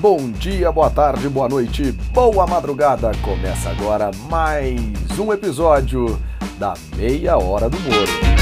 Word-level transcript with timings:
bom 0.00 0.30
dia, 0.30 0.72
boa 0.72 0.88
tarde, 0.88 1.28
boa 1.28 1.46
noite, 1.46 1.92
boa 2.14 2.46
madrugada. 2.46 3.12
Começa 3.22 3.68
agora 3.68 4.10
mais 4.30 5.18
um 5.18 5.30
episódio 5.30 6.18
da 6.58 6.72
Meia 6.96 7.36
Hora 7.36 7.68
do 7.68 7.78
Moro. 7.80 8.39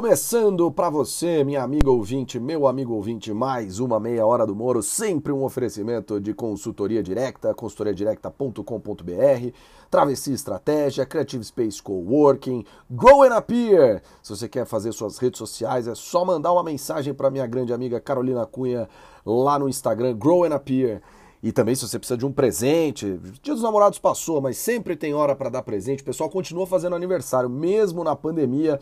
Começando 0.00 0.72
para 0.72 0.88
você, 0.88 1.44
minha 1.44 1.62
amiga 1.62 1.90
ouvinte, 1.90 2.40
meu 2.40 2.66
amigo 2.66 2.94
ouvinte, 2.94 3.34
mais 3.34 3.80
uma 3.80 4.00
meia 4.00 4.24
hora 4.24 4.46
do 4.46 4.56
Moro, 4.56 4.82
sempre 4.82 5.30
um 5.30 5.44
oferecimento 5.44 6.18
de 6.18 6.32
consultoria 6.32 7.02
direta, 7.02 7.52
consultoriadireta.com.br, 7.52 9.54
Travessia 9.90 10.32
Estratégia, 10.32 11.04
Creative 11.04 11.44
Space 11.44 11.82
Coworking, 11.82 12.64
Grow 12.90 13.24
and 13.24 13.36
Appear. 13.36 14.00
Se 14.22 14.34
você 14.34 14.48
quer 14.48 14.64
fazer 14.64 14.90
suas 14.92 15.18
redes 15.18 15.36
sociais, 15.36 15.86
é 15.86 15.94
só 15.94 16.24
mandar 16.24 16.54
uma 16.54 16.64
mensagem 16.64 17.12
para 17.12 17.30
minha 17.30 17.46
grande 17.46 17.74
amiga 17.74 18.00
Carolina 18.00 18.46
Cunha 18.46 18.88
lá 19.22 19.58
no 19.58 19.68
Instagram, 19.68 20.16
Grow 20.16 20.44
and 20.44 20.54
Appear. 20.54 21.02
E 21.42 21.52
também 21.52 21.74
se 21.74 21.86
você 21.86 21.98
precisa 21.98 22.16
de 22.16 22.24
um 22.24 22.32
presente, 22.32 23.20
Dia 23.42 23.52
dos 23.52 23.62
Namorados 23.62 23.98
passou, 23.98 24.40
mas 24.40 24.56
sempre 24.56 24.96
tem 24.96 25.12
hora 25.12 25.36
para 25.36 25.50
dar 25.50 25.62
presente. 25.62 26.02
O 26.02 26.06
pessoal 26.06 26.30
continua 26.30 26.66
fazendo 26.66 26.96
aniversário, 26.96 27.50
mesmo 27.50 28.02
na 28.02 28.16
pandemia. 28.16 28.80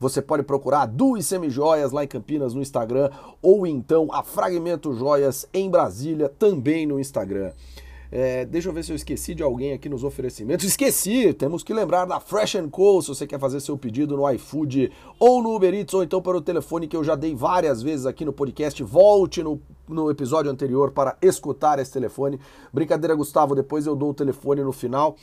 Você 0.00 0.22
pode 0.22 0.42
procurar 0.42 0.80
a 0.80 0.86
Du 0.86 1.20
Semijoias 1.20 1.92
lá 1.92 2.02
em 2.02 2.08
Campinas 2.08 2.54
no 2.54 2.62
Instagram 2.62 3.10
ou 3.42 3.66
então 3.66 4.08
a 4.10 4.22
Fragmento 4.22 4.94
Joias 4.94 5.46
em 5.52 5.68
Brasília 5.68 6.30
também 6.30 6.86
no 6.86 6.98
Instagram. 6.98 7.52
É, 8.12 8.44
deixa 8.44 8.68
eu 8.68 8.72
ver 8.72 8.82
se 8.82 8.90
eu 8.90 8.96
esqueci 8.96 9.34
de 9.34 9.42
alguém 9.42 9.72
aqui 9.72 9.88
nos 9.88 10.02
oferecimentos. 10.02 10.64
Esqueci! 10.64 11.32
Temos 11.34 11.62
que 11.62 11.72
lembrar 11.72 12.06
da 12.06 12.18
Fresh 12.18 12.56
Co. 12.70 13.00
Se 13.02 13.08
você 13.08 13.26
quer 13.26 13.38
fazer 13.38 13.60
seu 13.60 13.76
pedido 13.78 14.16
no 14.16 14.28
iFood 14.32 14.90
ou 15.18 15.42
no 15.42 15.54
Uber 15.54 15.72
Eats, 15.72 15.94
ou 15.94 16.02
então 16.02 16.20
pelo 16.20 16.40
telefone 16.40 16.88
que 16.88 16.96
eu 16.96 17.04
já 17.04 17.14
dei 17.14 17.34
várias 17.34 17.82
vezes 17.82 18.06
aqui 18.06 18.24
no 18.24 18.32
podcast, 18.32 18.82
volte 18.82 19.42
no, 19.42 19.60
no 19.86 20.10
episódio 20.10 20.50
anterior 20.50 20.90
para 20.90 21.16
escutar 21.22 21.78
esse 21.78 21.92
telefone. 21.92 22.40
Brincadeira, 22.72 23.14
Gustavo, 23.14 23.54
depois 23.54 23.86
eu 23.86 23.94
dou 23.94 24.10
o 24.10 24.14
telefone 24.14 24.64
no 24.64 24.72
final. 24.72 25.14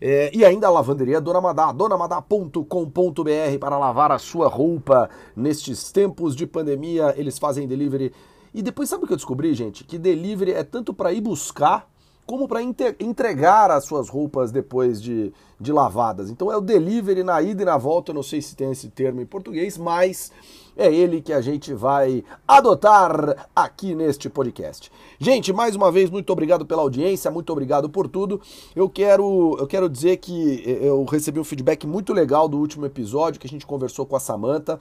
É, 0.00 0.30
e 0.34 0.44
ainda 0.44 0.66
a 0.66 0.70
lavanderia 0.70 1.20
Dona 1.20 1.40
Madá, 1.40 1.72
donamadá.com.br 1.72 3.58
para 3.60 3.78
lavar 3.78 4.10
a 4.12 4.18
sua 4.18 4.48
roupa 4.48 5.10
nestes 5.36 5.92
tempos 5.92 6.34
de 6.34 6.46
pandemia. 6.46 7.12
Eles 7.16 7.38
fazem 7.38 7.68
delivery. 7.68 8.12
E 8.54 8.62
depois 8.62 8.88
sabe 8.88 9.04
o 9.04 9.06
que 9.06 9.12
eu 9.12 9.16
descobri, 9.16 9.52
gente? 9.54 9.84
Que 9.84 9.98
delivery 9.98 10.52
é 10.52 10.64
tanto 10.64 10.94
para 10.94 11.12
ir 11.12 11.20
buscar 11.20 11.89
como 12.30 12.46
para 12.46 12.62
entregar 12.62 13.72
as 13.72 13.86
suas 13.86 14.08
roupas 14.08 14.52
depois 14.52 15.02
de, 15.02 15.32
de 15.58 15.72
lavadas. 15.72 16.30
Então 16.30 16.52
é 16.52 16.56
o 16.56 16.60
delivery 16.60 17.24
na 17.24 17.42
ida 17.42 17.62
e 17.62 17.64
na 17.64 17.76
volta, 17.76 18.12
eu 18.12 18.14
não 18.14 18.22
sei 18.22 18.40
se 18.40 18.54
tem 18.54 18.70
esse 18.70 18.88
termo 18.88 19.20
em 19.20 19.26
português, 19.26 19.76
mas 19.76 20.30
é 20.76 20.94
ele 20.94 21.20
que 21.20 21.32
a 21.32 21.40
gente 21.40 21.74
vai 21.74 22.22
adotar 22.46 23.48
aqui 23.54 23.96
neste 23.96 24.30
podcast. 24.30 24.92
Gente, 25.18 25.52
mais 25.52 25.74
uma 25.74 25.90
vez, 25.90 26.08
muito 26.08 26.32
obrigado 26.32 26.64
pela 26.64 26.82
audiência, 26.82 27.32
muito 27.32 27.50
obrigado 27.50 27.90
por 27.90 28.06
tudo. 28.06 28.40
Eu 28.76 28.88
quero, 28.88 29.56
eu 29.58 29.66
quero 29.66 29.88
dizer 29.88 30.18
que 30.18 30.62
eu 30.80 31.04
recebi 31.06 31.40
um 31.40 31.44
feedback 31.44 31.84
muito 31.84 32.12
legal 32.12 32.48
do 32.48 32.58
último 32.58 32.86
episódio 32.86 33.40
que 33.40 33.46
a 33.48 33.50
gente 33.50 33.66
conversou 33.66 34.06
com 34.06 34.14
a 34.14 34.20
Samanta. 34.20 34.78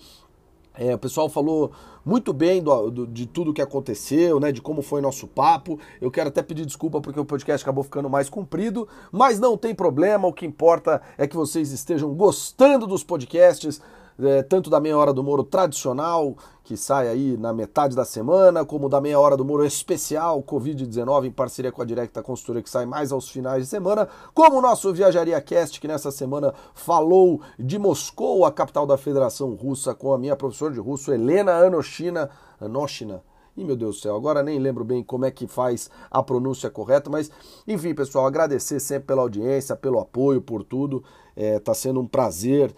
É, 0.79 0.95
o 0.95 0.97
pessoal 0.97 1.27
falou 1.27 1.73
muito 2.05 2.31
bem 2.31 2.63
do, 2.63 2.89
do, 2.89 3.05
de 3.05 3.25
tudo 3.25 3.53
que 3.53 3.61
aconteceu, 3.61 4.39
né? 4.39 4.49
De 4.49 4.61
como 4.61 4.81
foi 4.81 5.01
nosso 5.01 5.27
papo. 5.27 5.77
Eu 5.99 6.09
quero 6.09 6.29
até 6.29 6.41
pedir 6.41 6.65
desculpa 6.65 7.01
porque 7.01 7.19
o 7.19 7.25
podcast 7.25 7.65
acabou 7.65 7.83
ficando 7.83 8.09
mais 8.09 8.29
comprido, 8.29 8.87
mas 9.11 9.41
não 9.41 9.57
tem 9.57 9.75
problema. 9.75 10.25
O 10.25 10.31
que 10.31 10.45
importa 10.45 11.01
é 11.17 11.27
que 11.27 11.35
vocês 11.35 11.73
estejam 11.73 12.13
gostando 12.15 12.87
dos 12.87 13.03
podcasts 13.03 13.81
é, 14.21 14.43
tanto 14.43 14.69
da 14.69 14.79
meia 14.79 14.97
hora 14.97 15.13
do 15.13 15.23
Moro 15.23 15.43
tradicional, 15.43 16.35
que 16.63 16.75
sai 16.75 17.07
aí 17.07 17.37
na 17.37 17.53
metade 17.53 17.95
da 17.95 18.05
semana, 18.05 18.65
como 18.65 18.89
da 18.89 18.99
meia 18.99 19.19
hora 19.19 19.37
do 19.37 19.45
Moro 19.45 19.65
especial, 19.65 20.43
Covid-19, 20.43 21.25
em 21.25 21.31
parceria 21.31 21.71
com 21.71 21.81
a 21.81 21.85
Directa 21.85 22.21
Consultoria, 22.21 22.61
que 22.61 22.69
sai 22.69 22.85
mais 22.85 23.11
aos 23.11 23.29
finais 23.29 23.63
de 23.63 23.69
semana, 23.69 24.07
como 24.33 24.57
o 24.57 24.61
nosso 24.61 24.93
Viajaria 24.93 25.39
Cast, 25.41 25.79
que 25.79 25.87
nessa 25.87 26.11
semana 26.11 26.53
falou 26.73 27.41
de 27.57 27.79
Moscou, 27.79 28.45
a 28.45 28.51
capital 28.51 28.85
da 28.85 28.97
Federação 28.97 29.53
Russa, 29.55 29.95
com 29.95 30.13
a 30.13 30.17
minha 30.17 30.35
professora 30.35 30.73
de 30.73 30.79
russo, 30.79 31.11
Helena 31.13 31.53
Anoshina. 31.53 32.29
Anoshina. 32.59 33.23
Ih, 33.57 33.65
meu 33.65 33.75
Deus 33.75 33.97
do 33.97 34.01
céu, 34.01 34.15
agora 34.15 34.41
nem 34.43 34.57
lembro 34.59 34.85
bem 34.85 35.03
como 35.03 35.25
é 35.25 35.31
que 35.31 35.47
faz 35.47 35.89
a 36.09 36.23
pronúncia 36.23 36.69
correta, 36.69 37.09
mas 37.09 37.29
enfim, 37.67 37.93
pessoal, 37.93 38.25
agradecer 38.25 38.79
sempre 38.79 39.07
pela 39.07 39.21
audiência, 39.21 39.75
pelo 39.75 39.99
apoio, 39.99 40.41
por 40.41 40.63
tudo. 40.63 41.03
É, 41.35 41.59
tá 41.59 41.73
sendo 41.73 41.99
um 41.99 42.07
prazer 42.07 42.73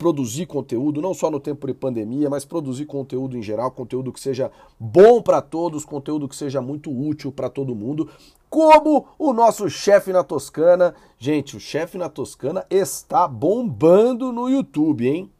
produzir 0.00 0.46
conteúdo, 0.46 1.02
não 1.02 1.12
só 1.12 1.30
no 1.30 1.38
tempo 1.38 1.66
de 1.66 1.74
pandemia, 1.74 2.30
mas 2.30 2.46
produzir 2.46 2.86
conteúdo 2.86 3.36
em 3.36 3.42
geral, 3.42 3.70
conteúdo 3.70 4.10
que 4.10 4.18
seja 4.18 4.50
bom 4.78 5.20
para 5.20 5.42
todos, 5.42 5.84
conteúdo 5.84 6.26
que 6.26 6.34
seja 6.34 6.62
muito 6.62 6.90
útil 6.90 7.30
para 7.30 7.50
todo 7.50 7.74
mundo, 7.74 8.08
como 8.48 9.08
o 9.18 9.34
nosso 9.34 9.68
chefe 9.68 10.10
na 10.10 10.24
Toscana. 10.24 10.94
Gente, 11.18 11.54
o 11.54 11.60
chefe 11.60 11.98
na 11.98 12.08
Toscana 12.08 12.64
está 12.70 13.28
bombando 13.28 14.32
no 14.32 14.48
YouTube, 14.48 15.06
hein? 15.06 15.30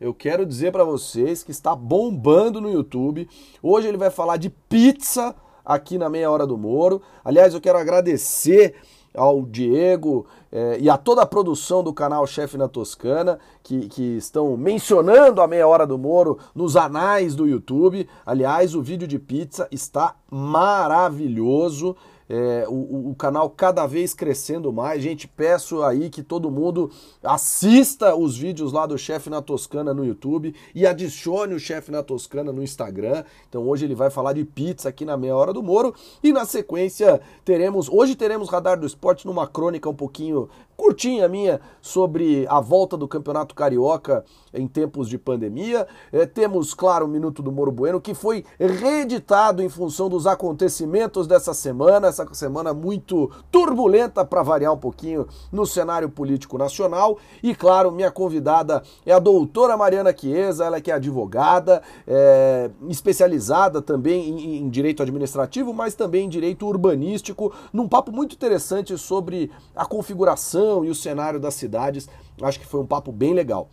Eu 0.00 0.14
quero 0.14 0.46
dizer 0.46 0.70
para 0.70 0.84
vocês 0.84 1.42
que 1.42 1.50
está 1.50 1.74
bombando 1.74 2.60
no 2.60 2.70
YouTube. 2.70 3.28
Hoje 3.60 3.88
ele 3.88 3.96
vai 3.96 4.10
falar 4.10 4.36
de 4.36 4.48
pizza 4.48 5.34
aqui 5.64 5.98
na 5.98 6.08
Meia 6.08 6.30
Hora 6.30 6.46
do 6.46 6.56
Moro. 6.56 7.02
Aliás, 7.24 7.52
eu 7.52 7.60
quero 7.60 7.78
agradecer 7.78 8.76
ao 9.14 9.42
Diego 9.42 10.26
eh, 10.50 10.78
e 10.80 10.90
a 10.90 10.96
toda 10.96 11.22
a 11.22 11.26
produção 11.26 11.82
do 11.82 11.92
canal 11.92 12.26
Chefe 12.26 12.58
na 12.58 12.68
Toscana, 12.68 13.38
que, 13.62 13.88
que 13.88 14.16
estão 14.16 14.56
mencionando 14.56 15.40
a 15.40 15.46
meia 15.46 15.66
hora 15.66 15.86
do 15.86 15.96
Moro 15.96 16.38
nos 16.54 16.76
anais 16.76 17.34
do 17.34 17.46
YouTube. 17.46 18.08
Aliás, 18.26 18.74
o 18.74 18.82
vídeo 18.82 19.06
de 19.06 19.18
pizza 19.18 19.68
está 19.70 20.16
maravilhoso 20.30 21.96
é, 22.28 22.64
o, 22.68 23.10
o, 23.10 23.14
canal 23.14 23.50
cada 23.50 23.86
vez 23.86 24.14
crescendo 24.14 24.72
mais. 24.72 25.02
Gente, 25.02 25.28
peço 25.28 25.82
aí 25.82 26.08
que 26.08 26.22
todo 26.22 26.50
mundo 26.50 26.90
assista 27.22 28.14
os 28.14 28.36
vídeos 28.36 28.72
lá 28.72 28.86
do 28.86 28.96
Chefe 28.96 29.28
na 29.28 29.42
Toscana 29.42 29.92
no 29.92 30.04
YouTube 30.04 30.54
e 30.74 30.86
adicione 30.86 31.54
o 31.54 31.60
Chefe 31.60 31.90
na 31.90 32.02
Toscana 32.02 32.52
no 32.52 32.62
Instagram. 32.62 33.24
Então 33.48 33.68
hoje 33.68 33.84
ele 33.84 33.94
vai 33.94 34.10
falar 34.10 34.32
de 34.32 34.44
pizza 34.44 34.88
aqui 34.88 35.04
na 35.04 35.16
Meia 35.16 35.36
Hora 35.36 35.52
do 35.52 35.62
Moro 35.62 35.94
e 36.22 36.32
na 36.32 36.44
sequência 36.44 37.20
teremos, 37.44 37.88
hoje 37.88 38.14
teremos 38.14 38.48
Radar 38.48 38.78
do 38.78 38.86
Esporte 38.86 39.26
numa 39.26 39.46
crônica 39.46 39.88
um 39.88 39.94
pouquinho 39.94 40.48
curtinha 40.76 41.28
minha 41.28 41.60
sobre 41.80 42.46
a 42.48 42.60
volta 42.60 42.96
do 42.96 43.06
Campeonato 43.06 43.54
Carioca 43.54 44.24
em 44.52 44.66
tempos 44.66 45.08
de 45.08 45.18
pandemia. 45.18 45.86
É, 46.12 46.26
temos, 46.26 46.74
claro, 46.74 47.06
o 47.06 47.08
Minuto 47.08 47.42
do 47.42 47.52
Moro 47.52 47.70
Bueno, 47.70 48.00
que 48.00 48.14
foi 48.14 48.44
reeditado 48.58 49.62
em 49.62 49.68
função 49.68 50.08
dos 50.08 50.26
acontecimentos 50.26 51.26
dessa 51.26 51.52
semana, 51.52 52.08
essa 52.08 52.26
semana 52.34 52.72
muito 52.72 53.30
turbulenta 53.50 54.24
para 54.24 54.42
variar 54.42 54.72
um 54.72 54.78
pouquinho 54.78 55.26
no 55.52 55.66
cenário 55.66 56.08
político 56.08 56.58
nacional. 56.58 57.18
E, 57.42 57.54
claro, 57.54 57.90
minha 57.90 58.10
convidada 58.10 58.82
é 59.04 59.12
a 59.12 59.18
doutora 59.18 59.76
Mariana 59.76 60.14
Chiesa, 60.16 60.64
ela 60.64 60.80
que 60.80 60.90
é 60.90 60.94
advogada, 60.94 61.82
é, 62.06 62.70
especializada 62.88 63.82
também 63.82 64.28
em, 64.28 64.56
em 64.58 64.68
direito 64.68 65.02
administrativo, 65.02 65.72
mas 65.72 65.94
também 65.94 66.26
em 66.26 66.28
direito 66.28 66.66
urbanístico, 66.66 67.52
num 67.72 67.88
papo 67.88 68.12
muito 68.12 68.34
interessante 68.34 68.96
sobre 68.96 69.50
a 69.74 69.84
configuração 69.84 70.63
e 70.84 70.90
o 70.90 70.94
cenário 70.94 71.40
das 71.40 71.54
cidades. 71.54 72.08
Acho 72.40 72.60
que 72.60 72.66
foi 72.66 72.80
um 72.80 72.86
papo 72.86 73.12
bem 73.12 73.34
legal. 73.34 73.68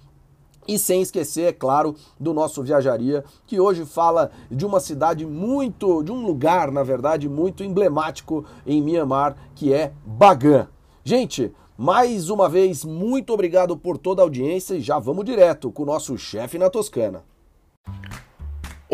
E 0.68 0.78
sem 0.78 1.02
esquecer, 1.02 1.50
é 1.50 1.53
claro, 1.53 1.96
do 2.19 2.34
nosso 2.34 2.62
Viajaria, 2.62 3.24
que 3.47 3.59
hoje 3.59 3.84
fala 3.84 4.29
de 4.50 4.66
uma 4.66 4.79
cidade 4.79 5.25
muito, 5.25 6.03
de 6.03 6.12
um 6.12 6.25
lugar, 6.25 6.72
na 6.72 6.84
verdade, 6.84 7.28
muito 7.28 7.63
emblemático 7.63 8.46
em 8.66 8.81
Mianmar, 8.81 9.35
que 9.56 9.74
é 9.74 9.91
Bagan. 10.06 10.68
Gente, 11.03 11.52
mais 11.75 12.29
uma 12.29 12.47
vez, 12.47 12.85
muito 12.85 13.34
obrigado 13.34 13.75
por 13.75 13.97
toda 13.97 14.22
a 14.22 14.25
audiência 14.25 14.75
e 14.75 14.81
já 14.81 15.00
vamos 15.00 15.25
direto 15.25 15.72
com 15.72 15.81
o 15.81 15.88
nosso 15.88 16.16
chefe 16.18 16.59
na 16.59 16.69
Toscana. 16.69 17.23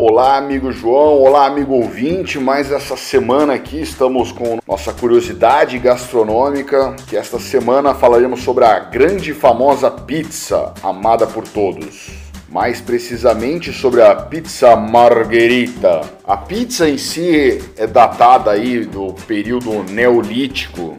Olá, 0.00 0.36
amigo 0.36 0.70
João, 0.70 1.20
olá, 1.20 1.46
amigo 1.46 1.74
ouvinte. 1.74 2.38
Mais 2.38 2.70
essa 2.70 2.96
semana 2.96 3.54
aqui 3.54 3.80
estamos 3.80 4.30
com 4.30 4.60
nossa 4.64 4.92
curiosidade 4.92 5.76
gastronômica, 5.76 6.94
que 7.08 7.16
esta 7.16 7.40
semana 7.40 7.92
falaremos 7.92 8.44
sobre 8.44 8.64
a 8.64 8.78
grande 8.78 9.32
e 9.32 9.34
famosa 9.34 9.90
pizza 9.90 10.72
amada 10.84 11.26
por 11.26 11.48
todos. 11.48 12.10
Mais 12.48 12.80
precisamente 12.80 13.72
sobre 13.72 14.00
a 14.00 14.14
pizza 14.14 14.76
margherita. 14.76 16.02
A 16.24 16.36
pizza 16.36 16.88
em 16.88 16.96
si 16.96 17.60
é 17.76 17.84
datada 17.84 18.52
aí 18.52 18.84
do 18.84 19.14
período 19.26 19.82
neolítico, 19.82 20.96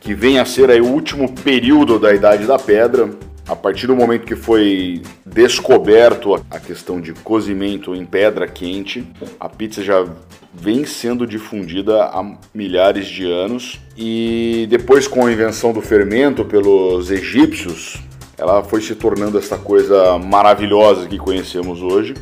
que 0.00 0.14
vem 0.14 0.38
a 0.38 0.46
ser 0.46 0.70
aí 0.70 0.80
o 0.80 0.90
último 0.90 1.30
período 1.34 1.98
da 1.98 2.14
Idade 2.14 2.46
da 2.46 2.58
Pedra 2.58 3.10
a 3.48 3.56
partir 3.56 3.86
do 3.86 3.96
momento 3.96 4.26
que 4.26 4.36
foi 4.36 5.02
descoberto 5.24 6.34
a 6.50 6.60
questão 6.60 7.00
de 7.00 7.14
cozimento 7.14 7.94
em 7.94 8.04
pedra 8.04 8.46
quente, 8.46 9.06
a 9.40 9.48
pizza 9.48 9.82
já 9.82 10.06
vem 10.52 10.84
sendo 10.84 11.26
difundida 11.26 12.04
há 12.04 12.36
milhares 12.54 13.06
de 13.06 13.24
anos 13.24 13.80
e 13.96 14.66
depois 14.68 15.08
com 15.08 15.24
a 15.24 15.32
invenção 15.32 15.72
do 15.72 15.80
fermento 15.80 16.44
pelos 16.44 17.10
egípcios, 17.10 17.96
ela 18.36 18.62
foi 18.62 18.82
se 18.82 18.94
tornando 18.94 19.38
essa 19.38 19.56
coisa 19.56 20.18
maravilhosa 20.18 21.08
que 21.08 21.16
conhecemos 21.16 21.82
hoje. 21.82 22.14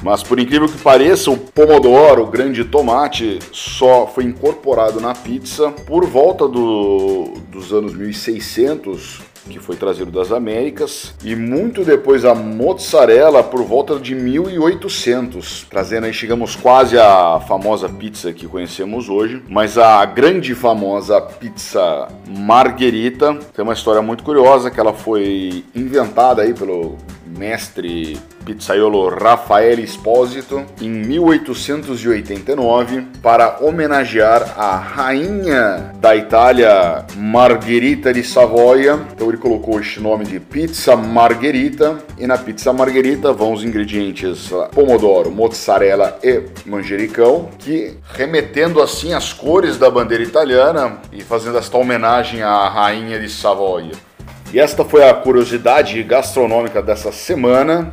Mas 0.00 0.22
por 0.22 0.38
incrível 0.38 0.68
que 0.68 0.78
pareça, 0.78 1.28
o 1.28 1.36
pomodoro, 1.36 2.22
o 2.22 2.26
grande 2.26 2.64
tomate, 2.64 3.40
só 3.50 4.06
foi 4.06 4.24
incorporado 4.24 5.00
na 5.00 5.12
pizza 5.12 5.72
por 5.72 6.06
volta 6.06 6.46
do, 6.46 7.32
dos 7.50 7.72
anos 7.72 7.94
1600 7.94 9.27
que 9.48 9.58
foi 9.58 9.76
trazido 9.76 10.10
das 10.10 10.30
Américas, 10.30 11.14
e 11.24 11.34
muito 11.34 11.84
depois 11.84 12.24
a 12.24 12.34
mozzarella 12.34 13.42
por 13.42 13.62
volta 13.62 13.98
de 13.98 14.14
1800, 14.14 15.66
trazendo 15.68 16.04
aí, 16.04 16.12
chegamos 16.12 16.54
quase 16.54 16.98
à 16.98 17.40
famosa 17.40 17.88
pizza 17.88 18.32
que 18.32 18.46
conhecemos 18.46 19.08
hoje, 19.08 19.42
mas 19.48 19.78
a 19.78 20.04
grande 20.04 20.54
famosa 20.54 21.20
pizza 21.20 22.08
margherita. 22.26 23.34
Tem 23.54 23.62
uma 23.62 23.72
história 23.74 24.02
muito 24.02 24.22
curiosa 24.22 24.70
que 24.70 24.78
ela 24.78 24.92
foi 24.92 25.64
inventada 25.74 26.42
aí 26.42 26.54
pelo 26.54 26.96
mestre 27.36 28.16
pizzaiolo 28.44 29.08
Raffaele 29.10 29.82
Esposito 29.82 30.64
em 30.80 30.88
1889 30.88 33.06
para 33.22 33.58
homenagear 33.60 34.54
a 34.56 34.76
rainha 34.76 35.92
da 36.00 36.16
Itália 36.16 37.04
Margherita 37.16 38.12
de 38.12 38.24
Savoia. 38.24 38.98
Então 39.12 39.28
ele 39.28 39.36
colocou 39.36 39.78
este 39.78 40.00
nome 40.00 40.24
de 40.24 40.40
pizza 40.40 40.96
margherita 40.96 41.98
e 42.18 42.26
na 42.26 42.38
pizza 42.38 42.72
margherita 42.72 43.32
vão 43.32 43.52
os 43.52 43.62
ingredientes 43.62 44.50
pomodoro, 44.72 45.30
mozzarella 45.30 46.18
e 46.22 46.42
manjericão, 46.64 47.50
que 47.58 47.94
remetendo 48.14 48.80
assim 48.80 49.12
as 49.12 49.30
cores 49.32 49.76
da 49.76 49.90
bandeira 49.90 50.24
italiana 50.24 50.98
e 51.12 51.22
fazendo 51.22 51.58
esta 51.58 51.76
homenagem 51.76 52.42
à 52.42 52.68
rainha 52.68 53.20
de 53.20 53.28
Savoia. 53.28 54.07
E 54.52 54.58
esta 54.58 54.84
foi 54.84 55.08
a 55.08 55.12
curiosidade 55.12 56.02
gastronômica 56.02 56.80
dessa 56.80 57.12
semana. 57.12 57.92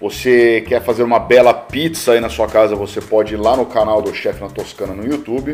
Você 0.00 0.64
quer 0.68 0.82
fazer 0.82 1.02
uma 1.02 1.18
bela 1.18 1.52
pizza 1.52 2.12
aí 2.12 2.20
na 2.20 2.28
sua 2.28 2.46
casa, 2.46 2.76
você 2.76 3.00
pode 3.00 3.34
ir 3.34 3.36
lá 3.36 3.56
no 3.56 3.66
canal 3.66 4.00
do 4.00 4.14
Chefe 4.14 4.40
na 4.40 4.48
Toscana 4.48 4.92
no 4.92 5.04
YouTube. 5.04 5.52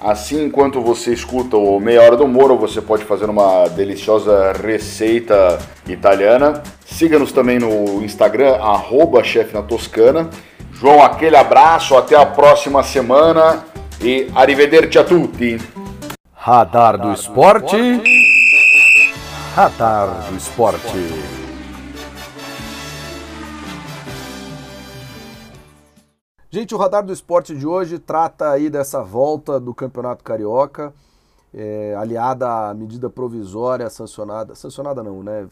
Assim, 0.00 0.44
enquanto 0.44 0.80
você 0.80 1.12
escuta 1.12 1.56
o 1.56 1.78
Meia 1.78 2.02
Hora 2.02 2.16
do 2.16 2.26
Moro, 2.26 2.56
você 2.56 2.80
pode 2.80 3.04
fazer 3.04 3.28
uma 3.28 3.68
deliciosa 3.68 4.52
receita 4.52 5.58
italiana. 5.88 6.62
Siga-nos 6.86 7.30
também 7.30 7.58
no 7.58 8.02
Instagram, 8.02 8.54
arroba 8.56 9.22
Chefe 9.22 9.54
na 9.54 9.62
Toscana. 9.62 10.30
João, 10.72 11.02
aquele 11.02 11.36
abraço, 11.36 11.96
até 11.96 12.16
a 12.16 12.24
próxima 12.24 12.82
semana 12.82 13.64
e 14.00 14.28
arrivederci 14.34 14.98
a 14.98 15.04
tutti. 15.04 15.60
Radar 16.32 16.96
do 16.96 17.12
Esporte. 17.12 17.76
Radar 19.58 20.30
do 20.30 20.36
Esporte. 20.36 20.80
Gente, 26.48 26.76
o 26.76 26.78
Radar 26.78 27.04
do 27.04 27.12
Esporte 27.12 27.56
de 27.56 27.66
hoje 27.66 27.98
trata 27.98 28.52
aí 28.52 28.70
dessa 28.70 29.02
volta 29.02 29.58
do 29.58 29.74
Campeonato 29.74 30.22
Carioca, 30.22 30.94
é, 31.52 31.92
aliada 31.96 32.68
à 32.68 32.72
medida 32.72 33.10
provisória 33.10 33.90
sancionada, 33.90 34.54
sancionada 34.54 35.02
não, 35.02 35.24
né, 35.24 35.48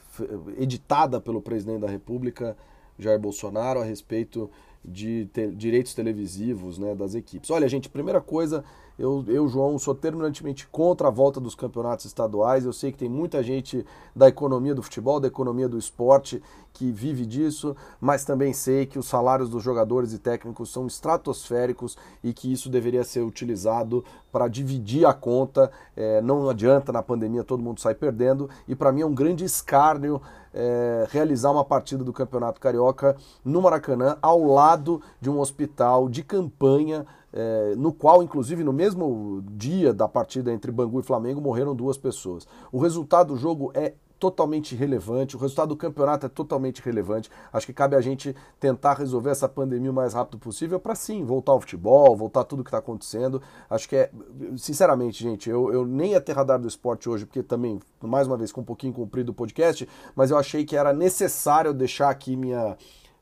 editada 0.57 1.21
pelo 1.21 1.43
presidente 1.43 1.81
da 1.81 1.89
República, 1.89 2.57
Jair 2.97 3.19
Bolsonaro, 3.19 3.81
a 3.81 3.85
respeito 3.85 4.49
de 4.85 5.27
te, 5.33 5.49
direitos 5.49 5.95
televisivos 5.95 6.79
né, 6.79 6.95
das 6.95 7.17
equipes. 7.17 7.51
Olha, 7.51 7.69
gente, 7.69 7.89
primeira 7.89 8.21
coisa, 8.21 8.63
eu, 8.99 9.23
eu, 9.29 9.47
João, 9.47 9.79
sou 9.79 9.95
terminantemente 9.95 10.67
contra 10.69 11.09
a 11.09 11.11
volta 11.11 11.39
dos 11.39 11.55
campeonatos 11.55 12.07
estaduais. 12.07 12.65
Eu 12.65 12.73
sei 12.73 12.91
que 12.91 12.99
tem 12.99 13.09
muita 13.09 13.43
gente 13.43 13.85
da 14.15 14.29
economia 14.29 14.75
do 14.75 14.83
futebol, 14.83 15.21
da 15.21 15.29
economia 15.29 15.69
do 15.69 15.79
esporte, 15.79 16.43
que 16.77 16.91
vive 16.91 17.25
disso, 17.25 17.75
mas 17.99 18.23
também 18.23 18.53
sei 18.53 18.85
que 18.85 18.99
os 18.99 19.09
salários 19.09 19.49
dos 19.49 19.63
jogadores 19.63 20.13
e 20.13 20.19
técnicos 20.19 20.71
são 20.71 20.87
estratosféricos 20.87 21.97
e 22.23 22.35
que 22.35 22.53
isso 22.53 22.69
deveria 22.69 23.03
ser 23.03 23.23
utilizado 23.23 24.05
para 24.31 24.47
dividir 24.47 25.07
a 25.07 25.15
conta. 25.15 25.71
É, 25.97 26.21
não 26.21 26.51
adianta 26.51 26.93
na 26.93 27.03
pandemia 27.03 27.43
todo 27.43 27.63
mundo 27.63 27.81
sair 27.81 27.95
perdendo, 27.95 28.51
e 28.69 28.75
para 28.75 28.93
mim 28.93 29.01
é 29.01 29.07
um 29.07 29.15
grande 29.15 29.43
escárnio 29.43 30.21
é, 30.53 31.07
realizar 31.09 31.51
uma 31.51 31.65
partida 31.65 32.05
do 32.05 32.13
Campeonato 32.13 32.61
Carioca 32.61 33.17
no 33.43 33.63
Maracanã 33.63 34.19
ao 34.21 34.45
lado 34.45 35.01
de 35.19 35.31
um 35.31 35.41
hospital 35.41 36.11
de 36.11 36.23
campanha 36.23 37.07
é, 37.33 37.75
no 37.77 37.93
qual, 37.93 38.23
inclusive, 38.23 38.63
no 38.65 38.73
mesmo 38.73 39.43
dia 39.51 39.93
da 39.93 40.09
partida 40.09 40.53
entre 40.53 40.71
Bangu 40.71 41.01
e 41.01 41.03
Flamengo, 41.03 41.41
morreram 41.41 41.75
duas 41.75 41.97
pessoas. 41.99 42.47
O 42.71 42.79
resultado 42.79 43.35
do 43.35 43.37
jogo 43.37 43.71
é 43.75 43.95
totalmente 44.19 44.75
relevante, 44.75 45.37
o 45.37 45.39
resultado 45.39 45.69
do 45.71 45.77
campeonato 45.77 46.27
é 46.27 46.29
totalmente 46.29 46.81
relevante. 46.83 47.31
Acho 47.53 47.67
que 47.67 47.73
cabe 47.73 47.97
a 47.97 48.01
gente 48.01 48.35
tentar 48.59 48.95
resolver 48.95 49.31
essa 49.31 49.49
pandemia 49.49 49.91
o 49.91 49.95
mais 49.95 50.15
rápido 50.15 50.39
possível 50.39 50.81
para 50.81 50.95
sim 50.95 51.25
voltar 51.25 51.53
ao 51.53 51.61
futebol, 51.61 52.17
voltar 52.17 52.45
tudo 52.45 52.65
que 52.65 52.69
está 52.69 52.79
acontecendo. 52.79 53.43
Acho 53.69 53.89
que 53.89 53.97
é, 53.97 54.11
sinceramente, 54.57 55.23
gente, 55.23 55.51
eu, 55.51 55.73
eu 55.73 55.85
nem 55.85 56.13
ia 56.13 56.21
ter 56.21 56.33
radar 56.33 56.59
do 56.59 56.69
esporte 56.69 57.09
hoje, 57.09 57.27
porque 57.27 57.43
também, 57.43 57.79
mais 58.01 58.27
uma 58.27 58.37
vez, 58.37 58.51
com 58.53 58.63
um 58.63 58.65
pouquinho 58.65 58.93
comprido 58.93 59.31
o 59.31 59.35
podcast, 59.35 59.89
mas 60.15 60.31
eu 60.31 60.39
achei 60.39 60.65
que 60.65 60.77
era 60.77 60.93
necessário 60.93 61.75
deixar 61.75 62.11
aqui 62.11 62.37
minha 62.37 62.77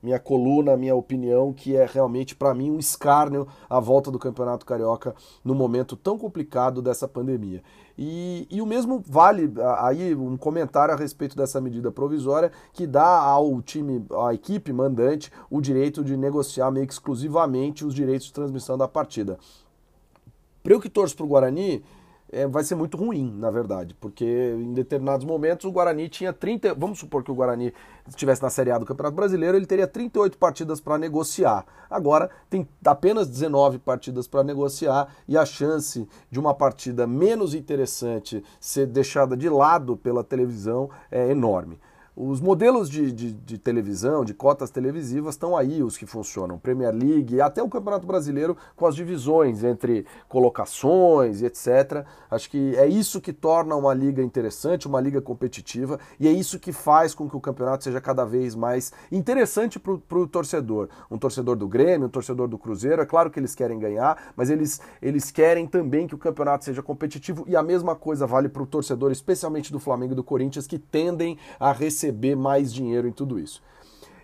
minha 0.05 0.19
coluna, 0.19 0.77
minha 0.77 0.95
opinião, 0.95 1.51
que 1.51 1.75
é 1.75 1.87
realmente 1.87 2.37
para 2.37 2.55
mim 2.55 2.71
um 2.71 2.79
escárnio 2.79 3.49
a 3.71 3.81
volta 3.81 4.11
do 4.11 4.19
Campeonato 4.19 4.67
Carioca 4.67 5.15
no 5.43 5.55
momento 5.55 5.97
tão 5.97 6.19
complicado 6.19 6.83
dessa 6.83 7.09
pandemia. 7.09 7.63
E, 7.97 8.47
e 8.51 8.61
o 8.61 8.67
mesmo 8.67 9.03
vale 9.07 9.51
aí 9.79 10.15
um 10.15 10.37
comentário 10.37 10.93
a 10.93 10.97
respeito 10.97 11.35
dessa 11.35 11.59
medida 11.59 11.91
provisória 11.91 12.53
que 12.75 12.87
dá 12.87 13.19
ao 13.19 13.63
time, 13.63 14.05
à 14.27 14.35
equipe 14.35 14.75
mandante, 14.75 15.33
o 15.49 15.59
direito 15.59 16.05
de 16.05 16.19
negociar 16.19 16.71
meio 16.71 16.87
que 16.87 16.93
exclusivamente 16.93 17.83
os 17.83 17.95
direitos 17.95 18.27
de 18.27 18.33
transmissão 18.35 18.77
da 18.77 18.87
partida. 18.87 19.39
Para 20.63 20.75
eu 20.75 20.81
que 20.81 20.91
torço 20.91 21.17
para 21.17 21.25
o 21.25 21.29
Guarani, 21.29 21.83
é, 22.35 22.49
vai 22.49 22.65
ser 22.65 22.75
muito 22.75 22.97
ruim, 22.97 23.33
na 23.39 23.49
verdade, 23.49 23.95
porque 24.01 24.25
em 24.59 24.75
determinados 24.75 25.25
momentos 25.25 25.65
o 25.65 25.71
Guarani 25.71 26.09
tinha 26.09 26.33
30. 26.33 26.75
Vamos 26.75 26.99
supor 26.99 27.23
que 27.23 27.31
o 27.31 27.35
Guarani 27.35 27.73
estivesse 28.09 28.43
na 28.43 28.51
Série 28.51 28.73
A 28.73 28.79
do 28.79 28.85
Campeonato 28.85 29.15
Brasileiro, 29.15 29.57
ele 29.57 29.67
teria 29.67 29.87
38 29.87 30.37
partidas 30.37 30.81
para 30.81 30.99
negociar. 30.99 31.65
Agora 31.89 32.29
tem 32.51 32.69
apenas 32.85 33.29
19 33.29 33.79
partidas 33.79 34.27
para 34.27 34.43
negociar 34.43 35.15
e 35.29 35.39
a 35.39 35.47
chance 35.47 36.09
de 36.29 36.41
uma 36.41 36.53
partida 36.53 37.07
menos 37.07 37.55
interessante 37.55 38.43
ser 38.59 38.87
deixada 38.87 39.37
de 39.37 39.49
lado 39.49 39.97
pela 39.97 40.25
televisão 40.25 40.91
é 41.11 41.31
enorme. 41.31 41.79
Os 42.17 42.41
modelos 42.41 42.89
de, 42.89 43.11
de, 43.11 43.33
de, 43.33 43.59
televisão, 43.59 44.25
de 44.25 44.33
cotas 44.33 44.71
televisivas, 44.71 45.35
estão 45.35 45.57
aí, 45.57 45.83
os 45.83 45.97
que 45.97 46.07
funcionam. 46.07 46.57
Premier 46.57 46.95
League, 46.95 47.41
até 47.41 47.61
o 47.61 47.69
Campeonato 47.69 48.07
Brasileiro, 48.07 48.57
com 48.77 48.87
as 48.87 48.95
divisões 48.95 49.65
entre 49.65 50.07
colocações 50.29 51.43
e 51.43 51.47
etc. 51.47 52.07
Acho 52.31 52.49
que 52.49 52.77
é 52.77 52.87
isso 52.87 53.21
que 53.21 53.33
torna 53.33 53.75
uma 53.75 53.93
liga 53.93 54.23
interessante, 54.23 54.87
uma 54.87 55.01
liga 55.01 55.21
competitiva, 55.21 55.99
e 56.21 56.29
é 56.29 56.31
isso 56.31 56.61
que 56.61 56.71
faz 56.71 57.17
com 57.17 57.29
que 57.29 57.37
o 57.37 57.41
campeonato 57.41 57.83
seja 57.83 58.01
cada 58.01 58.25
vez 58.25 58.55
mais 58.55 58.93
interessante 59.11 59.81
para 59.81 60.19
o 60.19 60.29
torcedor. 60.29 60.89
Um 61.11 61.19
torcedor 61.19 61.57
do 61.57 61.67
Grêmio, 61.67 62.07
um 62.07 62.11
torcedor 62.11 62.47
do 62.47 62.57
Cruzeiro, 62.57 63.03
é 63.03 63.07
claro 63.07 63.29
que 63.29 63.41
eles 63.41 63.57
querem 63.57 63.77
ganhar, 63.77 64.33
mas 64.37 64.51
eles, 64.51 64.81
eles 65.03 65.33
querem 65.33 65.67
também 65.67 66.07
que 66.07 66.15
o 66.15 66.19
campeonato 66.19 66.65
seja 66.65 66.81
competitivo, 66.81 67.45
e 67.49 67.57
a 67.57 67.63
mesma 67.63 67.97
coisa 67.97 68.25
vale 68.25 68.49
para 68.49 68.63
o 68.63 68.67
torcedor, 68.67 69.11
especialmente 69.11 69.73
do 69.73 69.81
Flamengo 69.81 70.13
e 70.13 70.17
do 70.17 70.23
Corinthians, 70.23 70.69
que 70.69 70.79
tendem 70.79 71.37
a 71.59 71.73
receber 71.73 72.04
receber 72.05 72.37
mais 72.37 72.73
dinheiro 72.73 73.09
em 73.09 73.13
tudo 73.13 73.39
isso. 73.39 73.63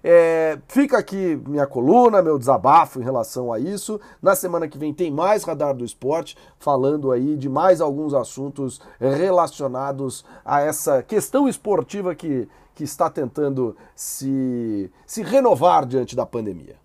É, 0.03 0.59
fica 0.67 0.97
aqui 0.97 1.39
minha 1.47 1.67
coluna, 1.67 2.23
meu 2.23 2.39
desabafo 2.39 3.01
em 3.01 3.05
relação 3.05 3.53
a 3.53 3.59
isso. 3.59 4.01
Na 4.23 4.35
semana 4.35 4.67
que 4.67 4.79
vem 4.79 4.95
tem 4.95 5.11
mais 5.11 5.45
Radar 5.45 5.75
do 5.75 5.85
Esporte, 5.85 6.37
falando 6.59 7.13
aí 7.13 7.37
de 7.37 7.49
mais 7.49 7.81
alguns 7.81 8.15
assuntos 8.15 8.81
relacionados 8.99 10.25
a 10.45 10.61
essa 10.61 11.03
questão 11.03 11.47
esportiva 11.47 12.15
que, 12.15 12.49
que 12.75 12.85
está 12.85 13.11
tentando 13.11 13.77
se, 13.95 14.91
se 15.07 15.23
renovar 15.23 15.85
diante 15.85 16.17
da 16.17 16.25
pandemia. 16.25 16.77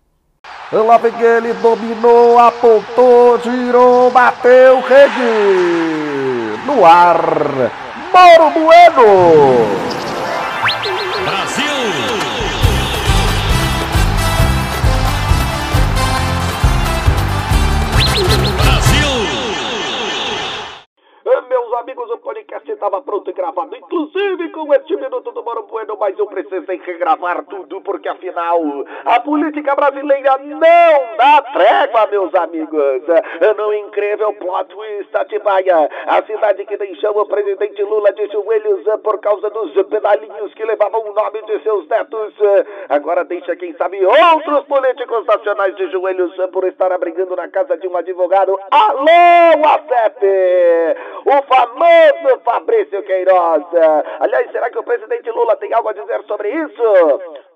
Lá 0.70 0.98
vem 0.98 1.18
ele, 1.20 1.54
dominou, 1.54 2.38
apontou, 2.38 3.40
girou, 3.40 4.10
bateu, 4.10 4.80
rede! 4.80 6.66
No 6.66 6.84
ar, 6.84 7.72
Mauro 8.12 8.50
Bueno! 8.50 9.95
Estava 22.76 23.00
pronto 23.02 23.30
e 23.30 23.32
gravado, 23.32 23.74
inclusive 23.74 24.50
com 24.50 24.72
este 24.74 24.96
minuto 24.96 25.32
do 25.32 25.42
Moro 25.42 25.64
Bueno, 25.64 25.96
mas 25.98 26.16
eu 26.18 26.26
preciso 26.26 26.64
regravar 26.66 27.44
tudo, 27.46 27.80
porque 27.80 28.08
afinal, 28.08 28.60
a 29.04 29.18
política 29.20 29.74
brasileira 29.74 30.38
não 30.38 31.16
dá 31.16 31.42
trégua, 31.52 32.06
meus 32.06 32.34
amigos. 32.34 33.02
No 33.56 33.74
incrível 33.74 34.32
plot 34.34 34.68
twist, 34.68 35.16
Atibaia, 35.16 35.88
a 36.06 36.22
cidade 36.22 36.64
que 36.66 36.76
deixou 36.76 37.18
o 37.18 37.26
presidente 37.26 37.82
Lula 37.82 38.12
de 38.12 38.26
joelhos 38.28 38.84
por 39.02 39.18
causa 39.20 39.48
dos 39.50 39.72
pedalinhos 39.86 40.52
que 40.54 40.64
levavam 40.64 41.00
o 41.00 41.14
nome 41.14 41.42
de 41.42 41.62
seus 41.62 41.88
netos, 41.88 42.34
agora 42.88 43.24
deixa, 43.24 43.56
quem 43.56 43.74
sabe, 43.76 44.04
outros 44.04 44.64
políticos 44.64 45.24
nacionais 45.26 45.74
de 45.76 45.90
joelhos 45.90 46.34
por 46.52 46.64
estar 46.66 46.92
abrigando 46.92 47.34
na 47.36 47.48
casa 47.48 47.76
de 47.78 47.88
um 47.88 47.96
advogado. 47.96 48.58
Alô, 48.70 49.06
ACEP! 49.64 50.26
O 51.24 51.42
famoso 51.42 52.40
Fabrício 52.66 53.02
Queiroz. 53.04 53.64
Aliás, 54.18 54.50
será 54.50 54.68
que 54.68 54.78
o 54.78 54.82
presidente 54.82 55.30
Lula 55.30 55.56
tem 55.56 55.72
algo 55.72 55.88
a 55.88 55.92
dizer 55.92 56.20
sobre 56.26 56.50
isso? 56.50 56.82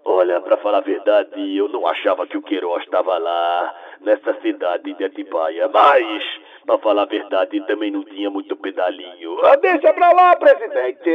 Olha, 0.04 0.40
para 0.40 0.56
falar 0.58 0.78
a 0.78 0.82
verdade, 0.82 1.56
eu 1.56 1.68
não 1.68 1.86
achava 1.86 2.26
que 2.26 2.38
o 2.38 2.42
Queiroz 2.42 2.84
estava 2.84 3.18
lá, 3.18 3.74
nessa 4.00 4.32
cidade 4.40 4.94
de 4.94 5.04
Atibaia, 5.04 5.68
mas, 5.68 6.24
para 6.66 6.78
falar 6.78 7.02
a 7.02 7.06
verdade, 7.06 7.60
também 7.66 7.90
não 7.90 8.04
tinha 8.04 8.30
muito 8.30 8.56
pedalinho. 8.56 9.38
Ah, 9.44 9.56
deixa 9.56 9.92
pra 9.92 10.12
lá, 10.12 10.36
presidente! 10.36 11.10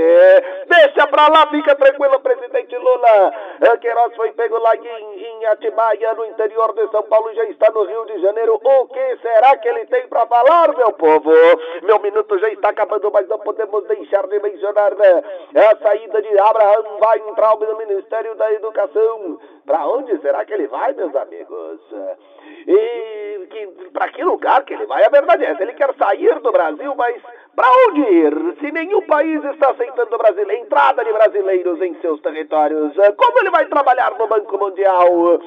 Deixa 0.68 1.08
pra 1.08 1.28
lá, 1.28 1.48
fica 1.48 1.76
tranquilo, 1.76 2.20
presidente 2.20 2.76
Lula! 2.76 3.34
Ah, 3.62 3.78
Queiroz 3.78 4.16
foi 4.16 4.32
pego 4.32 4.58
lá 4.58 4.76
em, 4.76 5.24
em 5.24 5.46
Atibaia, 5.46 6.14
no 6.16 6.26
interior 6.26 6.74
de 6.74 6.90
São 6.90 7.04
Paulo, 7.04 7.34
já 7.34 7.44
está 7.46 7.72
no 7.72 7.84
Rio 7.84 8.06
de 8.06 8.22
Janeiro. 8.22 8.60
O 8.64 8.88
que 8.88 9.18
será 9.22 9.56
que 9.58 9.68
ele 9.68 9.86
tem 9.86 10.08
pra 10.08 10.26
falar, 10.26 10.76
meu 10.76 10.92
povo? 10.94 11.32
Meu 11.84 12.00
minuto 12.00 12.38
já 12.40 12.50
está 12.50 12.70
acabando, 12.70 13.12
mas 13.14 13.28
não 13.28 13.40
podemos 13.40 13.86
deixar 13.88 14.28
de 14.28 14.40
mencionar 14.40 14.96
né? 14.96 15.24
a 15.56 15.78
saída 15.78 16.22
de 16.22 16.40
Abraham 16.40 16.84
Weintraub 17.02 17.62
no 17.66 17.78
Ministério 17.78 18.36
da 18.36 18.52
Educação. 18.54 19.40
Para 19.66 19.88
onde 19.88 20.20
será 20.22 20.46
que 20.46 20.54
ele 20.54 20.68
vai, 20.68 20.94
meus 20.94 21.16
amigos? 21.16 21.80
E 22.68 23.26
que, 23.56 23.68
para 23.92 24.10
que 24.10 24.24
lugar 24.24 24.64
que 24.66 24.74
ele 24.74 24.86
vai? 24.86 25.04
A 25.04 25.10
verdade 25.10 25.35
essa, 25.44 25.64
ele 25.64 25.74
quer 25.74 25.94
sair 25.96 26.40
do 26.40 26.52
Brasil, 26.52 26.94
mas 26.96 27.22
para 27.56 27.68
onde 27.88 28.02
ir? 28.02 28.34
Se 28.60 28.72
nenhum 28.72 29.02
país 29.08 29.44
está 29.46 29.72
aceitando 29.72 30.18
Brasil, 30.18 30.50
entrada 30.52 31.04
de 31.04 31.14
brasileiros 31.14 31.82
em 31.82 31.96
seus 32.02 32.22
territórios, 32.22 32.94
como 33.16 33.40
ele 33.40 33.50
vai 33.50 33.66
trabalhar 33.66 34.12
no 34.18 34.28
Banco 34.28 34.58
Mundial? 34.58 35.40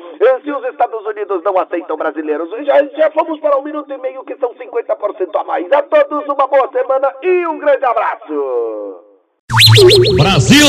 Se 0.43 0.51
os 0.51 0.65
Estados 0.65 1.05
Unidos 1.07 1.43
não 1.45 1.59
aceitam 1.59 1.97
brasileiros, 1.97 2.49
já, 2.65 2.83
já 2.85 3.11
fomos 3.11 3.39
para 3.41 3.59
um 3.59 3.63
minuto 3.63 3.93
e 3.93 3.99
meio, 3.99 4.25
que 4.25 4.37
são 4.37 4.55
50% 4.55 5.29
a 5.35 5.45
mais. 5.45 5.71
A 5.73 5.83
todos 5.83 6.25
uma 6.27 6.47
boa 6.47 6.71
semana 6.73 7.13
e 7.23 7.47
um 7.47 7.59
grande 7.59 7.85
abraço! 7.85 9.05
Brasil! 10.17 10.67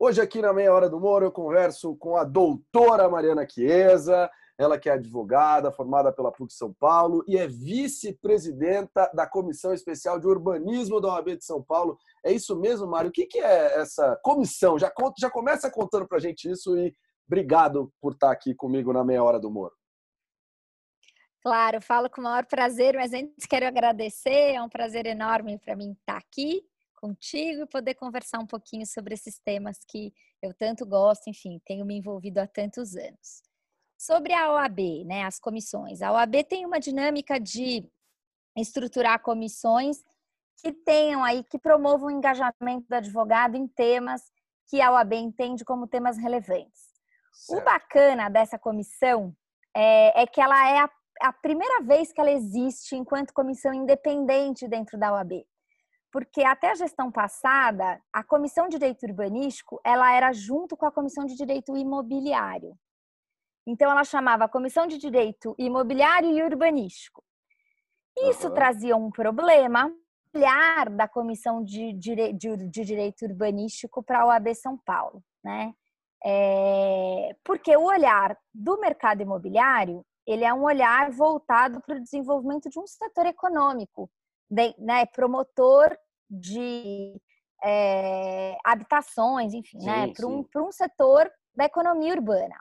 Hoje 0.00 0.20
aqui 0.20 0.40
na 0.40 0.52
Meia 0.52 0.72
Hora 0.72 0.88
do 0.88 1.00
Moro 1.00 1.24
eu 1.24 1.32
converso 1.32 1.96
com 1.96 2.16
a 2.16 2.22
doutora 2.22 3.08
Mariana 3.08 3.46
Chiesa, 3.48 4.30
ela 4.58 4.76
que 4.76 4.90
é 4.90 4.92
advogada, 4.92 5.70
formada 5.70 6.12
pela 6.12 6.32
PUC 6.32 6.52
São 6.52 6.74
Paulo 6.74 7.24
e 7.28 7.38
é 7.38 7.46
vice-presidenta 7.46 9.08
da 9.14 9.24
Comissão 9.24 9.72
Especial 9.72 10.18
de 10.18 10.26
Urbanismo 10.26 11.00
da 11.00 11.08
OAB 11.08 11.36
de 11.36 11.44
São 11.44 11.62
Paulo. 11.62 11.96
É 12.24 12.32
isso 12.32 12.58
mesmo, 12.58 12.86
Mário? 12.88 13.10
O 13.10 13.12
que 13.12 13.38
é 13.38 13.80
essa 13.80 14.18
comissão? 14.22 14.76
Já, 14.76 14.90
conta, 14.90 15.14
já 15.20 15.30
começa 15.30 15.70
contando 15.70 16.08
para 16.08 16.18
a 16.18 16.20
gente 16.20 16.50
isso 16.50 16.76
e 16.76 16.92
obrigado 17.26 17.92
por 18.00 18.12
estar 18.12 18.32
aqui 18.32 18.52
comigo 18.52 18.92
na 18.92 19.04
Meia 19.04 19.22
Hora 19.22 19.38
do 19.38 19.50
Moro. 19.50 19.74
Claro, 21.40 21.80
falo 21.80 22.10
com 22.10 22.20
o 22.20 22.24
maior 22.24 22.44
prazer, 22.46 22.96
mas 22.96 23.12
antes 23.12 23.46
quero 23.46 23.66
agradecer, 23.66 24.54
é 24.54 24.60
um 24.60 24.68
prazer 24.68 25.06
enorme 25.06 25.56
para 25.56 25.76
mim 25.76 25.92
estar 25.92 26.16
aqui 26.16 26.62
contigo 26.96 27.62
e 27.62 27.66
poder 27.66 27.94
conversar 27.94 28.40
um 28.40 28.46
pouquinho 28.46 28.84
sobre 28.84 29.14
esses 29.14 29.38
temas 29.38 29.78
que 29.86 30.12
eu 30.42 30.52
tanto 30.52 30.84
gosto, 30.84 31.28
enfim, 31.30 31.60
tenho 31.64 31.86
me 31.86 31.96
envolvido 31.96 32.40
há 32.40 32.46
tantos 32.46 32.96
anos. 32.96 33.47
Sobre 33.98 34.32
a 34.32 34.52
OAB, 34.52 35.04
né, 35.04 35.24
as 35.24 35.40
comissões. 35.40 36.00
A 36.00 36.12
OAB 36.12 36.44
tem 36.44 36.64
uma 36.64 36.78
dinâmica 36.78 37.40
de 37.40 37.84
estruturar 38.56 39.20
comissões 39.20 39.98
que 40.62 40.72
tenham 40.72 41.24
aí, 41.24 41.42
que 41.42 41.58
promovam 41.58 42.06
o 42.06 42.10
engajamento 42.10 42.86
do 42.88 42.94
advogado 42.94 43.56
em 43.56 43.66
temas 43.66 44.22
que 44.68 44.80
a 44.80 44.92
OAB 44.92 45.14
entende 45.14 45.64
como 45.64 45.88
temas 45.88 46.16
relevantes. 46.16 46.88
Certo. 47.32 47.60
O 47.60 47.64
bacana 47.64 48.28
dessa 48.28 48.58
comissão 48.58 49.34
é, 49.76 50.22
é 50.22 50.26
que 50.26 50.40
ela 50.40 50.68
é 50.68 50.78
a, 50.78 50.90
a 51.22 51.32
primeira 51.32 51.82
vez 51.82 52.12
que 52.12 52.20
ela 52.20 52.30
existe 52.30 52.94
enquanto 52.94 53.34
comissão 53.34 53.74
independente 53.74 54.68
dentro 54.68 54.98
da 54.98 55.12
OAB 55.12 55.44
porque 56.10 56.42
até 56.42 56.70
a 56.70 56.74
gestão 56.74 57.10
passada, 57.10 58.00
a 58.12 58.24
Comissão 58.24 58.68
de 58.68 58.78
Direito 58.78 59.04
Urbanístico, 59.04 59.80
ela 59.84 60.12
era 60.12 60.32
junto 60.32 60.76
com 60.76 60.86
a 60.86 60.92
Comissão 60.92 61.24
de 61.26 61.36
Direito 61.36 61.76
Imobiliário. 61.76 62.76
Então, 63.70 63.90
ela 63.90 64.02
chamava 64.02 64.44
a 64.44 64.48
Comissão 64.48 64.86
de 64.86 64.96
Direito 64.96 65.54
Imobiliário 65.58 66.30
e 66.30 66.42
Urbanístico. 66.42 67.22
Isso 68.16 68.48
uhum. 68.48 68.54
trazia 68.54 68.96
um 68.96 69.10
problema, 69.10 69.92
olhar 70.34 70.88
da 70.88 71.06
Comissão 71.06 71.62
de, 71.62 71.92
Dire... 71.92 72.32
de, 72.32 72.56
Direito 72.82 73.26
Urbanístico 73.26 74.02
para 74.02 74.22
a 74.22 74.26
OAB 74.26 74.54
São 74.54 74.78
Paulo, 74.78 75.22
né? 75.44 75.74
É... 76.24 77.36
Porque 77.44 77.76
o 77.76 77.84
olhar 77.84 78.38
do 78.54 78.80
mercado 78.80 79.20
imobiliário, 79.20 80.02
ele 80.26 80.44
é 80.44 80.54
um 80.54 80.62
olhar 80.62 81.10
voltado 81.10 81.78
para 81.82 81.96
o 81.96 82.02
desenvolvimento 82.02 82.70
de 82.70 82.80
um 82.80 82.86
setor 82.86 83.26
econômico, 83.26 84.10
de, 84.50 84.74
né, 84.78 85.04
promotor 85.04 85.94
de 86.28 87.20
é, 87.62 88.56
habitações, 88.64 89.52
enfim, 89.52 89.78
sim, 89.78 89.86
né, 89.86 90.10
para 90.14 90.26
um, 90.26 90.42
um 90.56 90.72
setor 90.72 91.30
da 91.54 91.66
economia 91.66 92.14
urbana. 92.14 92.56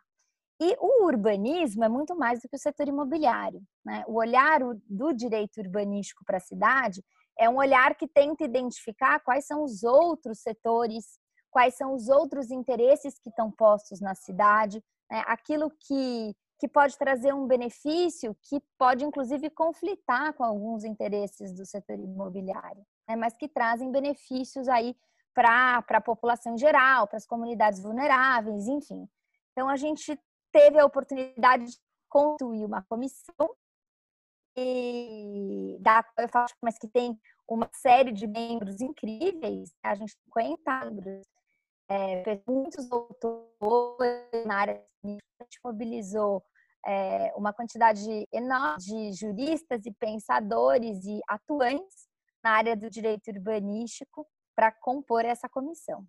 E 0.59 0.75
o 0.79 1.05
urbanismo 1.05 1.83
é 1.83 1.89
muito 1.89 2.15
mais 2.15 2.41
do 2.41 2.49
que 2.49 2.55
o 2.55 2.59
setor 2.59 2.87
imobiliário. 2.87 3.61
Né? 3.85 4.03
O 4.07 4.13
olhar 4.13 4.59
do 4.89 5.13
direito 5.13 5.59
urbanístico 5.61 6.25
para 6.25 6.37
a 6.37 6.41
cidade 6.41 7.03
é 7.37 7.47
um 7.47 7.57
olhar 7.57 7.95
que 7.95 8.07
tenta 8.07 8.43
identificar 8.43 9.19
quais 9.19 9.45
são 9.45 9.63
os 9.63 9.83
outros 9.83 10.39
setores, 10.39 11.19
quais 11.51 11.75
são 11.75 11.93
os 11.93 12.09
outros 12.09 12.49
interesses 12.49 13.19
que 13.19 13.29
estão 13.29 13.51
postos 13.51 14.01
na 14.01 14.15
cidade, 14.15 14.83
né? 15.09 15.23
aquilo 15.27 15.69
que 15.69 16.35
que 16.59 16.67
pode 16.67 16.97
trazer 16.97 17.33
um 17.33 17.45
benefício 17.45 18.35
que 18.49 18.59
pode, 18.77 19.05
inclusive, 19.05 19.49
conflitar 19.49 20.33
com 20.33 20.43
alguns 20.43 20.83
interesses 20.83 21.53
do 21.53 21.65
setor 21.65 21.99
imobiliário, 21.99 22.83
né? 23.07 23.15
mas 23.15 23.35
que 23.37 23.47
trazem 23.47 23.91
benefícios 23.91 24.67
aí 24.67 24.95
para 25.33 25.83
a 25.87 26.01
população 26.01 26.55
em 26.55 26.57
geral, 26.57 27.07
para 27.07 27.17
as 27.17 27.27
comunidades 27.27 27.79
vulneráveis, 27.79 28.67
enfim. 28.67 29.07
Então, 29.51 29.69
a 29.69 29.75
gente 29.75 30.19
teve 30.57 30.79
a 30.79 30.85
oportunidade 30.85 31.65
de 31.65 31.77
constituir 32.09 32.65
uma 32.65 32.83
comissão 32.83 33.55
e 34.57 35.77
da 35.79 36.03
eu 36.17 36.27
faço, 36.27 36.55
mas 36.63 36.79
que 36.79 36.87
tem 36.87 37.15
uma 37.47 37.69
série 37.73 38.11
de 38.11 38.25
membros 38.25 38.81
incríveis, 38.81 39.71
a 39.83 39.93
gente 39.93 40.15
tem 40.33 40.57
50 40.57 40.85
membros, 40.85 41.27
é, 41.89 42.41
muitos 42.47 42.91
autores 42.91 44.45
na 44.45 44.57
área 44.57 44.83
a 45.05 45.43
gente 45.43 45.59
mobilizou 45.63 46.43
é, 46.85 47.31
uma 47.35 47.53
quantidade 47.53 48.27
enorme 48.33 48.79
de 48.79 49.13
juristas 49.13 49.85
e 49.85 49.91
pensadores 49.91 51.05
e 51.05 51.19
atuantes 51.27 52.07
na 52.43 52.51
área 52.51 52.75
do 52.75 52.89
direito 52.89 53.29
urbanístico 53.29 54.27
para 54.55 54.71
compor 54.71 55.23
essa 55.23 55.47
comissão. 55.47 56.03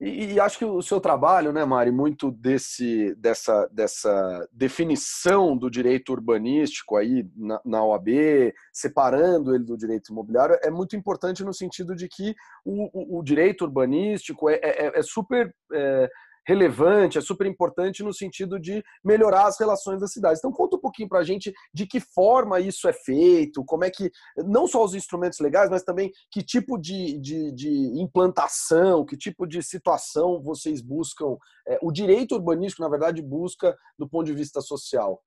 E, 0.00 0.32
e, 0.32 0.40
acho 0.40 0.58
que 0.58 0.64
o 0.64 0.82
seu 0.82 1.00
trabalho, 1.00 1.52
né, 1.52 1.64
Mari, 1.64 1.92
muito 1.92 2.32
desse, 2.32 3.14
dessa, 3.14 3.68
dessa 3.68 4.48
definição 4.52 5.56
do 5.56 5.70
direito 5.70 6.12
urbanístico 6.12 6.96
aí 6.96 7.24
na, 7.36 7.60
na 7.64 7.84
OAB, 7.84 8.08
separando 8.72 9.54
ele 9.54 9.64
do 9.64 9.76
direito 9.76 10.10
imobiliário, 10.12 10.58
é 10.60 10.70
muito 10.70 10.96
importante 10.96 11.44
no 11.44 11.54
sentido 11.54 11.94
de 11.94 12.08
que 12.08 12.34
o, 12.64 13.16
o, 13.16 13.20
o 13.20 13.22
direito 13.22 13.64
urbanístico 13.64 14.50
é, 14.50 14.54
é, 14.62 14.98
é 14.98 15.02
super 15.02 15.54
é, 15.72 16.10
relevante, 16.46 17.18
é 17.18 17.20
super 17.20 17.46
importante 17.46 18.02
no 18.02 18.12
sentido 18.12 18.58
de 18.58 18.82
melhorar 19.04 19.46
as 19.46 19.58
relações 19.58 20.00
das 20.00 20.12
cidades. 20.12 20.38
Então 20.38 20.52
conta 20.52 20.76
um 20.76 20.80
pouquinho 20.80 21.08
para 21.08 21.20
a 21.20 21.24
gente 21.24 21.52
de 21.72 21.86
que 21.86 22.00
forma 22.00 22.60
isso 22.60 22.88
é 22.88 22.92
feito, 22.92 23.64
como 23.64 23.84
é 23.84 23.90
que, 23.90 24.10
não 24.36 24.66
só 24.66 24.84
os 24.84 24.94
instrumentos 24.94 25.38
legais, 25.38 25.70
mas 25.70 25.82
também 25.82 26.10
que 26.30 26.42
tipo 26.42 26.78
de, 26.78 27.18
de, 27.18 27.52
de 27.52 28.00
implantação, 28.00 29.04
que 29.04 29.16
tipo 29.16 29.46
de 29.46 29.62
situação 29.62 30.42
vocês 30.42 30.80
buscam, 30.80 31.36
é, 31.68 31.78
o 31.82 31.92
direito 31.92 32.34
urbanístico, 32.34 32.82
na 32.82 32.88
verdade, 32.88 33.22
busca 33.22 33.76
do 33.98 34.08
ponto 34.08 34.26
de 34.26 34.34
vista 34.34 34.60
social. 34.60 35.22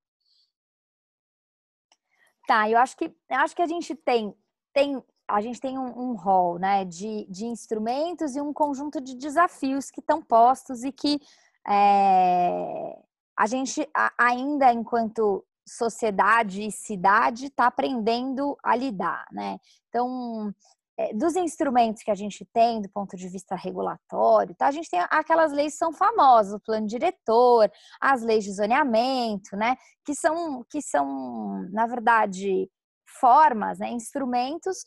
Tá, 2.46 2.70
eu 2.70 2.78
acho 2.78 2.96
que 2.96 3.06
eu 3.06 3.36
acho 3.38 3.56
que 3.56 3.62
a 3.62 3.66
gente 3.66 3.94
tem 3.94 4.32
tem 4.72 5.02
a 5.28 5.40
gente 5.40 5.60
tem 5.60 5.78
um, 5.78 6.10
um 6.10 6.14
rol 6.14 6.58
né, 6.58 6.84
de, 6.84 7.26
de 7.28 7.46
instrumentos 7.46 8.36
e 8.36 8.40
um 8.40 8.52
conjunto 8.52 9.00
de 9.00 9.16
desafios 9.16 9.90
que 9.90 10.00
estão 10.00 10.22
postos 10.22 10.84
e 10.84 10.92
que 10.92 11.20
é, 11.68 12.98
a 13.36 13.46
gente 13.46 13.88
ainda, 14.16 14.72
enquanto 14.72 15.44
sociedade 15.68 16.62
e 16.62 16.70
cidade 16.70 17.46
está 17.46 17.66
aprendendo 17.66 18.56
a 18.62 18.76
lidar, 18.76 19.26
né? 19.32 19.58
Então, 19.88 20.54
é, 20.96 21.12
dos 21.12 21.34
instrumentos 21.34 22.04
que 22.04 22.10
a 22.10 22.14
gente 22.14 22.44
tem 22.52 22.80
do 22.80 22.88
ponto 22.88 23.16
de 23.16 23.28
vista 23.28 23.56
regulatório, 23.56 24.54
tá? 24.54 24.68
a 24.68 24.70
gente 24.70 24.88
tem 24.88 25.00
aquelas 25.10 25.52
leis 25.52 25.72
que 25.72 25.78
são 25.78 25.92
famosas, 25.92 26.54
o 26.54 26.60
plano 26.60 26.86
diretor, 26.86 27.70
as 28.00 28.22
leis 28.22 28.44
de 28.44 28.52
zoneamento, 28.52 29.56
né? 29.56 29.76
Que 30.04 30.14
são, 30.14 30.64
que 30.70 30.80
são 30.80 31.68
na 31.72 31.86
verdade, 31.86 32.70
formas, 33.20 33.78
né? 33.80 33.90
instrumentos 33.90 34.84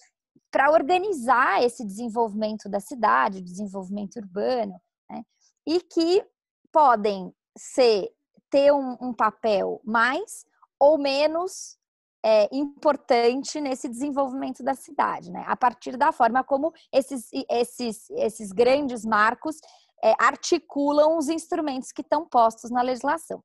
para 0.51 0.71
organizar 0.71 1.63
esse 1.63 1.85
desenvolvimento 1.85 2.67
da 2.67 2.79
cidade, 2.79 3.41
desenvolvimento 3.41 4.17
urbano, 4.17 4.79
né? 5.09 5.23
e 5.67 5.79
que 5.81 6.25
podem 6.71 7.33
ser 7.57 8.09
ter 8.49 8.71
um, 8.73 8.97
um 8.99 9.13
papel 9.13 9.79
mais 9.83 10.43
ou 10.79 10.97
menos 10.97 11.77
é, 12.23 12.49
importante 12.51 13.61
nesse 13.61 13.87
desenvolvimento 13.87 14.63
da 14.63 14.73
cidade, 14.73 15.31
né? 15.31 15.43
A 15.47 15.55
partir 15.55 15.95
da 15.95 16.11
forma 16.11 16.43
como 16.43 16.73
esses, 16.91 17.29
esses, 17.49 18.09
esses 18.09 18.51
grandes 18.51 19.05
marcos 19.05 19.57
é, 20.03 20.13
articulam 20.19 21.17
os 21.17 21.29
instrumentos 21.29 21.91
que 21.91 22.01
estão 22.01 22.27
postos 22.27 22.71
na 22.71 22.81
legislação. 22.81 23.43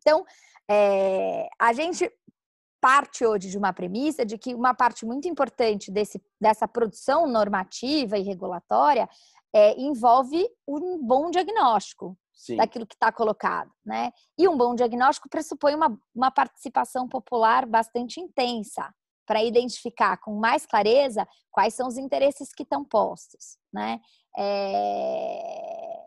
Então, 0.00 0.24
é, 0.70 1.48
a 1.58 1.72
gente 1.72 2.10
parte 2.80 3.24
hoje 3.24 3.48
de 3.48 3.58
uma 3.58 3.72
premissa 3.72 4.24
de 4.24 4.38
que 4.38 4.54
uma 4.54 4.74
parte 4.74 5.04
muito 5.04 5.28
importante 5.28 5.90
desse, 5.90 6.22
dessa 6.40 6.66
produção 6.66 7.26
normativa 7.26 8.16
e 8.16 8.22
regulatória 8.22 9.08
é, 9.52 9.78
envolve 9.80 10.46
um 10.66 10.98
bom 11.04 11.30
diagnóstico, 11.30 12.16
Sim. 12.32 12.56
daquilo 12.56 12.86
que 12.86 12.94
está 12.94 13.10
colocado, 13.10 13.70
né? 13.84 14.12
E 14.38 14.48
um 14.48 14.56
bom 14.56 14.74
diagnóstico 14.74 15.28
pressupõe 15.28 15.74
uma, 15.74 15.98
uma 16.14 16.30
participação 16.30 17.08
popular 17.08 17.66
bastante 17.66 18.20
intensa 18.20 18.94
para 19.26 19.42
identificar 19.42 20.16
com 20.18 20.34
mais 20.34 20.64
clareza 20.64 21.26
quais 21.50 21.74
são 21.74 21.88
os 21.88 21.98
interesses 21.98 22.52
que 22.52 22.62
estão 22.62 22.84
postos, 22.84 23.58
né? 23.72 24.00
É... 24.38 25.98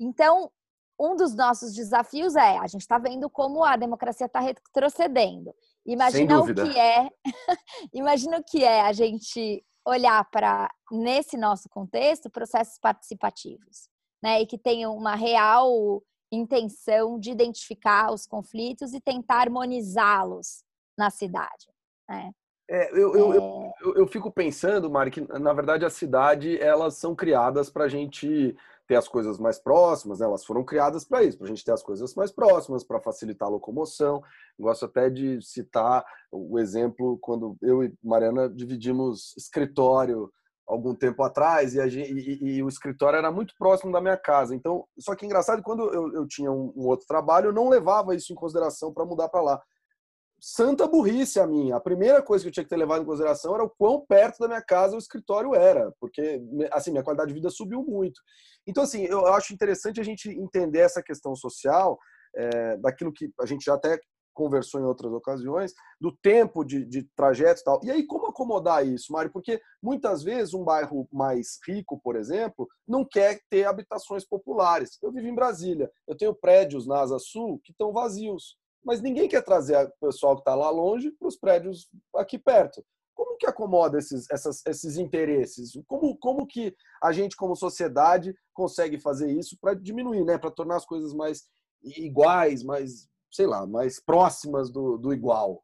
Então, 0.00 0.50
um 0.98 1.16
dos 1.16 1.34
nossos 1.34 1.74
desafios 1.74 2.36
é 2.36 2.58
a 2.58 2.66
gente 2.66 2.82
está 2.82 2.98
vendo 2.98 3.28
como 3.30 3.64
a 3.64 3.76
democracia 3.76 4.26
está 4.26 4.40
retrocedendo. 4.40 5.54
Imagina 5.86 6.40
o 6.40 6.46
que 6.46 6.78
é, 6.78 7.10
imagina 7.92 8.38
o 8.38 8.44
que 8.44 8.64
é 8.64 8.80
a 8.80 8.92
gente 8.92 9.64
olhar 9.86 10.24
para 10.30 10.70
nesse 10.90 11.36
nosso 11.36 11.68
contexto 11.68 12.30
processos 12.30 12.78
participativos 12.78 13.88
né, 14.22 14.40
e 14.40 14.46
que 14.46 14.56
tenham 14.56 14.96
uma 14.96 15.14
real 15.14 16.02
intenção 16.32 17.18
de 17.18 17.30
identificar 17.30 18.12
os 18.12 18.26
conflitos 18.26 18.94
e 18.94 19.00
tentar 19.00 19.42
harmonizá-los 19.42 20.64
na 20.98 21.10
cidade. 21.10 21.68
Né? 22.08 22.32
É, 22.68 22.90
eu, 22.92 23.14
eu, 23.14 23.32
é... 23.32 23.72
Eu, 23.82 23.94
eu, 23.96 24.06
fico 24.06 24.30
pensando, 24.30 24.90
Mari, 24.90 25.10
que 25.10 25.20
na 25.20 25.52
verdade 25.52 25.84
a 25.84 25.90
cidade 25.90 26.58
elas 26.58 26.94
são 26.94 27.14
criadas 27.14 27.68
para 27.68 27.84
a 27.84 27.88
gente 27.88 28.56
ter 28.86 28.96
as 28.96 29.08
coisas 29.08 29.38
mais 29.38 29.58
próximas, 29.58 30.20
né? 30.20 30.26
elas 30.26 30.44
foram 30.44 30.64
criadas 30.64 31.04
para 31.04 31.22
isso, 31.22 31.38
para 31.38 31.46
a 31.46 31.48
gente 31.48 31.64
ter 31.64 31.72
as 31.72 31.82
coisas 31.82 32.14
mais 32.14 32.30
próximas, 32.30 32.84
para 32.84 33.00
facilitar 33.00 33.48
a 33.48 33.50
locomoção. 33.50 34.22
Gosto 34.58 34.84
até 34.84 35.08
de 35.08 35.40
citar 35.42 36.04
o 36.30 36.58
exemplo 36.58 37.18
quando 37.20 37.56
eu 37.62 37.82
e 37.82 37.94
Mariana 38.02 38.48
dividimos 38.48 39.34
escritório 39.36 40.30
algum 40.66 40.94
tempo 40.94 41.22
atrás 41.22 41.74
e, 41.74 41.88
gente, 41.88 42.12
e, 42.12 42.56
e, 42.56 42.62
o 42.62 42.68
escritório 42.68 43.18
era 43.18 43.30
muito 43.30 43.54
próximo 43.58 43.92
da 43.92 44.00
minha 44.00 44.16
casa. 44.16 44.54
Então, 44.54 44.86
só 44.98 45.14
que 45.14 45.26
engraçado, 45.26 45.62
quando 45.62 45.92
eu, 45.92 46.12
eu 46.14 46.26
tinha 46.26 46.50
um, 46.50 46.72
um, 46.76 46.86
outro 46.86 47.06
trabalho, 47.06 47.48
eu 47.48 47.52
não 47.52 47.68
levava 47.68 48.14
isso 48.14 48.32
em 48.32 48.36
consideração 48.36 48.92
para 48.92 49.04
mudar 49.04 49.28
para 49.28 49.42
lá. 49.42 49.62
Santa 50.46 50.86
burrice 50.86 51.40
a 51.40 51.46
minha. 51.46 51.74
A 51.74 51.80
primeira 51.80 52.20
coisa 52.20 52.44
que 52.44 52.48
eu 52.48 52.52
tinha 52.52 52.64
que 52.64 52.68
ter 52.68 52.76
levado 52.76 53.00
em 53.00 53.06
consideração 53.06 53.54
era 53.54 53.64
o 53.64 53.70
quão 53.70 54.04
perto 54.04 54.40
da 54.40 54.46
minha 54.46 54.60
casa 54.60 54.94
o 54.94 54.98
escritório 54.98 55.54
era, 55.54 55.90
porque 55.98 56.38
assim 56.70 56.90
minha 56.90 57.02
qualidade 57.02 57.28
de 57.28 57.34
vida 57.34 57.48
subiu 57.48 57.82
muito. 57.82 58.20
Então, 58.66 58.84
assim, 58.84 59.04
eu 59.04 59.24
acho 59.28 59.54
interessante 59.54 60.02
a 60.02 60.04
gente 60.04 60.28
entender 60.28 60.80
essa 60.80 61.02
questão 61.02 61.34
social, 61.34 61.98
é, 62.36 62.76
daquilo 62.76 63.10
que 63.10 63.32
a 63.40 63.46
gente 63.46 63.64
já 63.64 63.72
até 63.72 63.98
conversou 64.34 64.82
em 64.82 64.84
outras 64.84 65.10
ocasiões, 65.14 65.72
do 65.98 66.14
tempo 66.14 66.62
de, 66.62 66.84
de 66.84 67.08
trajeto 67.16 67.62
e 67.62 67.64
tal. 67.64 67.80
E 67.82 67.90
aí, 67.90 68.06
como 68.06 68.26
acomodar 68.26 68.86
isso, 68.86 69.14
Mário? 69.14 69.32
Porque 69.32 69.62
muitas 69.82 70.22
vezes 70.22 70.52
um 70.52 70.62
bairro 70.62 71.08
mais 71.10 71.58
rico, 71.66 71.98
por 72.04 72.16
exemplo, 72.16 72.68
não 72.86 73.02
quer 73.02 73.40
ter 73.48 73.64
habitações 73.64 74.26
populares. 74.26 74.98
Eu 75.02 75.10
vivo 75.10 75.26
em 75.26 75.34
Brasília, 75.34 75.90
eu 76.06 76.14
tenho 76.14 76.34
prédios 76.34 76.86
na 76.86 77.00
Asa 77.00 77.18
Sul 77.18 77.60
que 77.64 77.72
estão 77.72 77.94
vazios, 77.94 78.58
mas 78.84 79.00
ninguém 79.00 79.28
quer 79.28 79.42
trazer 79.42 79.76
o 79.76 80.06
pessoal 80.06 80.34
que 80.34 80.42
está 80.42 80.54
lá 80.54 80.70
longe 80.70 81.10
para 81.12 81.28
os 81.28 81.36
prédios 81.36 81.88
aqui 82.16 82.38
perto. 82.38 82.84
Como 83.14 83.36
que 83.36 83.46
acomoda 83.46 83.98
esses, 83.98 84.26
essas, 84.30 84.62
esses 84.66 84.98
interesses? 84.98 85.72
Como, 85.86 86.16
como 86.18 86.46
que 86.46 86.74
a 87.02 87.12
gente, 87.12 87.36
como 87.36 87.56
sociedade, 87.56 88.34
consegue 88.52 88.98
fazer 88.98 89.30
isso 89.30 89.56
para 89.60 89.74
diminuir, 89.74 90.24
né? 90.24 90.36
para 90.36 90.50
tornar 90.50 90.76
as 90.76 90.84
coisas 90.84 91.14
mais 91.14 91.44
iguais, 91.82 92.62
mais 92.62 93.08
sei 93.32 93.46
lá, 93.46 93.66
mais 93.66 94.00
próximas 94.00 94.70
do, 94.70 94.96
do 94.96 95.12
igual. 95.12 95.63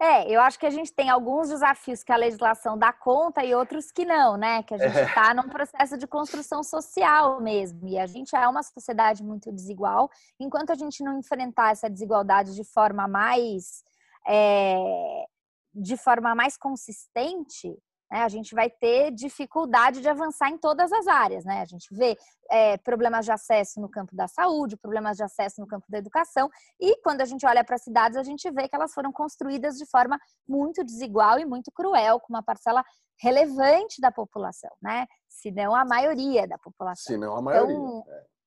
É, 0.00 0.28
eu 0.28 0.40
acho 0.40 0.58
que 0.58 0.66
a 0.66 0.70
gente 0.70 0.92
tem 0.92 1.08
alguns 1.08 1.48
desafios 1.48 2.02
que 2.02 2.12
a 2.12 2.16
legislação 2.16 2.76
dá 2.76 2.92
conta 2.92 3.44
e 3.44 3.54
outros 3.54 3.92
que 3.92 4.04
não, 4.04 4.36
né? 4.36 4.62
Que 4.64 4.74
a 4.74 4.78
gente 4.78 4.98
está 4.98 5.30
é. 5.30 5.34
num 5.34 5.48
processo 5.48 5.96
de 5.96 6.06
construção 6.06 6.62
social 6.62 7.40
mesmo. 7.40 7.86
E 7.86 7.98
a 7.98 8.06
gente 8.06 8.34
é 8.34 8.48
uma 8.48 8.62
sociedade 8.62 9.22
muito 9.22 9.52
desigual. 9.52 10.10
Enquanto 10.38 10.70
a 10.70 10.74
gente 10.74 11.02
não 11.02 11.18
enfrentar 11.18 11.70
essa 11.70 11.88
desigualdade 11.88 12.54
de 12.54 12.64
forma 12.64 13.06
mais. 13.06 13.84
É, 14.26 15.26
de 15.74 15.96
forma 15.96 16.34
mais 16.34 16.56
consistente, 16.56 17.76
né, 18.10 18.22
a 18.22 18.28
gente 18.28 18.54
vai 18.54 18.70
ter 18.70 19.10
dificuldade 19.10 20.00
de 20.00 20.08
avançar 20.08 20.50
em 20.50 20.58
todas 20.58 20.92
as 20.92 21.06
áreas. 21.06 21.44
Né? 21.44 21.60
A 21.60 21.64
gente 21.64 21.94
vê 21.94 22.16
é, 22.50 22.76
problemas 22.78 23.24
de 23.24 23.32
acesso 23.32 23.80
no 23.80 23.88
campo 23.88 24.14
da 24.14 24.28
saúde, 24.28 24.76
problemas 24.76 25.16
de 25.16 25.22
acesso 25.22 25.60
no 25.60 25.66
campo 25.66 25.86
da 25.88 25.98
educação, 25.98 26.48
e 26.80 27.00
quando 27.02 27.20
a 27.20 27.24
gente 27.24 27.46
olha 27.46 27.64
para 27.64 27.76
as 27.76 27.82
cidades, 27.82 28.16
a 28.16 28.22
gente 28.22 28.50
vê 28.50 28.68
que 28.68 28.76
elas 28.76 28.92
foram 28.92 29.12
construídas 29.12 29.76
de 29.76 29.86
forma 29.86 30.18
muito 30.46 30.84
desigual 30.84 31.38
e 31.38 31.44
muito 31.44 31.70
cruel, 31.72 32.20
com 32.20 32.32
uma 32.32 32.42
parcela 32.42 32.84
relevante 33.20 34.00
da 34.00 34.10
população, 34.10 34.70
né? 34.82 35.06
se 35.28 35.50
não 35.50 35.74
a 35.74 35.84
maioria 35.84 36.46
da 36.46 36.58
população. 36.58 37.12
Se 37.12 37.18
não 37.18 37.36
a 37.36 37.42
maioria. 37.42 37.74
Então, 37.74 38.04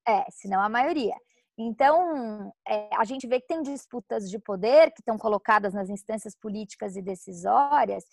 é, 0.07 0.25
se 0.31 0.47
não 0.47 0.61
a 0.61 0.69
maioria. 0.69 1.15
Então, 1.57 2.53
é, 2.67 2.89
a 2.95 3.03
gente 3.03 3.27
vê 3.27 3.41
que 3.41 3.47
tem 3.47 3.61
disputas 3.63 4.29
de 4.29 4.37
poder 4.39 4.91
que 4.91 5.01
estão 5.01 5.17
colocadas 5.17 5.73
nas 5.73 5.89
instâncias 5.89 6.35
políticas 6.35 6.95
e 6.95 7.01
decisórias 7.01 8.05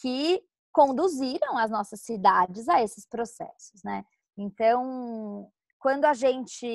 que 0.00 0.42
conduziram 0.72 1.58
as 1.58 1.70
nossas 1.70 2.00
cidades 2.00 2.68
a 2.68 2.82
esses 2.82 3.06
processos, 3.06 3.82
né? 3.84 4.04
Então, 4.36 5.50
quando 5.78 6.04
a 6.04 6.14
gente, 6.14 6.66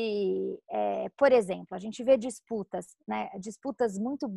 é, 0.70 1.10
por 1.18 1.32
exemplo, 1.32 1.76
a 1.76 1.80
gente 1.80 2.04
vê 2.04 2.18
disputas, 2.18 2.96
né? 3.08 3.30
Disputas 3.40 3.98
muito 3.98 4.30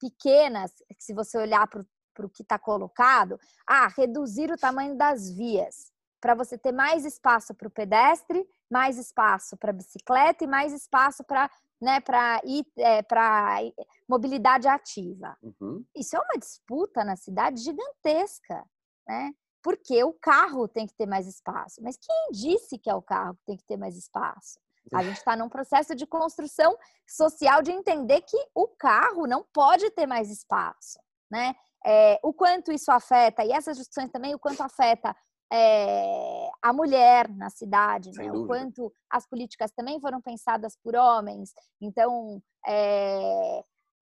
pequenas, 0.00 0.72
se 0.98 1.12
você 1.12 1.36
olhar 1.36 1.66
para 1.66 1.84
o 2.26 2.30
que 2.30 2.42
está 2.42 2.58
colocado, 2.58 3.38
ah, 3.66 3.88
reduzir 3.88 4.50
o 4.50 4.56
tamanho 4.56 4.96
das 4.96 5.30
vias 5.30 5.92
para 6.20 6.34
você 6.34 6.58
ter 6.58 6.72
mais 6.72 7.04
espaço 7.04 7.54
para 7.54 7.68
o 7.68 7.70
pedestre, 7.70 8.44
mais 8.70 8.98
espaço 8.98 9.56
para 9.56 9.72
bicicleta 9.72 10.44
e 10.44 10.46
mais 10.46 10.72
espaço 10.72 11.24
para 11.24 11.50
né, 11.80 12.00
para 12.00 12.40
é, 12.76 13.02
para 13.02 13.60
mobilidade 14.08 14.66
ativa. 14.66 15.36
Uhum. 15.40 15.84
Isso 15.94 16.16
é 16.16 16.20
uma 16.20 16.36
disputa 16.36 17.04
na 17.04 17.14
cidade 17.14 17.60
gigantesca 17.60 18.64
né? 19.08 19.32
Porque 19.62 20.02
o 20.04 20.12
carro 20.12 20.68
tem 20.68 20.86
que 20.86 20.94
ter 20.94 21.06
mais 21.06 21.26
espaço. 21.26 21.82
Mas 21.82 21.96
quem 21.96 22.30
disse 22.30 22.78
que 22.78 22.90
é 22.90 22.94
o 22.94 23.02
carro 23.02 23.34
que 23.36 23.44
tem 23.46 23.56
que 23.56 23.64
ter 23.64 23.76
mais 23.76 23.96
espaço? 23.96 24.58
A 24.92 25.02
gente 25.02 25.18
está 25.18 25.36
num 25.36 25.48
processo 25.48 25.94
de 25.94 26.06
construção 26.06 26.76
social 27.06 27.62
de 27.62 27.70
entender 27.70 28.22
que 28.22 28.36
o 28.54 28.68
carro 28.68 29.26
não 29.26 29.44
pode 29.52 29.90
ter 29.90 30.06
mais 30.06 30.30
espaço, 30.30 30.98
né? 31.30 31.54
É, 31.84 32.18
o 32.22 32.32
quanto 32.32 32.72
isso 32.72 32.90
afeta, 32.90 33.44
e 33.44 33.52
essas 33.52 33.76
discussões 33.76 34.10
também, 34.10 34.34
o 34.34 34.38
quanto 34.38 34.62
afeta 34.62 35.14
é, 35.52 36.50
a 36.60 36.72
mulher 36.72 37.28
na 37.28 37.50
cidade, 37.50 38.10
né? 38.12 38.30
o 38.32 38.46
quanto 38.46 38.92
as 39.10 39.26
políticas 39.26 39.70
também 39.70 40.00
foram 40.00 40.20
pensadas 40.20 40.76
por 40.76 40.94
homens. 40.96 41.52
Então, 41.80 42.42
é, 42.66 43.64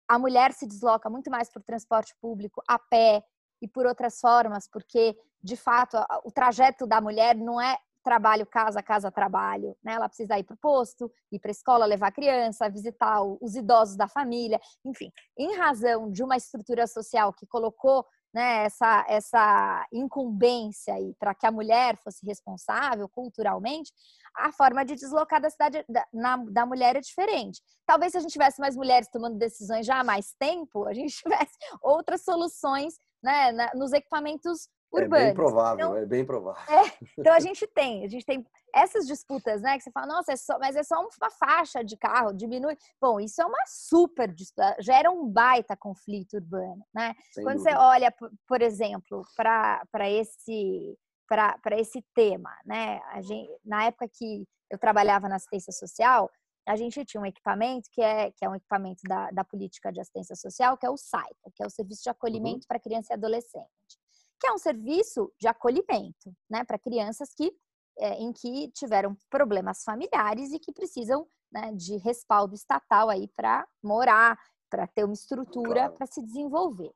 a 0.09 0.19
mulher 0.19 0.53
se 0.53 0.67
desloca 0.67 1.11
muito 1.11 1.31
mais 1.31 1.51
por 1.51 1.63
transporte 1.63 2.15
público 2.21 2.63
a 2.67 2.79
pé, 2.79 3.23
e 3.61 3.69
por 3.69 3.87
outras 3.87 4.21
formas, 4.21 4.69
porque 4.69 5.17
de 5.43 5.57
fato 5.57 5.97
o 6.25 6.31
trajeto 6.31 6.87
da 6.87 7.01
mulher 7.01 7.37
não 7.37 7.61
é 7.61 7.77
trabalho 8.03 8.47
casa 8.47 8.83
casa 8.83 9.11
trabalho, 9.11 9.77
né? 9.83 9.93
Ela 9.93 10.09
precisa 10.09 10.39
ir 10.39 10.45
para 10.45 10.55
o 10.55 10.59
posto, 10.59 11.13
ir 11.31 11.39
para 11.39 11.51
a 11.51 11.53
escola, 11.53 11.85
levar 11.85 12.09
a 12.09 12.13
criança, 12.13 12.69
visitar 12.71 13.23
os 13.23 13.55
idosos 13.55 13.97
da 13.97 14.09
família, 14.09 14.59
enfim, 14.85 15.13
em 15.37 15.55
razão 15.57 16.11
de 16.11 16.23
uma 16.23 16.37
estrutura 16.37 16.87
social 16.87 17.33
que 17.35 17.47
colocou 17.47 18.07
né, 18.33 18.65
essa, 18.65 19.05
essa 19.09 19.87
incumbência 19.93 20.95
aí 20.95 21.15
para 21.19 21.35
que 21.35 21.47
a 21.47 21.51
mulher 21.51 21.97
fosse 21.99 22.25
responsável 22.27 23.09
culturalmente, 23.09 23.93
a 24.37 24.53
forma 24.53 24.85
de 24.85 24.95
deslocar 24.95 25.41
da 25.41 25.51
cidade 25.51 25.85
da, 25.89 26.07
na, 26.13 26.37
da 26.37 26.67
mulher 26.67 26.97
é 26.97 27.01
diferente. 27.01 27.63
Talvez 27.87 28.13
se 28.13 28.19
a 28.19 28.21
gente 28.21 28.33
tivesse 28.33 28.61
mais 28.61 28.77
mulheres 28.77 29.09
tomando 29.11 29.39
decisões 29.39 29.87
já 29.87 30.01
há 30.01 30.05
mais 30.05 30.35
tempo, 30.39 30.87
a 30.87 30.95
gente 30.95 31.15
tivesse 31.23 31.57
outras 31.83 32.23
soluções 32.23 32.95
né, 33.23 33.53
na, 33.53 33.71
nos 33.75 33.93
equipamentos 33.93 34.69
urbanos. 34.93 35.21
É 35.21 35.25
bem 35.27 35.35
provável, 35.35 35.75
então, 35.75 35.97
é 35.97 36.07
bem 36.07 36.25
provável. 36.25 36.63
É, 36.75 36.93
então 37.19 37.33
a 37.33 37.41
gente 37.41 37.67
tem, 37.67 38.05
a 38.05 38.09
gente 38.09 38.25
tem 38.25 38.47
essas 38.75 39.07
disputas, 39.07 39.61
né? 39.63 39.77
Que 39.77 39.85
você 39.85 39.91
fala, 39.91 40.07
nossa, 40.07 40.33
é 40.33 40.37
só, 40.37 40.59
mas 40.59 40.77
é 40.77 40.83
só 40.83 40.97
uma 41.01 41.31
faixa 41.31 41.85
de 41.85 41.97
carro, 41.97 42.33
diminui. 42.33 42.77
Bom, 43.01 43.21
isso 43.21 43.41
é 43.41 43.47
uma 43.47 43.65
super 43.67 44.33
disputa, 44.33 44.77
gera 44.81 45.11
um 45.11 45.29
baita 45.29 45.77
conflito 45.77 46.35
urbano, 46.35 46.85
né? 46.95 47.15
Sem 47.33 47.45
Quando 47.45 47.59
dúvida. 47.59 47.77
você 47.77 47.83
olha, 47.83 48.15
por 48.47 48.63
exemplo, 48.63 49.23
para 49.37 50.11
esse 50.11 50.97
para 51.29 51.79
esse 51.79 52.03
tema, 52.15 52.51
né? 52.65 53.01
Gente, 53.21 53.51
na 53.63 53.85
época 53.85 54.09
que 54.09 54.47
eu 54.71 54.79
trabalhava 54.79 55.29
na 55.29 55.37
assistência 55.37 55.73
social, 55.73 56.31
a 56.69 56.77
gente 56.77 57.05
tinha 57.05 57.21
um 57.21 57.27
equipamento 57.27 57.89
que 57.91 58.03
é, 58.03 58.31
que 58.31 58.45
é 58.45 58.49
um 58.49 58.55
equipamento 58.55 59.01
da, 59.09 59.31
da 59.31 59.45
política 59.45 59.93
de 59.93 60.01
assistência 60.01 60.37
social, 60.37 60.77
que 60.77 60.87
é 60.87 60.91
o 60.91 60.97
SAICA, 60.97 61.51
que 61.55 61.63
é 61.63 61.67
o 61.67 61.71
Serviço 61.71 62.03
de 62.03 62.11
Acolhimento 62.11 62.59
uhum. 62.59 62.69
para 62.69 62.81
Criança 62.81 63.13
e 63.13 63.15
Adolescente 63.15 63.99
que 64.41 64.47
é 64.47 64.53
um 64.53 64.59
serviço 64.59 65.33
de 65.39 65.49
acolhimento, 65.49 66.35
né, 66.49 66.65
para 66.65 66.79
crianças 66.79 67.35
que 67.35 67.53
é, 68.01 68.15
em 68.15 68.33
que 68.33 68.71
tiveram 68.71 69.17
problemas 69.29 69.83
familiares 69.83 70.53
e 70.53 70.59
que 70.61 70.73
precisam 70.73 71.27
né, 71.51 71.73
de 71.73 71.97
respaldo 71.97 72.55
estatal 72.55 73.09
aí 73.09 73.27
para 73.27 73.67
morar, 73.83 74.39
para 74.71 74.87
ter 74.87 75.03
uma 75.03 75.15
estrutura 75.15 75.81
claro. 75.81 75.95
para 75.95 76.07
se 76.07 76.23
desenvolver. 76.23 76.95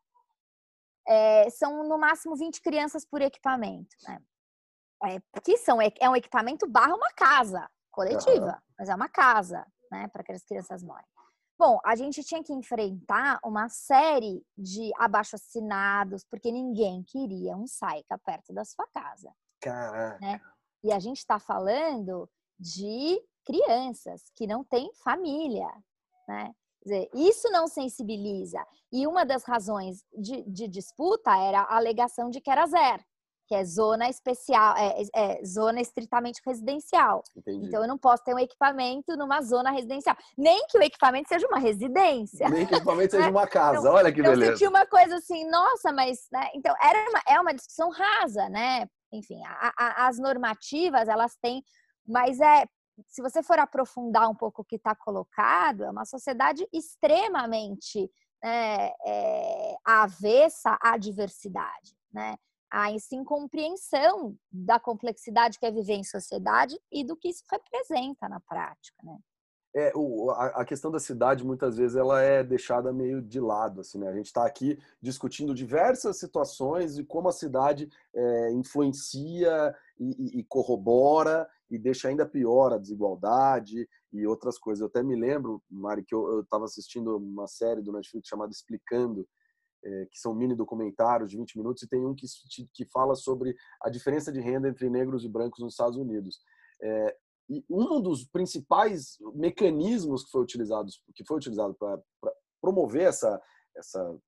É, 1.09 1.51
são 1.51 1.89
no 1.89 1.99
máximo 1.99 2.37
20 2.37 2.63
crianças 2.63 3.05
por 3.05 3.21
equipamento, 3.21 3.97
né? 4.07 4.23
É, 5.05 5.41
que 5.41 5.57
são, 5.57 5.79
é 5.83 6.09
um 6.09 6.15
equipamento 6.15 6.65
barra 6.69 6.95
uma 6.95 7.13
casa 7.15 7.69
coletiva, 7.93 8.61
mas 8.79 8.89
é 8.89 8.95
uma 8.95 9.09
casa, 9.09 9.65
né, 9.91 10.09
para 10.09 10.25
que 10.25 10.33
as 10.33 10.45
crianças 10.45 10.83
morem. 10.83 11.07
Bom, 11.59 11.79
a 11.85 11.95
gente 11.95 12.25
tinha 12.25 12.43
que 12.43 12.53
enfrentar 12.53 13.39
uma 13.45 13.69
série 13.69 14.45
de 14.57 14.91
abaixo-assinados, 14.97 16.25
porque 16.25 16.51
ninguém 16.51 17.05
queria 17.05 17.57
um 17.57 17.69
Saica 17.69 18.19
perto 18.19 18.53
da 18.53 18.65
sua 18.65 18.87
casa. 18.93 19.33
Caraca. 19.61 20.19
Né? 20.21 20.41
E 20.83 20.93
a 20.93 20.99
gente 20.99 21.19
está 21.19 21.39
falando 21.39 22.29
de 22.59 23.23
crianças 23.45 24.23
que 24.35 24.47
não 24.47 24.65
têm 24.65 24.93
família, 25.05 25.69
né? 26.27 26.53
Dizer, 26.85 27.09
isso 27.15 27.49
não 27.51 27.69
sensibiliza. 27.69 28.59
E 28.91 29.07
uma 29.07 29.25
das 29.25 29.45
razões 29.45 30.05
de, 30.13 30.43
de 30.43 30.67
disputa 30.67 31.31
era 31.39 31.61
a 31.61 31.77
alegação 31.77 32.29
de 32.29 32.41
que 32.41 32.51
era 32.51 32.67
zero 32.67 33.05
que 33.53 33.57
é 33.57 33.65
zona 33.67 34.09
especial, 34.09 34.75
é, 34.79 35.03
é, 35.15 35.45
zona 35.45 35.79
estritamente 35.79 36.41
residencial. 36.47 37.23
Entendi. 37.37 37.67
Então 37.67 37.83
eu 37.83 37.89
não 37.89 37.99
posso 37.99 38.25
ter 38.25 38.35
um 38.35 38.39
equipamento 38.39 39.15
numa 39.15 39.43
zona 39.43 39.71
residencial. 39.71 40.17
Nem 40.39 40.67
que 40.69 40.79
o 40.79 40.83
equipamento 40.83 41.29
seja 41.29 41.47
uma 41.47 41.59
residência. 41.59 42.49
Nem 42.49 42.65
que 42.65 42.73
o 42.73 42.77
equipamento 42.79 43.11
seja 43.13 43.29
uma 43.29 43.47
casa. 43.47 43.81
Então, 43.81 43.93
Olha 43.93 44.11
que 44.11 44.21
então, 44.21 44.33
beleza. 44.33 44.53
Eu 44.53 44.57
senti 44.57 44.67
uma 44.67 44.87
coisa 44.87 45.17
assim, 45.17 45.47
nossa, 45.51 45.93
mas. 45.93 46.27
Né? 46.33 46.49
Então, 46.55 46.75
era 46.83 47.11
uma, 47.11 47.21
é 47.29 47.39
uma 47.39 47.53
discussão 47.53 47.91
rasa, 47.91 48.49
né? 48.49 48.87
Enfim, 49.13 49.39
a, 49.45 49.75
a, 49.77 50.07
as 50.07 50.19
normativas, 50.19 51.07
elas 51.07 51.37
têm. 51.37 51.63
Mas 52.09 52.41
é. 52.41 52.65
Se 53.07 53.21
você 53.21 53.43
for 53.43 53.59
aprofundar 53.59 54.31
um 54.31 54.35
pouco 54.35 54.63
o 54.63 54.65
que 54.65 54.77
está 54.77 54.95
colocado, 54.95 55.85
é 55.85 55.91
uma 55.91 56.07
sociedade 56.07 56.67
extremamente 56.73 58.11
é, 58.43 58.93
é, 59.07 59.75
avessa 59.85 60.79
à 60.81 60.97
diversidade, 60.97 61.95
né? 62.13 62.37
A 62.73 62.99
sim 62.99 63.23
compreensão 63.23 64.35
da 64.51 64.81
complexidade 64.81 65.59
que 65.59 65.67
é 65.67 65.71
viver 65.71 65.93
em 65.93 66.05
sociedade 66.05 66.75
e 66.91 67.05
do 67.05 67.15
que 67.15 67.29
isso 67.29 67.45
representa 67.51 68.27
na 68.31 68.41
prática, 68.41 68.97
né? 69.05 69.19
É, 69.75 69.91
o, 69.95 70.31
a, 70.31 70.49
a, 70.49 70.65
questão 70.67 70.91
da 70.91 71.01
cidade 71.01 71.45
muitas 71.45 71.79
vezes 71.79 71.97
ela 71.97 72.21
é 72.21 72.45
deixada 72.45 72.93
meio 72.93 73.23
de 73.23 73.41
lado, 73.41 73.81
assim, 73.81 73.99
né? 73.99 74.09
A 74.09 74.15
gente 74.15 74.27
está 74.27 74.47
aqui 74.47 74.79
discutindo 75.01 75.55
diversas 75.55 76.19
situações 76.19 76.99
e 76.99 77.05
como 77.05 77.29
a 77.29 77.33
cidade 77.33 77.89
é, 78.15 78.53
influencia 78.53 79.75
e, 79.99 80.41
e, 80.41 80.45
corrobora 80.45 81.49
e 81.71 81.79
deixa 81.79 82.09
ainda 82.09 82.27
pior 82.27 82.73
a 82.73 82.79
desigualdade 82.79 83.89
e 84.13 84.27
outras 84.27 84.59
coisas. 84.59 84.83
Eu 84.83 84.89
até 84.89 85.03
me 85.03 85.17
lembro, 85.17 85.63
Mari, 85.71 86.05
que 86.05 86.15
eu 86.15 86.41
estava 86.41 86.67
assistindo 86.67 87.17
uma 87.17 87.47
série 87.47 87.81
do 87.81 87.93
Netflix 87.93 88.29
chamada 88.29 88.53
Explicando, 88.53 89.27
é, 89.85 90.07
que 90.07 90.19
são 90.19 90.35
mini 90.35 90.55
documentários 90.55 91.31
de 91.31 91.37
20 91.37 91.59
minutos, 91.59 91.83
e 91.83 91.89
tem 91.89 92.05
um 92.05 92.15
que, 92.15 92.27
que 92.73 92.85
fala 92.87 93.15
sobre 93.15 93.55
a 93.83 93.91
diferença 93.91 94.33
de 94.33 94.41
renda 94.41 94.69
entre 94.69 94.89
negros 94.89 95.25
e 95.25 95.29
brancos 95.29 95.61
nos 95.61 95.75
Estados 95.75 95.97
Unidos. 95.97 96.41
É, 96.81 97.17
e 97.49 97.65
um 97.69 98.01
dos 98.01 98.25
principais 98.25 99.19
mecanismos 99.35 100.25
que 100.25 100.31
foi 100.31 100.43
utilizado, 100.43 100.91
que 101.15 101.25
foi 101.25 101.37
utilizado 101.37 101.75
para 101.75 102.01
promover 102.61 103.03
essa, 103.03 103.41
essa, 103.77 104.19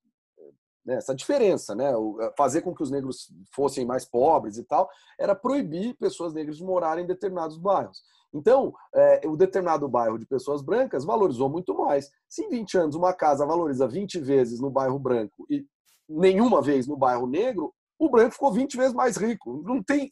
né, 0.84 0.96
essa 0.96 1.14
diferença, 1.14 1.74
né, 1.74 1.92
fazer 2.36 2.62
com 2.62 2.74
que 2.74 2.82
os 2.82 2.90
negros 2.90 3.32
fossem 3.54 3.86
mais 3.86 4.04
pobres 4.04 4.58
e 4.58 4.64
tal, 4.64 4.88
era 5.18 5.34
proibir 5.34 5.96
pessoas 5.96 6.34
negras 6.34 6.58
de 6.58 6.64
morarem 6.64 7.04
em 7.04 7.08
determinados 7.08 7.56
bairros. 7.56 8.02
Então, 8.34 8.74
é, 8.92 9.20
o 9.26 9.36
determinado 9.36 9.88
bairro 9.88 10.18
de 10.18 10.26
pessoas 10.26 10.60
brancas 10.60 11.04
valorizou 11.04 11.48
muito 11.48 11.72
mais. 11.72 12.10
Se 12.28 12.42
em 12.44 12.48
20 12.48 12.78
anos 12.78 12.96
uma 12.96 13.14
casa 13.14 13.46
valoriza 13.46 13.86
20 13.86 14.18
vezes 14.18 14.60
no 14.60 14.70
bairro 14.70 14.98
branco 14.98 15.46
e 15.48 15.64
nenhuma 16.08 16.60
vez 16.60 16.88
no 16.88 16.96
bairro 16.96 17.28
negro, 17.28 17.72
o 17.96 18.08
branco 18.08 18.32
ficou 18.32 18.52
20 18.52 18.76
vezes 18.76 18.92
mais 18.92 19.16
rico. 19.16 19.62
Não 19.64 19.80
tem 19.80 20.10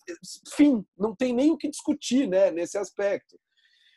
fim, 0.54 0.86
não 0.96 1.16
tem 1.16 1.32
nem 1.32 1.50
o 1.50 1.56
que 1.56 1.68
discutir 1.68 2.28
né, 2.28 2.52
nesse 2.52 2.78
aspecto. 2.78 3.36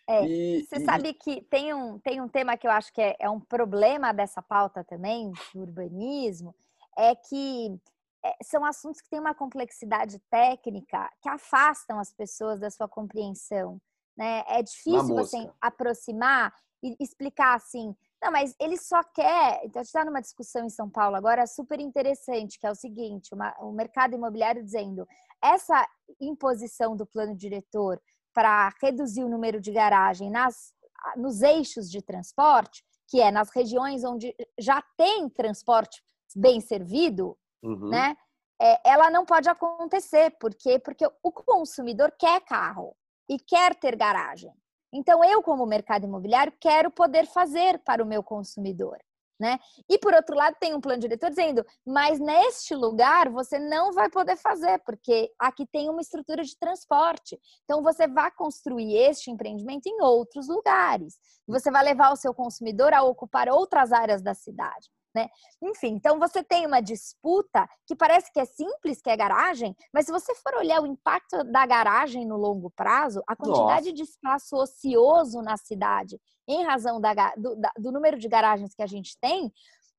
É, 0.07 0.25
e, 0.25 0.65
você 0.65 0.77
e... 0.77 0.85
sabe 0.85 1.13
que 1.13 1.43
tem 1.43 1.71
um, 1.73 1.99
tem 1.99 2.19
um 2.19 2.27
tema 2.27 2.57
que 2.57 2.65
eu 2.65 2.71
acho 2.71 2.91
que 2.91 3.01
é, 3.01 3.15
é 3.19 3.29
um 3.29 3.39
problema 3.39 4.11
dessa 4.11 4.41
pauta 4.41 4.83
também, 4.83 5.31
do 5.53 5.61
urbanismo, 5.61 6.55
é 6.97 7.15
que 7.15 7.79
é, 8.23 8.35
são 8.43 8.65
assuntos 8.65 9.01
que 9.01 9.09
têm 9.09 9.19
uma 9.19 9.35
complexidade 9.35 10.19
técnica 10.31 11.11
que 11.21 11.29
afastam 11.29 11.99
as 11.99 12.11
pessoas 12.11 12.59
da 12.59 12.71
sua 12.71 12.87
compreensão 12.87 13.79
né? 14.17 14.43
É 14.47 14.63
difícil 14.63 15.15
você 15.15 15.49
aproximar 15.61 16.53
e 16.83 16.95
explicar 16.99 17.55
assim. 17.55 17.95
Não, 18.21 18.31
mas 18.31 18.55
ele 18.59 18.77
só 18.77 19.03
quer. 19.03 19.61
Então, 19.63 19.81
a 19.81 19.83
gente 19.83 19.87
está 19.87 20.05
numa 20.05 20.21
discussão 20.21 20.65
em 20.65 20.69
São 20.69 20.89
Paulo 20.89 21.15
agora 21.15 21.45
super 21.45 21.79
interessante, 21.79 22.59
que 22.59 22.65
é 22.65 22.71
o 22.71 22.75
seguinte: 22.75 23.33
uma, 23.33 23.53
o 23.59 23.71
mercado 23.71 24.15
imobiliário 24.15 24.63
dizendo 24.63 25.07
essa 25.43 25.87
imposição 26.19 26.95
do 26.95 27.05
plano 27.05 27.35
diretor 27.35 28.01
para 28.33 28.73
reduzir 28.81 29.23
o 29.23 29.29
número 29.29 29.61
de 29.61 29.71
garagem 29.71 30.29
nas, 30.29 30.73
nos 31.15 31.41
eixos 31.41 31.89
de 31.89 32.01
transporte, 32.01 32.83
que 33.07 33.21
é 33.21 33.31
nas 33.31 33.49
regiões 33.49 34.03
onde 34.03 34.35
já 34.59 34.81
tem 34.97 35.29
transporte 35.29 36.03
bem 36.35 36.59
servido, 36.59 37.37
uhum. 37.63 37.89
né? 37.89 38.17
É, 38.61 38.89
ela 38.89 39.09
não 39.09 39.25
pode 39.25 39.49
acontecer. 39.49 40.31
Por 40.39 40.53
quê? 40.55 40.79
Porque 40.79 41.05
o 41.21 41.31
consumidor 41.31 42.11
quer 42.17 42.41
carro 42.41 42.95
e 43.29 43.39
quer 43.39 43.75
ter 43.75 43.95
garagem. 43.95 44.51
Então, 44.93 45.23
eu, 45.23 45.41
como 45.41 45.65
mercado 45.65 46.05
imobiliário, 46.05 46.53
quero 46.59 46.89
poder 46.89 47.25
fazer 47.25 47.79
para 47.79 48.03
o 48.03 48.05
meu 48.05 48.23
consumidor. 48.23 48.97
Né? 49.37 49.59
E 49.89 49.97
por 49.99 50.13
outro 50.13 50.33
lado, 50.33 50.55
tem 50.61 50.73
um 50.73 50.79
plano 50.79 51.01
diretor 51.01 51.29
dizendo, 51.29 51.65
mas 51.85 52.21
neste 52.21 52.73
lugar 52.73 53.29
você 53.29 53.59
não 53.59 53.91
vai 53.91 54.09
poder 54.09 54.37
fazer, 54.37 54.79
porque 54.85 55.29
aqui 55.37 55.65
tem 55.65 55.89
uma 55.89 55.99
estrutura 55.99 56.41
de 56.41 56.57
transporte. 56.57 57.37
Então 57.65 57.83
você 57.83 58.07
vai 58.07 58.31
construir 58.31 58.95
este 58.95 59.29
empreendimento 59.29 59.87
em 59.87 60.01
outros 60.01 60.47
lugares. 60.47 61.19
Você 61.45 61.69
vai 61.69 61.83
levar 61.83 62.13
o 62.13 62.15
seu 62.15 62.33
consumidor 62.33 62.93
a 62.93 63.03
ocupar 63.03 63.49
outras 63.49 63.91
áreas 63.91 64.21
da 64.21 64.33
cidade. 64.33 64.89
Né? 65.15 65.29
Enfim, 65.61 65.93
então 65.93 66.19
você 66.19 66.43
tem 66.43 66.67
uma 66.67 66.81
disputa 66.81 67.65
que 67.87 67.95
parece 67.95 68.29
que 68.33 68.39
é 68.39 68.43
simples, 68.43 69.01
que 69.01 69.09
é 69.09 69.15
garagem, 69.15 69.73
mas 69.93 70.05
se 70.05 70.11
você 70.11 70.35
for 70.35 70.55
olhar 70.55 70.81
o 70.81 70.85
impacto 70.85 71.41
da 71.45 71.65
garagem 71.65 72.25
no 72.25 72.35
longo 72.35 72.69
prazo, 72.69 73.23
a 73.25 73.33
quantidade 73.33 73.91
Nossa. 73.91 73.93
de 73.93 74.03
espaço 74.03 74.57
ocioso 74.57 75.41
na 75.41 75.55
cidade, 75.55 76.19
em 76.45 76.65
razão 76.65 76.99
da, 76.99 77.13
do, 77.37 77.55
da, 77.55 77.71
do 77.79 77.93
número 77.93 78.19
de 78.19 78.27
garagens 78.27 78.75
que 78.75 78.83
a 78.83 78.87
gente 78.87 79.17
tem, 79.21 79.53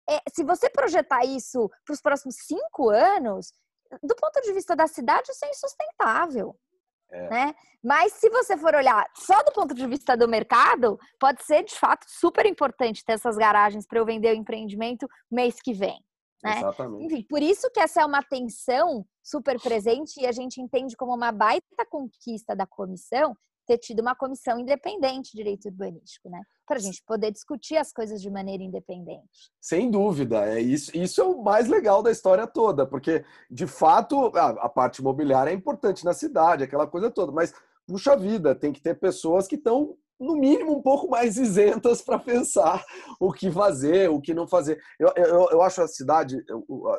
é, 0.06 0.20
se 0.30 0.44
você 0.44 0.68
projetar 0.68 1.24
isso 1.24 1.70
para 1.86 1.94
os 1.94 2.00
próximos 2.02 2.36
cinco 2.46 2.90
anos, 2.90 3.54
do 4.02 4.14
ponto 4.14 4.38
de 4.42 4.52
vista 4.52 4.76
da 4.76 4.86
cidade, 4.86 5.30
isso 5.30 5.46
é 5.46 5.50
insustentável. 5.50 6.54
É. 7.10 7.30
Né? 7.30 7.54
Mas 7.82 8.14
se 8.14 8.28
você 8.30 8.56
for 8.56 8.74
olhar 8.74 9.04
só 9.14 9.42
do 9.42 9.52
ponto 9.52 9.74
de 9.74 9.86
vista 9.86 10.16
do 10.16 10.28
mercado, 10.28 10.98
pode 11.20 11.44
ser 11.44 11.64
de 11.64 11.74
fato 11.74 12.04
super 12.08 12.44
importante 12.46 13.04
ter 13.04 13.12
essas 13.12 13.36
garagens 13.36 13.86
para 13.86 13.98
eu 13.98 14.04
vender 14.04 14.32
o 14.32 14.36
empreendimento 14.36 15.06
mês 15.30 15.60
que 15.60 15.72
vem. 15.72 16.04
Né? 16.42 16.58
Exatamente. 16.58 17.04
Enfim, 17.04 17.26
por 17.28 17.42
isso 17.42 17.70
que 17.70 17.80
essa 17.80 18.02
é 18.02 18.04
uma 18.04 18.22
tensão 18.22 19.06
super 19.22 19.60
presente 19.60 20.20
e 20.20 20.26
a 20.26 20.32
gente 20.32 20.60
entende 20.60 20.96
como 20.96 21.14
uma 21.14 21.32
baita 21.32 21.86
conquista 21.88 22.54
da 22.54 22.66
comissão 22.66 23.36
ter 23.66 23.78
tido 23.78 24.00
uma 24.00 24.14
comissão 24.14 24.58
independente 24.58 25.32
de 25.32 25.38
direito 25.38 25.66
urbanístico, 25.66 26.30
né? 26.30 26.40
Para 26.66 26.76
a 26.76 26.80
gente 26.80 27.02
poder 27.04 27.30
discutir 27.32 27.76
as 27.76 27.92
coisas 27.92 28.22
de 28.22 28.30
maneira 28.30 28.62
independente. 28.62 29.50
Sem 29.60 29.90
dúvida, 29.90 30.46
é 30.46 30.60
isso, 30.60 30.96
isso 30.96 31.20
é 31.20 31.24
o 31.24 31.42
mais 31.42 31.68
legal 31.68 32.02
da 32.02 32.10
história 32.10 32.46
toda, 32.46 32.86
porque 32.86 33.24
de 33.50 33.66
fato 33.66 34.30
a, 34.36 34.48
a 34.50 34.68
parte 34.68 35.00
imobiliária 35.00 35.50
é 35.50 35.54
importante 35.54 36.04
na 36.04 36.12
cidade, 36.12 36.64
aquela 36.64 36.86
coisa 36.86 37.10
toda, 37.10 37.32
mas 37.32 37.52
puxa 37.86 38.16
vida, 38.16 38.54
tem 38.54 38.72
que 38.72 38.80
ter 38.80 38.98
pessoas 38.98 39.46
que 39.46 39.56
estão 39.56 39.96
no 40.18 40.34
mínimo, 40.36 40.78
um 40.78 40.82
pouco 40.82 41.08
mais 41.08 41.36
isentas 41.36 42.00
para 42.00 42.18
pensar 42.18 42.84
o 43.20 43.32
que 43.32 43.50
fazer, 43.50 44.10
o 44.10 44.20
que 44.20 44.32
não 44.32 44.46
fazer. 44.46 44.80
Eu, 44.98 45.12
eu, 45.16 45.48
eu 45.50 45.62
acho 45.62 45.82
a 45.82 45.88
cidade 45.88 46.38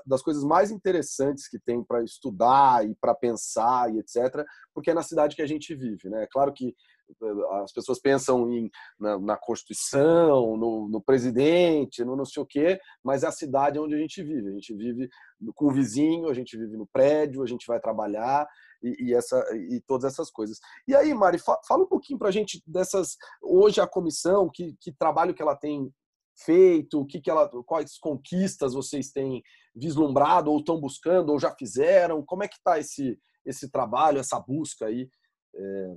das 0.05 0.21
coisas 0.21 0.43
mais 0.43 0.69
interessantes 0.71 1.47
que 1.47 1.59
tem 1.59 1.83
para 1.83 2.03
estudar 2.03 2.87
e 2.87 2.95
para 2.95 3.15
pensar 3.15 3.93
e 3.93 3.99
etc., 3.99 4.45
porque 4.73 4.91
é 4.91 4.93
na 4.93 5.01
cidade 5.01 5.35
que 5.35 5.41
a 5.41 5.47
gente 5.47 5.73
vive. 5.73 6.09
Né? 6.09 6.27
Claro 6.31 6.53
que 6.53 6.75
eh, 7.21 7.63
as 7.63 7.71
pessoas 7.71 7.99
pensam 7.99 8.51
em, 8.51 8.69
na, 8.99 9.17
na 9.17 9.37
Constituição, 9.37 10.55
no, 10.55 10.87
no, 10.87 11.01
presidente, 11.01 12.03
no 12.03 12.15
não 12.15 12.25
sei 12.25 12.43
o 12.43 12.45
quê, 12.45 12.79
mas 13.03 13.23
é 13.23 13.27
a 13.27 13.31
cidade 13.31 13.79
onde 13.79 13.95
a 13.95 13.97
gente 13.97 14.21
vive. 14.21 14.49
A 14.49 14.51
gente 14.51 14.75
vive 14.75 15.09
com 15.55 15.65
o 15.67 15.73
vizinho, 15.73 16.29
a 16.29 16.33
gente 16.33 16.55
vive 16.55 16.77
no 16.77 16.85
prédio, 16.85 17.41
a 17.41 17.47
gente 17.47 17.65
vai 17.65 17.79
trabalhar 17.79 18.47
e, 18.81 19.07
e, 19.07 19.13
essa, 19.13 19.43
e 19.55 19.81
todas 19.81 20.11
essas 20.11 20.29
coisas. 20.29 20.59
E 20.87 20.95
aí, 20.95 21.13
Mari, 21.13 21.39
fa, 21.39 21.59
fala 21.67 21.83
um 21.83 21.87
pouquinho 21.87 22.19
para 22.19 22.29
a 22.29 22.31
gente 22.31 22.61
dessas. 22.65 23.17
Hoje 23.41 23.81
a 23.81 23.87
comissão, 23.87 24.49
que, 24.49 24.75
que 24.79 24.91
trabalho 24.91 25.33
que 25.33 25.41
ela 25.41 25.55
tem 25.55 25.93
feito, 26.35 27.05
que 27.05 27.19
que 27.19 27.29
ela, 27.29 27.49
quais 27.63 27.97
conquistas 27.97 28.73
vocês 28.73 29.11
têm 29.11 29.41
vislumbrado 29.75 30.51
ou 30.51 30.59
estão 30.59 30.79
buscando 30.79 31.31
ou 31.31 31.39
já 31.39 31.51
fizeram? 31.55 32.23
Como 32.23 32.43
é 32.43 32.47
que 32.47 32.57
está 32.57 32.79
esse, 32.79 33.19
esse 33.45 33.69
trabalho, 33.69 34.19
essa 34.19 34.39
busca 34.39 34.85
aí 34.85 35.09
é, 35.55 35.95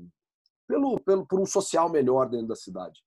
pelo, 0.67 0.99
pelo, 1.01 1.27
por 1.27 1.41
um 1.41 1.47
social 1.47 1.91
melhor 1.91 2.29
dentro 2.29 2.49
da 2.49 2.57
cidade? 2.57 3.01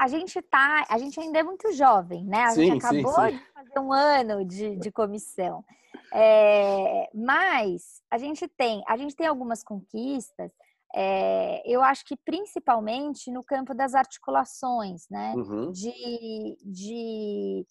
A 0.00 0.08
gente 0.08 0.40
tá, 0.40 0.86
a 0.88 0.96
gente 0.96 1.20
ainda 1.20 1.40
é 1.40 1.42
muito 1.42 1.70
jovem, 1.72 2.24
né? 2.24 2.44
A 2.44 2.50
sim, 2.52 2.64
gente 2.64 2.86
acabou 2.86 3.12
sim, 3.12 3.30
sim. 3.32 3.36
de 3.36 3.52
fazer 3.52 3.78
um 3.80 3.92
ano 3.92 4.44
de, 4.46 4.76
de 4.76 4.90
comissão. 4.90 5.62
É, 6.10 7.10
mas 7.14 8.00
a 8.10 8.16
gente 8.16 8.48
tem, 8.48 8.82
a 8.88 8.96
gente 8.96 9.14
tem 9.14 9.26
algumas 9.26 9.62
conquistas. 9.62 10.50
É, 10.94 11.62
eu 11.66 11.82
acho 11.82 12.06
que 12.06 12.16
principalmente 12.16 13.30
no 13.30 13.44
campo 13.44 13.74
das 13.74 13.94
articulações, 13.94 15.06
né? 15.10 15.34
Uhum. 15.36 15.70
De, 15.70 16.56
de 16.64 17.66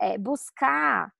é, 0.00 0.16
buscar 0.16 1.12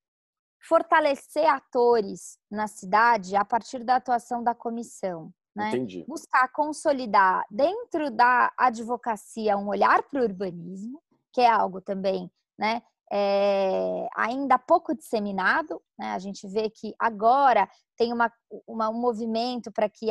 fortalecer 0.61 1.45
atores 1.45 2.39
na 2.49 2.69
cidade 2.69 3.35
a 3.35 3.45
partir 3.45 3.83
da 3.83 3.97
atuação 3.97 4.45
da 4.45 4.55
comissão. 4.55 5.35
Né? 5.55 5.69
Entendi. 5.69 6.05
Buscar 6.09 6.49
consolidar 6.53 7.45
dentro 7.51 8.11
da 8.11 8.53
advocacia 8.57 9.57
um 9.57 9.69
olhar 9.69 10.03
para 10.03 10.21
o 10.21 10.25
urbanismo, 10.25 11.03
que 11.33 11.41
é 11.41 11.49
algo 11.49 11.81
também 11.81 12.31
né, 12.59 12.83
é, 13.15 14.09
ainda 14.17 14.59
pouco 14.59 14.95
disseminado. 14.95 15.83
Né? 15.99 16.13
A 16.13 16.19
gente 16.19 16.49
vê 16.49 16.71
que 16.71 16.95
agora 16.99 17.69
tem 17.99 18.11
uma, 18.11 18.33
uma 18.67 18.89
um 18.89 18.99
movimento 18.99 19.71
para 19.71 19.89
que, 19.89 20.07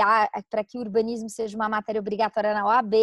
que 0.69 0.77
o 0.77 0.81
urbanismo 0.81 1.27
seja 1.27 1.55
uma 1.55 1.67
matéria 1.67 1.99
obrigatória 1.99 2.53
na 2.53 2.65
OAB, 2.65 2.93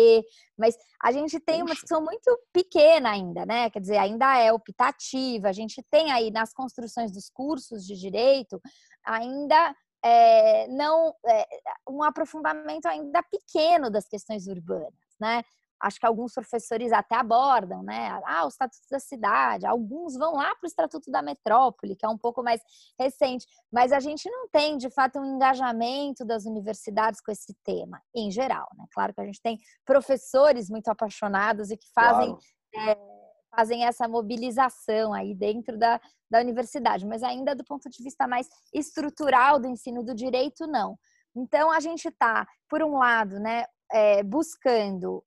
mas 0.56 0.76
a 1.02 1.10
gente 1.10 1.40
tem 1.40 1.62
uma 1.62 1.72
discussão 1.72 2.02
muito 2.04 2.38
pequena 2.52 3.10
ainda, 3.10 3.44
né? 3.44 3.68
Quer 3.70 3.80
dizer, 3.80 3.98
ainda 3.98 4.38
é 4.38 4.52
optativa. 4.52 5.48
A 5.48 5.52
gente 5.52 5.82
tem 5.90 6.12
aí 6.12 6.30
nas 6.30 6.54
construções 6.54 7.10
dos 7.10 7.28
cursos 7.28 7.84
de 7.84 7.96
direito 7.96 8.60
ainda 9.04 9.74
é, 10.04 10.66
não 10.68 11.14
é, 11.26 11.46
um 11.88 12.02
aprofundamento 12.02 12.86
ainda 12.86 13.22
pequeno 13.22 13.90
das 13.90 14.08
questões 14.08 14.46
urbanas, 14.46 14.92
né? 15.20 15.42
acho 15.80 15.98
que 15.98 16.06
alguns 16.06 16.32
professores 16.32 16.92
até 16.92 17.16
abordam, 17.16 17.82
né? 17.82 18.20
Ah, 18.24 18.44
o 18.44 18.48
Estatuto 18.48 18.86
da 18.90 18.98
Cidade, 18.98 19.66
alguns 19.66 20.16
vão 20.16 20.34
lá 20.34 20.54
para 20.54 20.64
o 20.64 20.66
Estatuto 20.66 21.10
da 21.10 21.22
Metrópole, 21.22 21.96
que 21.96 22.04
é 22.04 22.08
um 22.08 22.18
pouco 22.18 22.42
mais 22.42 22.60
recente, 22.98 23.46
mas 23.70 23.92
a 23.92 24.00
gente 24.00 24.28
não 24.28 24.48
tem, 24.48 24.76
de 24.76 24.90
fato, 24.90 25.18
um 25.18 25.36
engajamento 25.36 26.24
das 26.24 26.44
universidades 26.44 27.20
com 27.20 27.30
esse 27.30 27.54
tema, 27.64 28.02
em 28.14 28.30
geral, 28.30 28.68
né? 28.76 28.84
Claro 28.92 29.14
que 29.14 29.20
a 29.20 29.24
gente 29.24 29.40
tem 29.40 29.58
professores 29.84 30.68
muito 30.68 30.88
apaixonados 30.88 31.70
e 31.70 31.76
que 31.76 31.86
fazem. 31.92 32.36
Claro. 32.72 32.90
É, 32.90 33.17
fazem 33.54 33.84
essa 33.84 34.06
mobilização 34.06 35.12
aí 35.12 35.34
dentro 35.34 35.78
da, 35.78 36.00
da 36.30 36.40
universidade, 36.40 37.06
mas 37.06 37.22
ainda 37.22 37.54
do 37.54 37.64
ponto 37.64 37.88
de 37.88 38.02
vista 38.02 38.26
mais 38.26 38.48
estrutural 38.72 39.58
do 39.58 39.66
ensino 39.66 40.02
do 40.02 40.14
direito, 40.14 40.66
não. 40.66 40.98
Então, 41.34 41.70
a 41.70 41.80
gente 41.80 42.08
está, 42.08 42.46
por 42.68 42.82
um 42.82 42.98
lado, 42.98 43.38
né, 43.38 43.64
é, 43.92 44.22
buscando 44.22 45.24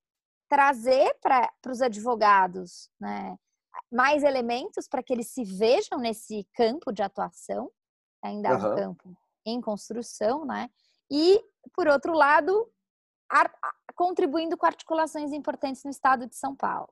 trazer 0.49 1.17
para 1.21 1.49
os 1.67 1.81
advogados 1.81 2.89
né, 2.99 3.37
mais 3.91 4.23
elementos 4.23 4.87
para 4.87 5.01
que 5.01 5.13
eles 5.13 5.31
se 5.31 5.43
vejam 5.43 5.97
nesse 5.99 6.45
campo 6.53 6.91
de 6.91 7.01
atuação, 7.01 7.71
ainda 8.21 8.49
é 8.49 8.55
um 8.55 8.75
campo 8.75 9.17
em 9.45 9.61
construção, 9.61 10.45
né? 10.45 10.69
E, 11.09 11.41
por 11.73 11.87
outro 11.87 12.13
lado, 12.13 12.69
contribuindo 13.95 14.57
com 14.57 14.65
articulações 14.65 15.31
importantes 15.31 15.83
no 15.83 15.89
estado 15.89 16.27
de 16.27 16.35
São 16.35 16.55
Paulo. 16.55 16.91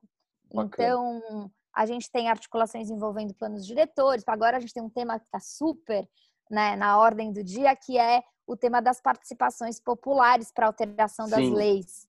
Bacana. 0.52 0.88
Então, 0.88 1.50
a 1.74 1.86
gente 1.86 2.10
tem 2.10 2.28
articulações 2.28 2.90
envolvendo 2.90 3.34
planos 3.34 3.66
diretores. 3.66 4.24
Agora 4.26 4.56
a 4.56 4.60
gente 4.60 4.74
tem 4.74 4.82
um 4.82 4.90
tema 4.90 5.18
que 5.18 5.26
está 5.26 5.40
super 5.40 6.08
né, 6.50 6.76
na 6.76 6.98
ordem 6.98 7.32
do 7.32 7.44
dia, 7.44 7.74
que 7.76 7.98
é 7.98 8.22
o 8.46 8.56
tema 8.56 8.82
das 8.82 9.00
participações 9.00 9.80
populares 9.80 10.50
para 10.52 10.66
alteração 10.66 11.28
das 11.28 11.38
Sim. 11.38 11.54
leis 11.54 12.08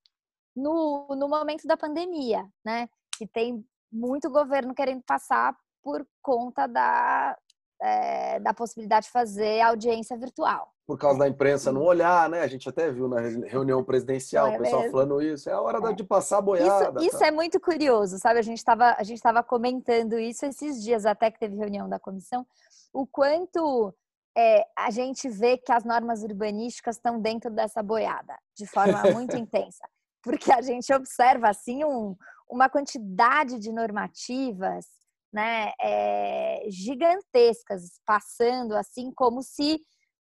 no, 0.55 1.07
no 1.15 1.27
momento 1.29 1.67
da 1.67 1.77
pandemia, 1.77 2.47
né? 2.65 2.89
Que 3.17 3.27
tem 3.27 3.65
muito 3.91 4.29
governo 4.29 4.73
querendo 4.73 5.03
passar 5.03 5.55
por 5.83 6.05
conta 6.21 6.67
da, 6.67 7.37
é, 7.81 8.39
da 8.39 8.53
possibilidade 8.53 9.05
de 9.05 9.11
fazer 9.11 9.61
audiência 9.61 10.17
virtual. 10.17 10.73
Por 10.91 10.97
causa 10.97 11.19
da 11.19 11.27
imprensa 11.27 11.71
não 11.71 11.83
olhar, 11.83 12.29
né? 12.29 12.41
A 12.41 12.47
gente 12.47 12.67
até 12.67 12.91
viu 12.91 13.07
na 13.07 13.21
reunião 13.21 13.81
presidencial 13.83 14.47
é 14.47 14.55
o 14.55 14.59
pessoal 14.59 14.81
mesmo? 14.81 14.91
falando 14.91 15.21
isso. 15.21 15.49
É 15.49 15.53
a 15.53 15.61
hora 15.61 15.89
é. 15.89 15.93
de 15.93 16.03
passar 16.03 16.39
a 16.39 16.41
boiada. 16.41 16.99
Isso, 16.99 17.09
isso 17.09 17.19
tá? 17.19 17.27
é 17.27 17.31
muito 17.31 17.59
curioso, 17.59 18.17
sabe? 18.19 18.39
A 18.39 18.43
gente 18.43 18.57
estava 18.57 18.95
a 18.97 19.03
gente 19.03 19.21
comentando 19.47 20.19
isso 20.19 20.45
esses 20.45 20.83
dias 20.83 21.05
até 21.05 21.31
que 21.31 21.39
teve 21.39 21.55
reunião 21.55 21.87
da 21.87 21.97
comissão, 21.99 22.45
o 22.93 23.07
quanto 23.07 23.93
é, 24.37 24.65
a 24.77 24.91
gente 24.91 25.29
vê 25.29 25.57
que 25.57 25.71
as 25.71 25.85
normas 25.85 26.23
urbanísticas 26.23 26.97
estão 26.97 27.19
dentro 27.19 27.49
dessa 27.49 27.81
boiada 27.81 28.37
de 28.55 28.65
forma 28.65 29.01
muito 29.13 29.37
intensa 29.37 29.87
porque 30.21 30.51
a 30.51 30.61
gente 30.61 30.93
observa 30.93 31.49
assim 31.49 31.83
um, 31.83 32.15
uma 32.49 32.69
quantidade 32.69 33.59
de 33.59 33.71
normativas 33.71 34.85
né, 35.33 35.71
é, 35.81 36.65
gigantescas 36.69 37.99
passando 38.05 38.75
assim 38.75 39.11
como 39.11 39.41
se 39.41 39.81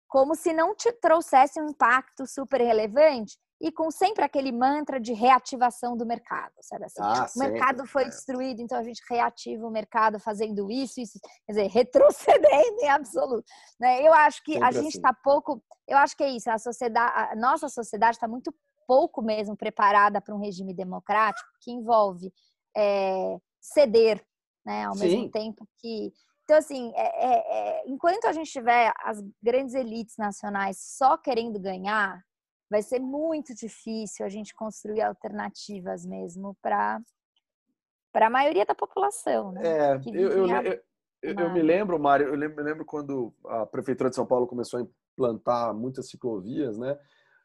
como 0.08 0.36
se 0.36 0.54
não 0.54 0.76
te 0.76 0.92
trouxesse 0.94 1.60
um 1.62 1.70
impacto 1.70 2.26
super 2.26 2.62
relevante 2.62 3.38
e 3.60 3.72
com 3.72 3.90
sempre 3.90 4.24
aquele 4.24 4.52
mantra 4.52 5.00
de 5.00 5.14
reativação 5.14 5.98
do 5.98 6.06
mercado, 6.06 6.54
sabe 6.62 6.86
assim? 6.86 7.02
Ah, 7.02 7.28
o 7.36 7.40
mercado 7.40 7.86
foi 7.88 8.04
é. 8.04 8.10
destruído, 8.10 8.62
então 8.62 8.78
a 8.78 8.84
gente 8.84 9.02
reativa 9.10 9.66
o 9.66 9.72
mercado 9.72 10.20
fazendo 10.20 10.70
isso, 10.70 11.02
isso, 11.02 11.20
quer 11.46 11.54
dizer, 11.54 11.68
retrocedendo 11.74 12.78
em 12.82 12.90
absoluto. 12.90 13.46
Né? 13.80 14.02
Eu 14.08 14.14
acho 14.14 14.44
que 14.44 14.54
sempre 14.54 14.68
a 14.68 14.72
gente 14.72 14.96
está 14.96 15.10
assim. 15.10 15.20
pouco, 15.24 15.64
eu 15.88 15.98
acho 15.98 16.16
que 16.16 16.24
é 16.24 16.30
isso, 16.30 16.50
a 16.50 16.60
sociedade, 16.60 17.32
a 17.32 17.36
nossa 17.36 17.68
sociedade 17.68 18.18
está 18.18 18.28
muito 18.28 18.54
pouco 18.88 19.22
mesmo 19.22 19.58
preparada 19.58 20.22
para 20.22 20.36
um 20.36 20.40
regime 20.40 20.74
democrático 20.74 21.50
que 21.60 21.72
envolve 21.72 22.32
é, 22.76 23.38
ceder, 23.60 24.24
né, 24.66 24.86
ao 24.86 24.94
Sim. 24.96 25.04
mesmo 25.04 25.32
tempo 25.32 25.68
que 25.80 26.14
então, 26.48 26.60
assim, 26.60 26.94
é, 26.96 27.02
é, 27.02 27.58
é, 27.58 27.84
enquanto 27.90 28.24
a 28.24 28.32
gente 28.32 28.50
tiver 28.50 28.94
as 29.04 29.22
grandes 29.44 29.76
elites 29.76 30.16
nacionais 30.18 30.78
só 30.80 31.18
querendo 31.18 31.60
ganhar, 31.60 32.24
vai 32.70 32.82
ser 32.82 33.00
muito 33.00 33.54
difícil 33.54 34.26
a 34.26 34.30
gente 34.30 34.56
construir 34.56 35.02
alternativas 35.02 36.06
mesmo 36.06 36.56
para 36.62 37.02
para 38.14 38.28
a 38.28 38.30
maioria 38.30 38.66
da 38.66 38.74
população. 38.74 39.52
Né? 39.52 39.62
É, 39.66 39.96
eu, 40.06 40.32
eu, 40.32 40.48
eu, 41.22 41.36
eu, 41.36 41.52
me 41.52 41.62
lembro, 41.62 42.00
Mário, 42.00 42.28
eu 42.28 42.36
lembro, 42.36 42.64
lembro 42.64 42.86
quando 42.86 43.34
a 43.46 43.66
Prefeitura 43.66 44.10
de 44.10 44.16
São 44.16 44.26
Paulo 44.26 44.48
começou 44.48 44.80
a 44.80 44.84
implantar 44.84 45.74
muitas 45.74 46.10
ciclovias, 46.10 46.78
né? 46.78 46.98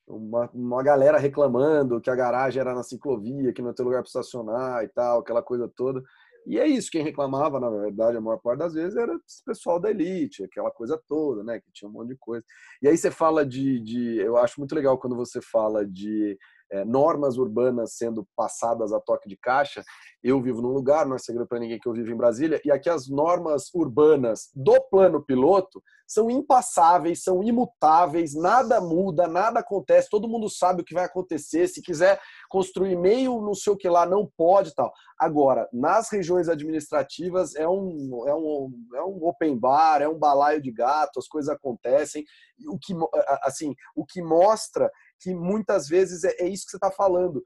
uma, 0.06 0.48
uma 0.54 0.82
galera 0.82 1.18
reclamando 1.18 2.00
que 2.00 2.08
a 2.08 2.14
garagem 2.14 2.60
era 2.60 2.72
na 2.72 2.82
ciclovia, 2.84 3.52
que 3.52 3.62
não 3.62 3.74
tem 3.74 3.84
lugar 3.84 4.02
para 4.02 4.06
estacionar 4.06 4.84
e 4.84 4.88
tal, 4.88 5.20
aquela 5.20 5.42
coisa 5.42 5.68
toda. 5.68 6.02
E 6.46 6.58
é 6.58 6.66
isso, 6.66 6.90
quem 6.90 7.02
reclamava, 7.02 7.60
na 7.60 7.70
verdade, 7.70 8.16
a 8.16 8.20
maior 8.20 8.38
parte 8.38 8.58
das 8.58 8.74
vezes 8.74 8.96
era 8.96 9.14
esse 9.26 9.44
pessoal 9.44 9.80
da 9.80 9.90
elite, 9.90 10.44
aquela 10.44 10.70
coisa 10.70 11.00
toda, 11.08 11.44
né? 11.44 11.60
Que 11.60 11.70
tinha 11.72 11.88
um 11.88 11.92
monte 11.92 12.08
de 12.08 12.16
coisa. 12.16 12.44
E 12.82 12.88
aí 12.88 12.96
você 12.96 13.10
fala 13.10 13.46
de. 13.46 13.80
de 13.80 14.18
eu 14.18 14.36
acho 14.36 14.58
muito 14.58 14.74
legal 14.74 14.98
quando 14.98 15.16
você 15.16 15.40
fala 15.40 15.86
de 15.86 16.36
é, 16.72 16.84
normas 16.84 17.36
urbanas 17.36 17.94
sendo 17.94 18.26
passadas 18.34 18.92
a 18.92 19.00
toque 19.00 19.28
de 19.28 19.36
caixa. 19.36 19.84
Eu 20.22 20.40
vivo 20.40 20.62
num 20.62 20.72
lugar, 20.72 21.06
não 21.06 21.16
é 21.16 21.18
segredo 21.18 21.46
para 21.46 21.58
ninguém 21.58 21.78
que 21.78 21.88
eu 21.88 21.92
vivo 21.92 22.10
em 22.10 22.16
Brasília, 22.16 22.60
e 22.64 22.70
aqui 22.70 22.88
as 22.88 23.08
normas 23.08 23.70
urbanas 23.74 24.50
do 24.54 24.80
plano 24.90 25.22
piloto 25.22 25.82
são 26.06 26.30
impassáveis, 26.30 27.22
são 27.22 27.42
imutáveis, 27.42 28.34
nada 28.34 28.80
muda, 28.80 29.26
nada 29.26 29.60
acontece, 29.60 30.10
todo 30.10 30.28
mundo 30.28 30.48
sabe 30.48 30.82
o 30.82 30.84
que 30.84 30.94
vai 30.94 31.04
acontecer. 31.04 31.66
Se 31.68 31.80
quiser 31.80 32.20
construir 32.50 32.96
meio 32.96 33.40
não 33.40 33.54
sei 33.54 33.72
o 33.72 33.76
que 33.76 33.88
lá, 33.88 34.04
não 34.04 34.30
pode 34.36 34.74
tal. 34.74 34.92
Agora, 35.18 35.68
nas 35.72 36.10
regiões 36.10 36.48
administrativas 36.48 37.54
é 37.54 37.66
um, 37.66 38.24
é 38.26 38.34
um, 38.34 38.72
é 38.94 39.02
um 39.02 39.24
open 39.26 39.58
bar, 39.58 40.02
é 40.02 40.08
um 40.08 40.18
balaio 40.18 40.60
de 40.60 40.70
gato, 40.70 41.18
as 41.18 41.28
coisas 41.28 41.48
acontecem. 41.48 42.24
O 42.68 42.78
que, 42.78 42.94
assim, 43.42 43.74
o 43.96 44.04
que 44.04 44.22
mostra 44.22 44.90
que 45.22 45.34
muitas 45.34 45.88
vezes 45.88 46.24
é, 46.24 46.34
é 46.40 46.48
isso 46.48 46.64
que 46.64 46.72
você 46.72 46.76
está 46.76 46.90
falando. 46.90 47.42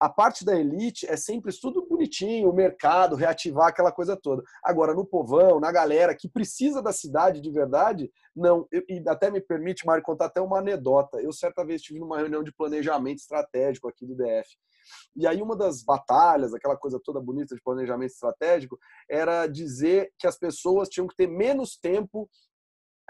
A 0.00 0.08
parte 0.08 0.46
da 0.46 0.58
elite 0.58 1.06
é 1.06 1.14
sempre 1.14 1.52
tudo 1.60 1.86
bonitinho, 1.86 2.48
o 2.48 2.54
mercado, 2.54 3.14
reativar 3.14 3.68
aquela 3.68 3.92
coisa 3.92 4.16
toda. 4.16 4.42
Agora, 4.64 4.94
no 4.94 5.04
povão, 5.04 5.60
na 5.60 5.70
galera 5.70 6.16
que 6.16 6.26
precisa 6.26 6.82
da 6.82 6.90
cidade 6.90 7.38
de 7.38 7.50
verdade, 7.50 8.10
não. 8.34 8.66
E 8.72 9.02
até 9.06 9.30
me 9.30 9.42
permite, 9.42 9.84
Mário, 9.84 10.02
contar 10.02 10.26
até 10.26 10.40
uma 10.40 10.58
anedota. 10.58 11.20
Eu, 11.20 11.32
certa 11.34 11.62
vez, 11.66 11.82
estive 11.82 12.00
numa 12.00 12.16
reunião 12.16 12.42
de 12.42 12.50
planejamento 12.50 13.18
estratégico 13.18 13.88
aqui 13.88 14.06
do 14.06 14.16
DF. 14.16 14.56
E 15.14 15.26
aí, 15.26 15.42
uma 15.42 15.54
das 15.54 15.82
batalhas, 15.82 16.54
aquela 16.54 16.78
coisa 16.78 16.98
toda 17.04 17.20
bonita 17.20 17.54
de 17.54 17.62
planejamento 17.62 18.12
estratégico, 18.12 18.78
era 19.08 19.46
dizer 19.46 20.10
que 20.18 20.26
as 20.26 20.38
pessoas 20.38 20.88
tinham 20.88 21.06
que 21.06 21.14
ter 21.14 21.26
menos 21.26 21.76
tempo 21.76 22.26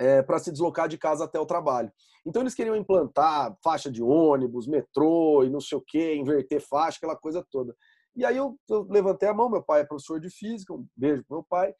é, 0.00 0.22
para 0.22 0.38
se 0.38 0.50
deslocar 0.50 0.88
de 0.88 0.96
casa 0.96 1.24
até 1.24 1.38
o 1.38 1.44
trabalho. 1.44 1.92
Então 2.24 2.42
eles 2.42 2.54
queriam 2.54 2.74
implantar 2.74 3.54
faixa 3.62 3.90
de 3.90 4.02
ônibus, 4.02 4.66
metrô 4.66 5.44
e 5.44 5.50
não 5.50 5.60
sei 5.60 5.76
o 5.76 5.84
que, 5.86 6.14
inverter 6.14 6.60
faixa, 6.60 6.96
aquela 6.96 7.16
coisa 7.16 7.46
toda. 7.50 7.76
E 8.16 8.24
aí 8.24 8.36
eu, 8.36 8.58
eu, 8.68 8.86
levantei 8.88 9.28
a 9.28 9.34
mão, 9.34 9.50
meu 9.50 9.62
pai 9.62 9.82
é 9.82 9.84
professor 9.84 10.18
de 10.18 10.30
física, 10.30 10.72
um 10.72 10.86
beijo 10.96 11.22
pro 11.24 11.36
meu 11.36 11.46
pai. 11.48 11.74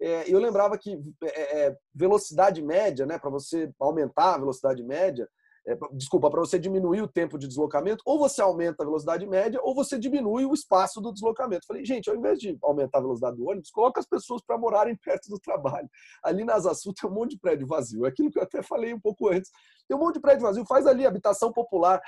É, 0.00 0.30
eu 0.30 0.38
lembrava 0.38 0.76
que 0.78 0.98
é, 1.22 1.66
é 1.66 1.76
velocidade 1.94 2.62
média, 2.62 3.06
né, 3.06 3.18
para 3.18 3.30
você 3.30 3.70
aumentar 3.78 4.34
a 4.34 4.38
velocidade 4.38 4.82
média, 4.82 5.28
é, 5.68 5.76
desculpa, 5.92 6.30
para 6.30 6.38
você 6.38 6.60
diminuir 6.60 7.02
o 7.02 7.08
tempo 7.08 7.36
de 7.36 7.48
deslocamento, 7.48 8.00
ou 8.06 8.20
você 8.20 8.40
aumenta 8.40 8.84
a 8.84 8.86
velocidade 8.86 9.26
média, 9.26 9.60
ou 9.62 9.74
você 9.74 9.98
diminui 9.98 10.44
o 10.44 10.54
espaço 10.54 11.00
do 11.00 11.12
deslocamento. 11.12 11.66
Falei, 11.66 11.84
gente, 11.84 12.08
ao 12.08 12.14
invés 12.14 12.38
de 12.38 12.56
aumentar 12.62 12.98
a 12.98 13.00
velocidade 13.00 13.36
do 13.36 13.48
ônibus, 13.48 13.70
coloca 13.70 13.98
as 13.98 14.06
pessoas 14.06 14.40
para 14.42 14.56
morarem 14.56 14.94
perto 15.04 15.28
do 15.28 15.40
trabalho. 15.40 15.88
Ali 16.22 16.44
na 16.44 16.54
Asa 16.54 16.70
tem 16.72 17.10
um 17.10 17.12
monte 17.12 17.32
de 17.32 17.40
prédio 17.40 17.66
vazio, 17.66 18.06
é 18.06 18.08
aquilo 18.08 18.30
que 18.30 18.38
eu 18.38 18.44
até 18.44 18.62
falei 18.62 18.94
um 18.94 19.00
pouco 19.00 19.28
antes. 19.28 19.50
Tem 19.88 19.96
um 19.96 20.00
monte 20.00 20.14
de 20.14 20.20
prédio 20.20 20.42
vazio, 20.42 20.64
faz 20.64 20.86
ali 20.86 21.04
habitação 21.04 21.52
popular. 21.52 22.00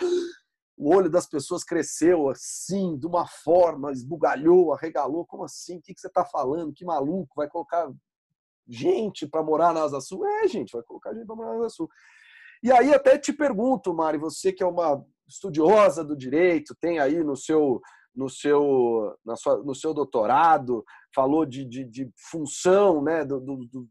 O 0.77 0.95
olho 0.95 1.11
das 1.11 1.27
pessoas 1.27 1.65
cresceu 1.65 2.29
assim, 2.29 2.97
de 2.97 3.09
uma 3.09 3.27
forma, 3.27 3.91
esbugalhou, 3.91 4.73
arregalou. 4.73 5.27
Como 5.27 5.43
assim? 5.43 5.79
O 5.79 5.83
que 5.83 5.93
você 5.97 6.07
está 6.07 6.25
falando? 6.25 6.73
Que 6.73 6.85
maluco? 6.85 7.35
Vai 7.35 7.49
colocar 7.49 7.91
gente 8.69 9.27
para 9.27 9.43
morar 9.43 9.75
na 9.75 9.83
Asa 9.83 10.01
Sul? 10.01 10.25
É, 10.25 10.47
gente, 10.47 10.73
vai 10.73 10.83
colocar 10.85 11.13
gente 11.13 11.27
para 11.27 11.35
morar 11.35 11.55
na 11.55 11.67
Asa 11.67 11.71
Sul. 11.71 11.89
E 12.63 12.73
aí 12.73 12.93
até 12.93 13.19
te 13.19 13.33
pergunto, 13.33 13.95
Mari, 13.95 14.19
você 14.19 14.53
que 14.53 14.63
é 14.63 14.67
uma 14.67 15.05
estudiosa 15.29 16.05
do 16.05 16.17
direito, 16.17 16.75
tem 16.81 16.99
aí 16.99 17.23
no 17.23 17.37
seu 17.37 17.81
no 18.15 18.29
seu, 18.29 19.15
na 19.25 19.37
sua, 19.37 19.63
no 19.63 19.75
seu 19.77 19.95
doutorado, 19.95 20.85
falou 21.15 21.47
de, 21.47 21.65
de, 21.65 21.85
de 21.85 22.11
função 22.17 23.01
né, 23.01 23.25
do, 23.25 23.39
do, 23.39 23.89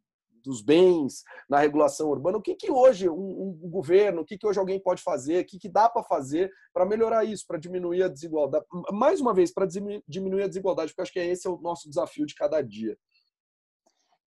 dos 0.47 0.61
bens 0.61 1.23
na 1.49 1.59
regulação 1.59 2.09
urbana. 2.09 2.37
O 2.37 2.41
que, 2.41 2.55
que 2.55 2.71
hoje 2.71 3.09
um, 3.09 3.57
um 3.63 3.69
governo, 3.69 4.21
o 4.21 4.25
que, 4.25 4.37
que 4.37 4.47
hoje 4.47 4.59
alguém 4.59 4.81
pode 4.81 5.01
fazer, 5.01 5.43
o 5.43 5.45
que, 5.45 5.59
que 5.59 5.69
dá 5.69 5.89
para 5.89 6.03
fazer 6.03 6.51
para 6.73 6.85
melhorar 6.85 7.25
isso, 7.25 7.45
para 7.47 7.57
diminuir 7.57 8.03
a 8.03 8.07
desigualdade? 8.07 8.65
Mais 8.91 9.19
uma 9.21 9.33
vez, 9.33 9.53
para 9.53 9.67
diminuir 10.07 10.43
a 10.43 10.47
desigualdade, 10.47 10.91
porque 10.91 11.01
acho 11.01 11.13
que 11.13 11.19
esse 11.19 11.47
é 11.47 11.49
o 11.49 11.59
nosso 11.61 11.89
desafio 11.89 12.25
de 12.25 12.35
cada 12.35 12.61
dia. 12.61 12.97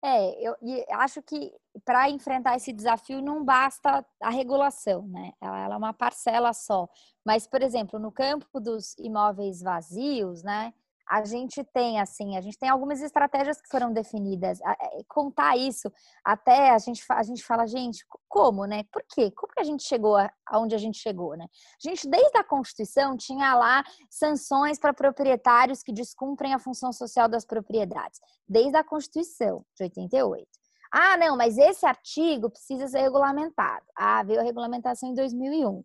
É, 0.02 0.48
eu 0.48 0.56
acho 0.92 1.22
que 1.22 1.52
para 1.84 2.08
enfrentar 2.08 2.56
esse 2.56 2.72
desafio 2.72 3.20
não 3.20 3.44
basta 3.44 4.04
a 4.20 4.30
regulação, 4.30 5.06
né? 5.06 5.32
Ela, 5.40 5.74
é 5.74 5.76
uma 5.76 5.92
parcela 5.92 6.54
só. 6.54 6.88
Mas, 7.24 7.46
por 7.46 7.62
exemplo, 7.62 7.98
no 7.98 8.10
campo 8.10 8.58
dos 8.58 8.96
imóveis 8.98 9.60
vazios, 9.60 10.42
né? 10.42 10.72
A 11.10 11.24
gente 11.24 11.64
tem 11.64 12.00
assim, 12.00 12.36
a 12.36 12.40
gente 12.40 12.56
tem 12.56 12.68
algumas 12.68 13.02
estratégias 13.02 13.60
que 13.60 13.68
foram 13.68 13.92
definidas. 13.92 14.60
É, 14.60 15.02
contar 15.08 15.56
isso, 15.56 15.92
até 16.24 16.70
a 16.70 16.78
gente, 16.78 17.04
a 17.10 17.22
gente 17.24 17.44
fala, 17.44 17.66
gente, 17.66 18.06
como, 18.28 18.64
né? 18.64 18.84
Por 18.92 19.02
quê? 19.08 19.32
Como 19.32 19.52
que 19.52 19.58
a 19.58 19.64
gente 19.64 19.82
chegou 19.82 20.16
aonde 20.46 20.72
a 20.76 20.78
gente 20.78 20.98
chegou, 20.98 21.36
né? 21.36 21.46
A 21.84 21.88
gente, 21.88 22.08
desde 22.08 22.38
a 22.38 22.44
Constituição, 22.44 23.16
tinha 23.16 23.56
lá 23.56 23.82
sanções 24.08 24.78
para 24.78 24.94
proprietários 24.94 25.82
que 25.82 25.92
descumprem 25.92 26.54
a 26.54 26.60
função 26.60 26.92
social 26.92 27.28
das 27.28 27.44
propriedades, 27.44 28.20
desde 28.48 28.76
a 28.76 28.84
Constituição 28.84 29.64
de 29.76 29.82
88. 29.82 30.46
Ah, 30.92 31.16
não, 31.16 31.36
mas 31.36 31.58
esse 31.58 31.84
artigo 31.84 32.50
precisa 32.50 32.86
ser 32.86 33.00
regulamentado. 33.00 33.84
Ah, 33.96 34.22
veio 34.22 34.38
a 34.38 34.44
regulamentação 34.44 35.08
em 35.08 35.14
2001. 35.14 35.82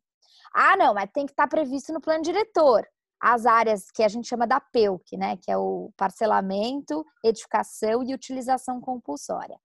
Ah, 0.54 0.78
não, 0.78 0.94
mas 0.94 1.10
tem 1.12 1.26
que 1.26 1.32
estar 1.32 1.48
previsto 1.48 1.92
no 1.92 2.00
plano 2.00 2.22
diretor 2.22 2.88
as 3.26 3.48
áreas 3.48 3.90
que 3.90 4.04
a 4.04 4.08
gente 4.08 4.28
chama 4.28 4.46
da 4.46 4.60
PEUC, 4.60 5.18
né, 5.18 5.36
que 5.38 5.50
é 5.50 5.58
o 5.58 5.92
parcelamento, 5.98 7.04
edificação 7.24 8.04
e 8.04 8.14
utilização 8.14 8.80
compulsória. 8.80 9.60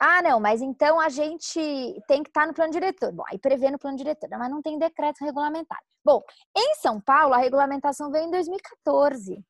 Ah, 0.00 0.20
não, 0.20 0.40
mas 0.40 0.60
então 0.60 0.98
a 0.98 1.08
gente 1.08 1.60
tem 2.08 2.24
que 2.24 2.30
estar 2.30 2.44
no 2.44 2.52
plano 2.52 2.72
diretor. 2.72 3.12
Bom, 3.12 3.22
aí 3.28 3.38
prevê 3.38 3.70
no 3.70 3.78
plano 3.78 3.96
diretor, 3.96 4.28
mas 4.30 4.50
não 4.50 4.60
tem 4.60 4.76
decreto 4.76 5.24
regulamentar. 5.24 5.78
Bom, 6.04 6.20
em 6.56 6.74
São 6.74 7.00
Paulo, 7.00 7.34
a 7.34 7.38
regulamentação 7.38 8.10
veio 8.10 8.24
em 8.24 8.30
2014. 8.32 9.44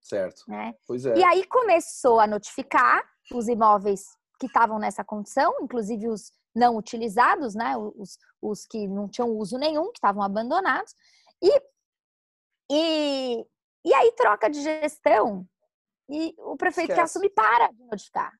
Certo. 0.00 0.42
Né? 0.48 0.74
Pois 0.84 1.06
é. 1.06 1.16
E 1.16 1.22
aí 1.22 1.46
começou 1.46 2.18
a 2.18 2.26
notificar 2.26 3.04
os 3.32 3.46
imóveis 3.46 4.02
que 4.40 4.46
estavam 4.46 4.80
nessa 4.80 5.04
condição, 5.04 5.54
inclusive 5.62 6.08
os 6.08 6.32
não 6.52 6.76
utilizados, 6.76 7.54
né? 7.54 7.76
Os, 7.76 8.18
os 8.42 8.66
que 8.66 8.88
não 8.88 9.08
tinham 9.08 9.30
uso 9.30 9.58
nenhum, 9.58 9.92
que 9.92 9.98
estavam 9.98 10.22
abandonados. 10.22 10.92
E 11.40 11.60
e, 12.70 13.46
e 13.84 13.94
aí 13.94 14.12
troca 14.12 14.48
de 14.48 14.60
gestão 14.62 15.46
e 16.08 16.34
o 16.38 16.56
prefeito 16.56 16.90
Esquece. 16.90 16.94
que 16.94 17.18
assume 17.18 17.30
para 17.30 17.68
de 17.68 17.84
notificar. 17.84 18.32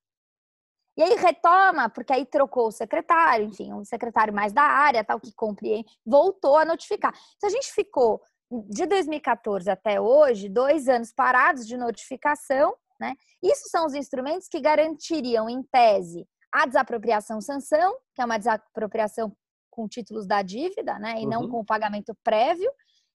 E 0.97 1.03
aí 1.03 1.15
retoma, 1.17 1.89
porque 1.91 2.13
aí 2.13 2.25
trocou 2.25 2.69
o 2.69 2.73
secretário, 2.73 3.47
enfim, 3.47 3.73
um 3.73 3.85
secretário 3.85 4.33
mais 4.33 4.53
da 4.53 4.63
área, 4.63 5.03
tal, 5.03 5.19
que 5.19 5.33
compreende, 5.35 5.89
voltou 6.07 6.57
a 6.57 6.65
notificar. 6.65 7.13
Então 7.37 7.49
a 7.49 7.53
gente 7.53 7.73
ficou 7.73 8.23
de 8.69 8.87
2014 8.87 9.69
até 9.69 10.01
hoje, 10.01 10.49
dois 10.49 10.89
anos 10.89 11.13
parados 11.13 11.67
de 11.67 11.77
notificação, 11.77 12.77
né? 13.01 13.15
Isso 13.43 13.69
são 13.69 13.87
os 13.87 13.95
instrumentos 13.95 14.47
que 14.47 14.61
garantiriam, 14.61 15.49
em 15.49 15.63
tese, 15.65 16.29
a 16.53 16.65
desapropriação 16.65 17.41
sanção, 17.41 17.99
que 18.15 18.23
é 18.23 18.25
uma 18.25 18.39
desapropriação 18.39 19.37
com 19.71 19.89
títulos 19.89 20.27
da 20.27 20.43
dívida, 20.43 20.97
né? 21.01 21.17
E 21.21 21.25
uhum. 21.25 21.31
não 21.31 21.49
com 21.49 21.61
o 21.61 21.67
pagamento 21.67 22.17
prévio, 22.23 22.71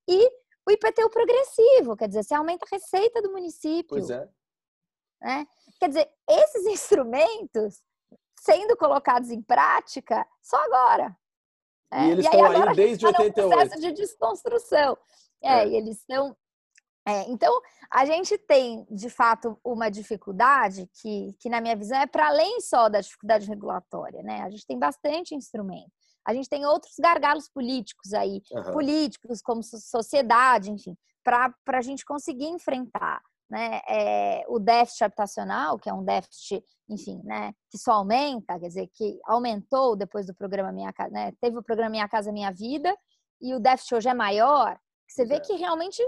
e 0.10 0.30
o 0.70 0.72
IPTU 0.72 1.10
progressivo, 1.10 1.98
quer 1.98 2.08
dizer, 2.08 2.24
você 2.24 2.36
aumenta 2.36 2.66
a 2.66 2.76
receita 2.76 3.22
do 3.22 3.32
município. 3.32 3.90
Pois 3.90 4.10
é. 4.10 4.30
Né? 5.22 5.48
Quer 5.80 5.90
dizer, 5.90 6.10
esses 6.30 6.66
instrumentos 6.68 7.82
sendo 8.40 8.78
colocados 8.78 9.32
em 9.32 9.42
prática 9.42 10.26
só 10.42 10.58
agora. 10.64 11.18
Né? 11.92 12.08
E 12.08 12.12
eles 12.12 12.26
e 12.26 12.28
estão 12.28 12.46
aí, 12.46 12.70
aí 12.70 12.76
desde 12.76 13.12
tá 13.12 13.22
88. 13.22 13.50
processo 13.50 13.82
de 13.82 13.92
desconstrução. 13.94 14.98
É, 15.42 15.60
é. 15.60 15.68
e 15.68 15.76
eles 15.76 15.98
estão. 15.98 16.36
É, 17.08 17.22
então, 17.30 17.60
a 17.90 18.06
gente 18.06 18.38
tem, 18.38 18.86
de 18.92 19.10
fato, 19.10 19.60
uma 19.64 19.90
dificuldade 19.90 20.88
que, 21.02 21.34
que 21.40 21.50
na 21.50 21.60
minha 21.60 21.76
visão, 21.76 21.98
é 21.98 22.06
para 22.06 22.28
além 22.28 22.62
só 22.62 22.88
da 22.88 23.02
dificuldade 23.02 23.48
regulatória, 23.48 24.22
né? 24.22 24.42
A 24.42 24.50
gente 24.50 24.68
tem 24.68 24.78
bastante 24.78 25.34
instrumento. 25.34 25.92
A 26.30 26.34
gente 26.34 26.48
tem 26.48 26.64
outros 26.64 26.94
gargalos 27.00 27.50
políticos 27.50 28.14
aí, 28.14 28.40
uhum. 28.52 28.72
políticos 28.72 29.42
como 29.42 29.64
sociedade, 29.64 30.70
enfim, 30.70 30.96
para 31.24 31.52
a 31.66 31.82
gente 31.82 32.06
conseguir 32.06 32.46
enfrentar 32.46 33.20
né, 33.50 33.82
é, 33.90 34.46
o 34.48 34.60
déficit 34.60 35.06
habitacional, 35.06 35.80
que 35.80 35.90
é 35.90 35.94
um 35.94 36.04
déficit, 36.04 36.64
enfim, 36.88 37.20
né, 37.24 37.52
que 37.72 37.80
só 37.80 37.94
aumenta, 37.94 38.60
quer 38.60 38.68
dizer, 38.68 38.92
que 38.94 39.20
aumentou 39.26 39.96
depois 39.96 40.28
do 40.28 40.36
programa 40.36 40.72
Minha 40.72 40.94
Casa, 40.94 41.10
né, 41.10 41.32
teve 41.42 41.58
o 41.58 41.64
programa 41.64 41.90
Minha 41.90 42.08
Casa 42.08 42.32
Minha 42.32 42.52
Vida, 42.52 42.96
e 43.42 43.56
o 43.56 43.60
déficit 43.60 43.96
hoje 43.96 44.10
é 44.10 44.14
maior, 44.14 44.78
você 45.08 45.26
vê 45.26 45.38
é. 45.38 45.40
que 45.40 45.54
realmente 45.54 46.00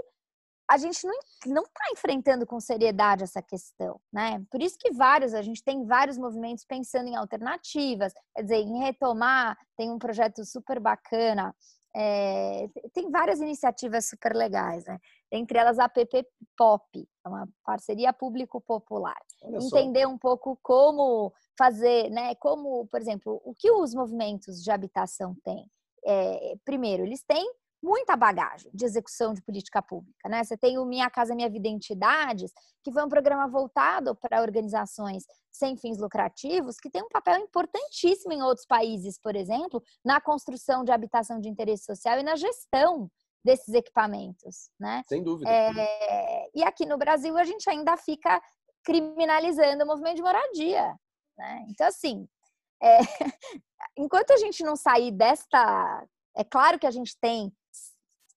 a 0.72 0.78
gente 0.78 1.06
não 1.46 1.62
está 1.64 1.84
enfrentando 1.92 2.46
com 2.46 2.58
seriedade 2.58 3.22
essa 3.22 3.42
questão, 3.42 4.00
né? 4.10 4.42
Por 4.50 4.62
isso 4.62 4.78
que 4.78 4.90
vários, 4.90 5.34
a 5.34 5.42
gente 5.42 5.62
tem 5.62 5.84
vários 5.84 6.16
movimentos 6.16 6.64
pensando 6.64 7.08
em 7.08 7.14
alternativas, 7.14 8.14
quer 8.34 8.42
dizer, 8.42 8.56
em 8.56 8.78
retomar, 8.78 9.58
tem 9.76 9.90
um 9.90 9.98
projeto 9.98 10.42
super 10.46 10.80
bacana, 10.80 11.54
é, 11.94 12.68
tem 12.94 13.10
várias 13.10 13.38
iniciativas 13.38 14.08
super 14.08 14.34
legais, 14.34 14.86
né? 14.86 14.98
Entre 15.30 15.58
elas 15.58 15.78
a 15.78 15.90
PP 15.90 16.26
Pop, 16.56 16.82
é 16.96 17.28
uma 17.28 17.46
parceria 17.62 18.10
público-popular. 18.10 19.20
Entender 19.44 20.06
um 20.06 20.16
pouco 20.16 20.58
como 20.62 21.34
fazer, 21.58 22.08
né? 22.08 22.34
Como, 22.36 22.86
por 22.86 22.98
exemplo, 22.98 23.42
o 23.44 23.54
que 23.54 23.70
os 23.70 23.94
movimentos 23.94 24.62
de 24.62 24.70
habitação 24.70 25.36
têm. 25.44 25.70
É, 26.04 26.54
primeiro, 26.64 27.04
eles 27.04 27.22
têm 27.22 27.46
muita 27.82 28.16
bagagem 28.16 28.70
de 28.72 28.84
execução 28.84 29.34
de 29.34 29.42
política 29.42 29.82
pública, 29.82 30.28
né? 30.28 30.44
Você 30.44 30.56
tem 30.56 30.78
o 30.78 30.84
Minha 30.84 31.10
Casa 31.10 31.34
Minha 31.34 31.50
Vida 31.50 31.68
Entidades, 31.68 32.52
que 32.82 32.92
foi 32.92 33.04
um 33.04 33.08
programa 33.08 33.48
voltado 33.48 34.14
para 34.14 34.40
organizações 34.40 35.24
sem 35.50 35.76
fins 35.76 35.98
lucrativos, 35.98 36.76
que 36.76 36.88
tem 36.88 37.02
um 37.02 37.08
papel 37.08 37.38
importantíssimo 37.40 38.32
em 38.32 38.42
outros 38.42 38.66
países, 38.66 39.18
por 39.18 39.34
exemplo, 39.34 39.82
na 40.04 40.20
construção 40.20 40.84
de 40.84 40.92
habitação 40.92 41.40
de 41.40 41.48
interesse 41.48 41.84
social 41.84 42.20
e 42.20 42.22
na 42.22 42.36
gestão 42.36 43.10
desses 43.44 43.74
equipamentos, 43.74 44.70
né? 44.78 45.02
Sem 45.08 45.22
dúvida. 45.22 45.50
É, 45.50 46.48
e 46.54 46.62
aqui 46.62 46.86
no 46.86 46.96
Brasil 46.96 47.36
a 47.36 47.44
gente 47.44 47.68
ainda 47.68 47.96
fica 47.96 48.40
criminalizando 48.84 49.82
o 49.82 49.86
movimento 49.86 50.16
de 50.16 50.22
moradia, 50.22 50.94
né? 51.36 51.66
Então 51.68 51.88
assim, 51.88 52.28
é, 52.80 52.98
enquanto 53.98 54.30
a 54.30 54.36
gente 54.36 54.62
não 54.62 54.76
sair 54.76 55.10
desta, 55.10 56.06
é 56.36 56.44
claro 56.44 56.78
que 56.78 56.86
a 56.86 56.90
gente 56.92 57.16
tem 57.20 57.52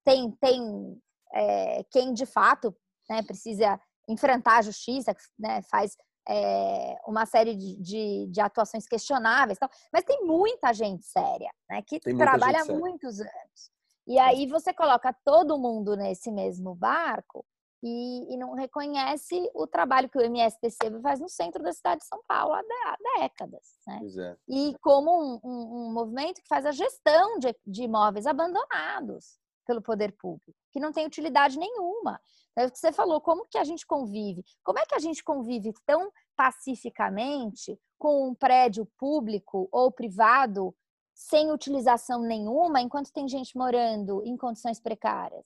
tem 0.05 0.31
tem 0.39 1.01
é, 1.33 1.83
quem 1.91 2.13
de 2.13 2.25
fato 2.25 2.75
né, 3.09 3.21
precisa 3.23 3.79
enfrentar 4.07 4.59
a 4.59 4.61
justiça, 4.61 5.15
né, 5.37 5.61
faz 5.63 5.97
é, 6.27 6.95
uma 7.05 7.25
série 7.25 7.55
de, 7.55 7.75
de, 7.77 8.27
de, 8.27 8.41
atuações 8.41 8.87
questionáveis, 8.87 9.59
tal, 9.59 9.69
mas 9.91 10.03
tem 10.03 10.25
muita 10.25 10.73
gente 10.73 11.05
séria, 11.05 11.51
né, 11.69 11.81
que 11.81 11.99
trabalha 11.99 12.61
há 12.61 12.65
muitos 12.65 13.19
anos. 13.19 13.71
E 14.07 14.19
aí 14.19 14.47
você 14.47 14.73
coloca 14.73 15.15
todo 15.23 15.57
mundo 15.57 15.95
nesse 15.95 16.31
mesmo 16.31 16.75
barco 16.75 17.45
e, 17.83 18.33
e, 18.33 18.37
não 18.37 18.53
reconhece 18.53 19.49
o 19.53 19.67
trabalho 19.67 20.09
que 20.09 20.17
o 20.17 20.21
MSPC 20.21 20.77
faz 21.01 21.19
no 21.19 21.29
centro 21.29 21.61
da 21.61 21.71
cidade 21.71 22.01
de 22.01 22.07
São 22.07 22.19
Paulo 22.27 22.53
há, 22.53 22.59
há 22.59 23.19
décadas. 23.19 23.77
Né? 23.85 23.99
É. 24.17 24.37
E 24.47 24.75
como 24.81 25.11
um, 25.11 25.39
um, 25.43 25.87
um, 25.87 25.93
movimento 25.93 26.41
que 26.41 26.47
faz 26.47 26.65
a 26.65 26.71
gestão 26.71 27.37
de, 27.37 27.55
de, 27.65 27.83
imóveis 27.83 28.25
abandonados 28.25 29.37
pelo 29.65 29.81
poder 29.81 30.15
público, 30.17 30.53
que 30.71 30.79
não 30.79 30.91
tem 30.91 31.05
utilidade 31.05 31.57
nenhuma. 31.57 32.19
É 32.57 32.65
o 32.65 32.71
que 32.71 32.79
você 32.79 32.91
falou, 32.91 33.19
como 33.19 33.45
que 33.49 33.57
a 33.57 33.63
gente 33.63 33.85
convive? 33.85 34.43
Como 34.63 34.79
é 34.79 34.85
que 34.85 34.95
a 34.95 34.99
gente 34.99 35.23
convive 35.23 35.73
tão 35.85 36.09
pacificamente 36.35 37.77
com 37.97 38.29
um 38.29 38.35
prédio 38.35 38.87
público 38.97 39.67
ou 39.71 39.91
privado 39.91 40.73
sem 41.13 41.51
utilização 41.51 42.21
nenhuma, 42.21 42.81
enquanto 42.81 43.11
tem 43.11 43.27
gente 43.27 43.57
morando 43.57 44.21
em 44.25 44.37
condições 44.37 44.79
precárias? 44.79 45.45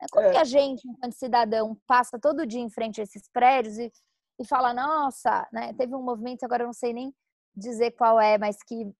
É 0.00 0.06
como 0.10 0.26
é. 0.26 0.30
que 0.30 0.36
a 0.36 0.44
gente, 0.44 0.86
enquanto 0.86 1.12
cidadão, 1.12 1.76
passa 1.86 2.18
todo 2.18 2.46
dia 2.46 2.60
em 2.60 2.70
frente 2.70 3.00
a 3.00 3.04
esses 3.04 3.28
prédios 3.28 3.78
e, 3.78 3.92
e 4.38 4.46
fala, 4.46 4.72
nossa, 4.72 5.46
né? 5.52 5.72
Teve 5.74 5.94
um 5.94 6.02
movimento, 6.02 6.44
agora 6.44 6.62
eu 6.62 6.66
não 6.66 6.72
sei 6.72 6.92
nem 6.92 7.12
dizer 7.54 7.90
qual 7.92 8.20
é, 8.20 8.38
mas 8.38 8.62
que 8.62 8.90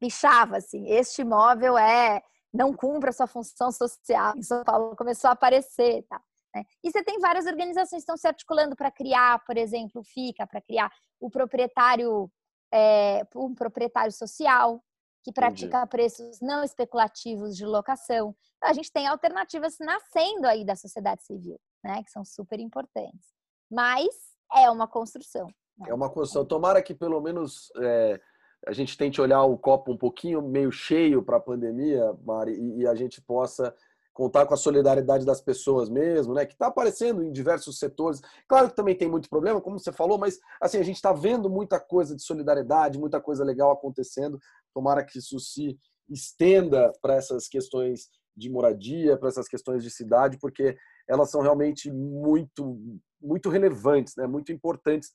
bichava 0.00 0.56
assim, 0.56 0.88
este 0.88 1.22
imóvel 1.22 1.76
é 1.76 2.22
não 2.52 2.72
cumpre 2.72 3.10
a 3.10 3.12
sua 3.12 3.26
função 3.26 3.70
social 3.70 4.36
em 4.36 4.42
São 4.42 4.64
Paulo, 4.64 4.96
começou 4.96 5.28
a 5.28 5.32
aparecer, 5.32 6.04
tá? 6.08 6.20
Né? 6.54 6.64
E 6.82 6.90
você 6.90 7.02
tem 7.02 7.18
várias 7.18 7.46
organizações 7.46 7.90
que 7.90 7.96
estão 7.98 8.16
se 8.16 8.26
articulando 8.26 8.74
para 8.74 8.90
criar, 8.90 9.44
por 9.44 9.56
exemplo, 9.56 10.02
FICA, 10.02 10.46
para 10.46 10.60
criar 10.60 10.90
o 11.20 11.30
proprietário, 11.30 12.30
é, 12.72 13.22
um 13.36 13.54
proprietário 13.54 14.12
social, 14.12 14.82
que 15.22 15.32
pratica 15.32 15.78
Entendi. 15.78 15.90
preços 15.90 16.40
não 16.40 16.64
especulativos 16.64 17.56
de 17.56 17.66
locação. 17.66 18.34
Então, 18.56 18.70
a 18.70 18.72
gente 18.72 18.90
tem 18.90 19.06
alternativas 19.06 19.76
nascendo 19.78 20.46
aí 20.46 20.64
da 20.64 20.74
sociedade 20.74 21.22
civil, 21.24 21.60
né, 21.84 22.02
que 22.02 22.10
são 22.10 22.24
super 22.24 22.58
importantes. 22.58 23.28
Mas 23.70 24.08
é 24.54 24.70
uma 24.70 24.88
construção. 24.88 25.46
Né? 25.78 25.90
É 25.90 25.94
uma 25.94 26.08
construção. 26.08 26.44
Tomara 26.44 26.82
que 26.82 26.94
pelo 26.94 27.20
menos 27.20 27.70
é, 27.76 28.20
a 28.66 28.72
gente 28.72 28.96
tente 28.96 29.20
olhar 29.20 29.42
o 29.44 29.56
copo 29.56 29.92
um 29.92 29.96
pouquinho 29.96 30.42
meio 30.42 30.70
cheio 30.70 31.22
para 31.22 31.38
a 31.38 31.40
pandemia, 31.40 32.14
Mari, 32.24 32.52
e, 32.52 32.80
e 32.80 32.86
a 32.86 32.94
gente 32.94 33.20
possa 33.20 33.74
contar 34.12 34.44
com 34.44 34.52
a 34.52 34.56
solidariedade 34.56 35.24
das 35.24 35.40
pessoas 35.40 35.88
mesmo, 35.88 36.34
né? 36.34 36.44
Que 36.44 36.52
está 36.52 36.66
aparecendo 36.66 37.22
em 37.22 37.32
diversos 37.32 37.78
setores. 37.78 38.20
Claro 38.46 38.68
que 38.68 38.76
também 38.76 38.94
tem 38.94 39.08
muito 39.08 39.30
problema, 39.30 39.60
como 39.60 39.78
você 39.78 39.92
falou, 39.92 40.18
mas 40.18 40.38
assim 40.60 40.78
a 40.78 40.82
gente 40.82 40.96
está 40.96 41.12
vendo 41.12 41.48
muita 41.48 41.80
coisa 41.80 42.14
de 42.14 42.22
solidariedade, 42.22 42.98
muita 42.98 43.20
coisa 43.20 43.44
legal 43.44 43.70
acontecendo. 43.70 44.38
Tomara 44.74 45.04
que 45.04 45.18
isso 45.18 45.38
se 45.40 45.78
estenda 46.08 46.92
para 47.00 47.14
essas 47.14 47.48
questões 47.48 48.08
de 48.36 48.50
moradia, 48.50 49.16
para 49.16 49.28
essas 49.28 49.48
questões 49.48 49.82
de 49.82 49.90
cidade, 49.90 50.38
porque 50.38 50.76
elas 51.08 51.30
são 51.30 51.40
realmente 51.40 51.90
muito 51.90 52.78
muito 53.22 53.50
relevantes, 53.50 54.16
né? 54.16 54.26
Muito 54.26 54.50
importantes 54.50 55.10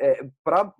é, 0.00 0.26
para, 0.44 0.72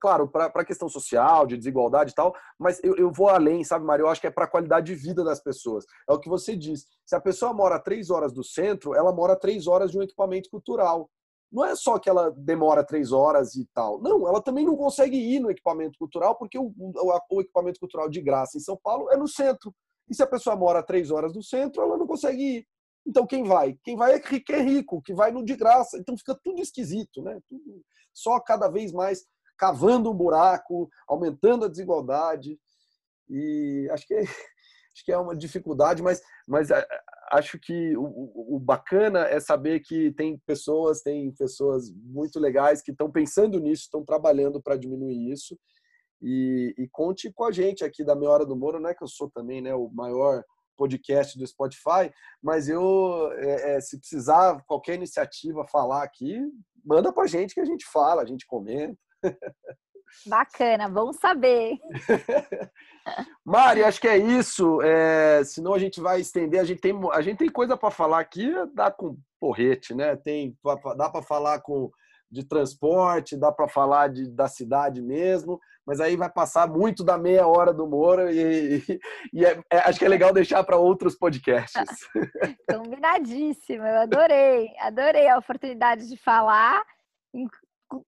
claro, 0.00 0.28
para 0.28 0.46
a 0.46 0.64
questão 0.64 0.88
social, 0.88 1.46
de 1.46 1.56
desigualdade 1.56 2.12
e 2.12 2.14
tal, 2.14 2.34
mas 2.58 2.82
eu, 2.82 2.96
eu 2.96 3.12
vou 3.12 3.28
além, 3.28 3.62
sabe, 3.64 3.84
Mário? 3.84 4.04
Eu 4.04 4.08
acho 4.08 4.20
que 4.20 4.26
é 4.26 4.30
para 4.30 4.44
a 4.44 4.50
qualidade 4.50 4.86
de 4.86 4.94
vida 4.94 5.22
das 5.22 5.42
pessoas. 5.42 5.84
É 6.08 6.12
o 6.12 6.18
que 6.18 6.28
você 6.28 6.56
diz. 6.56 6.86
Se 7.04 7.14
a 7.14 7.20
pessoa 7.20 7.52
mora 7.52 7.78
três 7.78 8.10
horas 8.10 8.32
do 8.32 8.42
centro, 8.42 8.94
ela 8.94 9.12
mora 9.12 9.36
três 9.36 9.66
horas 9.66 9.90
de 9.90 9.98
um 9.98 10.02
equipamento 10.02 10.48
cultural. 10.50 11.10
Não 11.52 11.64
é 11.64 11.74
só 11.74 11.98
que 11.98 12.08
ela 12.08 12.30
demora 12.30 12.84
três 12.84 13.10
horas 13.10 13.56
e 13.56 13.66
tal. 13.74 14.00
Não, 14.00 14.26
ela 14.28 14.40
também 14.40 14.64
não 14.64 14.76
consegue 14.76 15.16
ir 15.16 15.40
no 15.40 15.50
equipamento 15.50 15.98
cultural, 15.98 16.36
porque 16.36 16.58
o, 16.58 16.72
o, 16.78 17.18
o 17.30 17.40
equipamento 17.40 17.80
cultural 17.80 18.08
de 18.08 18.20
graça 18.20 18.56
em 18.56 18.60
São 18.60 18.78
Paulo 18.80 19.10
é 19.10 19.16
no 19.16 19.26
centro. 19.26 19.74
E 20.08 20.14
se 20.14 20.22
a 20.22 20.26
pessoa 20.26 20.56
mora 20.56 20.82
três 20.82 21.10
horas 21.10 21.32
do 21.32 21.42
centro, 21.42 21.82
ela 21.82 21.96
não 21.98 22.06
consegue 22.06 22.42
ir. 22.58 22.66
Então 23.10 23.26
quem 23.26 23.42
vai? 23.42 23.76
Quem 23.82 23.96
vai 23.96 24.14
é 24.14 24.18
rico, 24.18 24.52
é 24.52 24.62
rico, 24.62 25.02
que 25.02 25.12
vai 25.12 25.32
no 25.32 25.44
de 25.44 25.56
graça. 25.56 25.98
Então 25.98 26.16
fica 26.16 26.38
tudo 26.44 26.62
esquisito, 26.62 27.20
né? 27.22 27.40
Tudo 27.48 27.82
só 28.14 28.38
cada 28.38 28.68
vez 28.68 28.92
mais 28.92 29.26
cavando 29.58 30.10
um 30.10 30.14
buraco, 30.14 30.88
aumentando 31.08 31.64
a 31.64 31.68
desigualdade. 31.68 32.56
E 33.28 33.88
acho 33.90 34.06
que 34.06 34.14
é, 34.14 34.20
acho 34.94 35.04
que 35.04 35.12
é 35.12 35.18
uma 35.18 35.34
dificuldade, 35.34 36.04
mas, 36.04 36.22
mas 36.46 36.70
é, 36.70 36.86
acho 37.32 37.58
que 37.58 37.96
o, 37.96 38.54
o, 38.54 38.60
bacana 38.60 39.26
é 39.26 39.40
saber 39.40 39.80
que 39.80 40.12
tem 40.12 40.38
pessoas, 40.46 41.02
tem 41.02 41.32
pessoas 41.32 41.90
muito 41.92 42.38
legais 42.38 42.80
que 42.80 42.92
estão 42.92 43.10
pensando 43.10 43.58
nisso, 43.58 43.82
estão 43.82 44.04
trabalhando 44.04 44.62
para 44.62 44.76
diminuir 44.76 45.32
isso. 45.32 45.58
E, 46.22 46.74
e, 46.78 46.88
conte 46.88 47.32
com 47.32 47.44
a 47.44 47.50
gente 47.50 47.82
aqui 47.84 48.04
da 48.04 48.14
Meia 48.14 48.30
Hora 48.30 48.46
do 48.46 48.54
Moro, 48.54 48.78
não 48.78 48.90
é 48.90 48.94
que 48.94 49.02
eu 49.02 49.08
sou 49.08 49.28
também 49.30 49.60
né, 49.60 49.74
o 49.74 49.88
maior 49.88 50.44
podcast 50.80 51.38
do 51.38 51.46
Spotify, 51.46 52.10
mas 52.42 52.66
eu, 52.66 53.30
é, 53.34 53.76
é, 53.76 53.80
se 53.82 53.98
precisar 53.98 54.62
qualquer 54.66 54.94
iniciativa 54.94 55.66
falar 55.66 56.02
aqui, 56.02 56.40
manda 56.82 57.12
pra 57.12 57.26
gente 57.26 57.52
que 57.52 57.60
a 57.60 57.66
gente 57.66 57.84
fala, 57.84 58.22
a 58.22 58.24
gente 58.24 58.46
comenta. 58.46 58.96
Bacana, 60.26 60.88
bom 60.88 61.12
saber. 61.12 61.76
Mari, 63.44 63.84
acho 63.84 64.00
que 64.00 64.08
é 64.08 64.16
isso. 64.16 64.80
É, 64.82 65.44
senão 65.44 65.74
a 65.74 65.78
gente 65.78 66.00
vai 66.00 66.20
estender. 66.20 66.60
A 66.60 66.64
gente 66.64 66.80
tem, 66.80 66.98
a 67.12 67.20
gente 67.20 67.38
tem 67.38 67.50
coisa 67.50 67.76
para 67.76 67.90
falar 67.90 68.20
aqui, 68.20 68.50
dá 68.74 68.90
com 68.90 69.18
porrete, 69.38 69.94
né? 69.94 70.16
Tem, 70.16 70.56
dá 70.96 71.10
para 71.10 71.22
falar 71.22 71.60
com 71.60 71.90
de 72.30 72.44
transporte, 72.44 73.36
dá 73.36 73.50
para 73.50 73.68
falar 73.68 74.08
de, 74.08 74.30
da 74.30 74.46
cidade 74.46 75.02
mesmo, 75.02 75.60
mas 75.86 76.00
aí 76.00 76.16
vai 76.16 76.30
passar 76.30 76.68
muito 76.68 77.02
da 77.02 77.18
meia 77.18 77.46
hora 77.46 77.72
do 77.72 77.86
Moro 77.86 78.30
e, 78.30 78.82
e 79.32 79.44
é, 79.44 79.60
é, 79.70 79.78
acho 79.78 79.98
que 79.98 80.04
é 80.04 80.08
legal 80.08 80.32
deixar 80.32 80.62
para 80.62 80.76
outros 80.76 81.16
podcasts. 81.16 81.82
Combinadíssimo, 82.70 83.84
eu 83.84 84.00
adorei, 84.02 84.70
adorei 84.78 85.28
a 85.28 85.38
oportunidade 85.38 86.08
de 86.08 86.16
falar, 86.16 86.84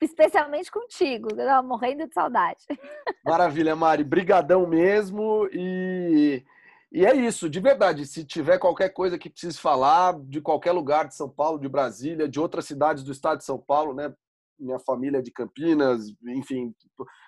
especialmente 0.00 0.70
contigo, 0.70 1.28
eu 1.36 1.62
morrendo 1.62 2.06
de 2.06 2.14
saudade. 2.14 2.64
Maravilha, 3.26 3.74
Mari, 3.74 4.04
brigadão 4.04 4.66
mesmo 4.66 5.48
e 5.52 6.44
e 6.92 7.06
é 7.06 7.14
isso, 7.16 7.48
de 7.48 7.58
verdade. 7.58 8.04
Se 8.04 8.24
tiver 8.24 8.58
qualquer 8.58 8.90
coisa 8.90 9.18
que 9.18 9.30
precise 9.30 9.58
falar, 9.58 10.18
de 10.24 10.40
qualquer 10.40 10.72
lugar 10.72 11.08
de 11.08 11.14
São 11.14 11.28
Paulo, 11.28 11.58
de 11.58 11.68
Brasília, 11.68 12.28
de 12.28 12.38
outras 12.38 12.66
cidades 12.66 13.02
do 13.02 13.10
estado 13.10 13.38
de 13.38 13.44
São 13.44 13.58
Paulo, 13.58 13.94
né? 13.94 14.14
Minha 14.58 14.78
família 14.78 15.18
é 15.18 15.22
de 15.22 15.32
Campinas, 15.32 16.12
enfim, 16.24 16.74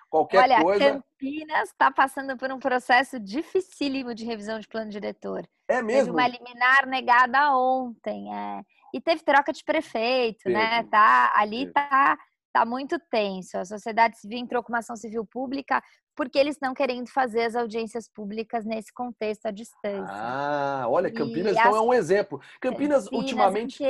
qualquer 0.09 0.43
Olha, 0.43 0.61
coisa. 0.61 0.85
Olha, 0.85 1.03
Campinas 1.19 1.69
está 1.69 1.91
passando 1.91 2.37
por 2.37 2.51
um 2.51 2.59
processo 2.59 3.19
dificílimo 3.19 4.13
de 4.13 4.23
revisão 4.23 4.59
de 4.59 4.67
plano 4.67 4.91
diretor. 4.91 5.43
É 5.67 5.81
mesmo? 5.81 6.13
Teve 6.15 6.27
uma 6.27 6.27
liminar 6.27 6.85
negada 6.85 7.57
ontem, 7.57 8.33
é. 8.33 8.61
E 8.93 9.01
teve 9.01 9.23
troca 9.23 9.51
de 9.51 9.63
prefeito, 9.63 10.47
né? 10.47 10.83
Tá, 10.83 11.33
ali 11.35 11.71
tá 11.73 12.17
tá 12.55 12.65
muito 12.65 12.97
tenso. 13.11 13.57
A 13.57 13.65
sociedade 13.65 14.17
civil 14.17 14.37
entrou 14.37 14.63
com 14.63 14.71
uma 14.71 14.79
ação 14.79 14.95
civil 14.95 15.25
pública 15.25 15.83
porque 16.15 16.37
eles 16.37 16.55
estão 16.55 16.73
querendo 16.73 17.09
fazer 17.09 17.43
as 17.43 17.55
audiências 17.55 18.07
públicas 18.07 18.63
nesse 18.65 18.93
contexto 18.93 19.45
à 19.45 19.51
distância. 19.51 20.05
Ah, 20.07 20.85
olha, 20.87 21.11
Campinas 21.11 21.55
e 21.55 21.59
então 21.59 21.71
as... 21.71 21.77
é 21.77 21.81
um 21.81 21.93
exemplo. 21.93 22.39
Campinas, 22.61 23.05
Campinas 23.05 23.11
ultimamente, 23.11 23.83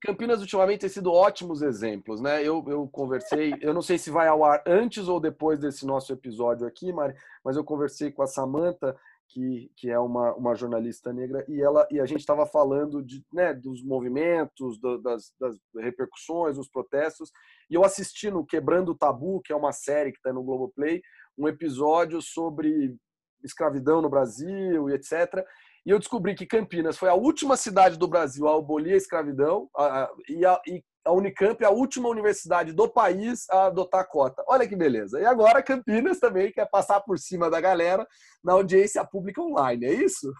Campinas 0.00 0.40
ultimamente 0.40 0.80
tem 0.80 0.88
sido 0.90 1.12
ótimos 1.12 1.62
exemplos, 1.62 2.20
né? 2.20 2.42
Eu, 2.42 2.64
eu 2.68 2.88
conversei, 2.88 3.54
eu 3.60 3.72
não 3.72 3.82
sei 3.82 3.98
se 3.98 4.10
vai 4.10 4.28
ao 4.28 4.44
ar 4.44 4.62
antes 4.66 5.08
ou 5.08 5.20
depois 5.20 5.58
desse 5.58 5.86
nosso 5.86 6.12
episódio 6.12 6.66
aqui, 6.66 6.92
Mari, 6.92 7.14
mas 7.44 7.56
eu 7.56 7.64
conversei 7.64 8.10
com 8.10 8.22
a 8.22 8.26
Samanta 8.26 8.96
que, 9.34 9.70
que 9.76 9.90
é 9.90 9.98
uma, 9.98 10.32
uma 10.34 10.54
jornalista 10.54 11.12
negra, 11.12 11.44
e, 11.48 11.60
ela, 11.60 11.86
e 11.90 12.00
a 12.00 12.06
gente 12.06 12.20
estava 12.20 12.46
falando 12.46 13.02
de, 13.02 13.24
né, 13.32 13.52
dos 13.52 13.82
movimentos, 13.82 14.78
do, 14.78 14.98
das, 14.98 15.32
das 15.40 15.56
repercussões, 15.76 16.56
dos 16.56 16.68
protestos, 16.68 17.32
e 17.68 17.74
eu 17.74 17.84
assisti 17.84 18.30
no 18.30 18.46
Quebrando 18.46 18.92
o 18.92 18.96
Tabu, 18.96 19.40
que 19.42 19.52
é 19.52 19.56
uma 19.56 19.72
série 19.72 20.12
que 20.12 20.18
está 20.18 20.32
no 20.32 20.44
Globoplay, 20.44 21.02
um 21.36 21.48
episódio 21.48 22.20
sobre 22.22 22.96
escravidão 23.42 24.00
no 24.00 24.08
Brasil 24.08 24.88
e 24.88 24.94
etc. 24.94 25.44
e 25.84 25.90
eu 25.90 25.98
descobri 25.98 26.34
que 26.34 26.46
Campinas 26.46 26.96
foi 26.96 27.08
a 27.08 27.14
última 27.14 27.56
cidade 27.56 27.98
do 27.98 28.08
Brasil 28.08 28.48
a 28.48 28.56
abolir 28.56 28.94
a 28.94 28.98
escravidão 28.98 29.68
a, 29.76 30.04
a, 30.04 30.10
e, 30.28 30.46
a, 30.46 30.60
e 30.66 30.82
a 31.04 31.12
Unicamp 31.12 31.62
é 31.62 31.66
a 31.66 31.70
última 31.70 32.08
universidade 32.08 32.72
do 32.72 32.88
país 32.88 33.46
a 33.50 33.66
adotar 33.66 34.00
a 34.00 34.04
cota. 34.04 34.42
Olha 34.48 34.66
que 34.66 34.74
beleza. 34.74 35.20
E 35.20 35.26
agora 35.26 35.62
Campinas 35.62 36.18
também 36.18 36.50
quer 36.50 36.68
passar 36.70 37.00
por 37.00 37.18
cima 37.18 37.50
da 37.50 37.60
galera 37.60 38.06
na 38.42 38.54
audiência 38.54 39.04
pública 39.04 39.42
online, 39.42 39.84
é 39.84 39.92
isso? 39.92 40.32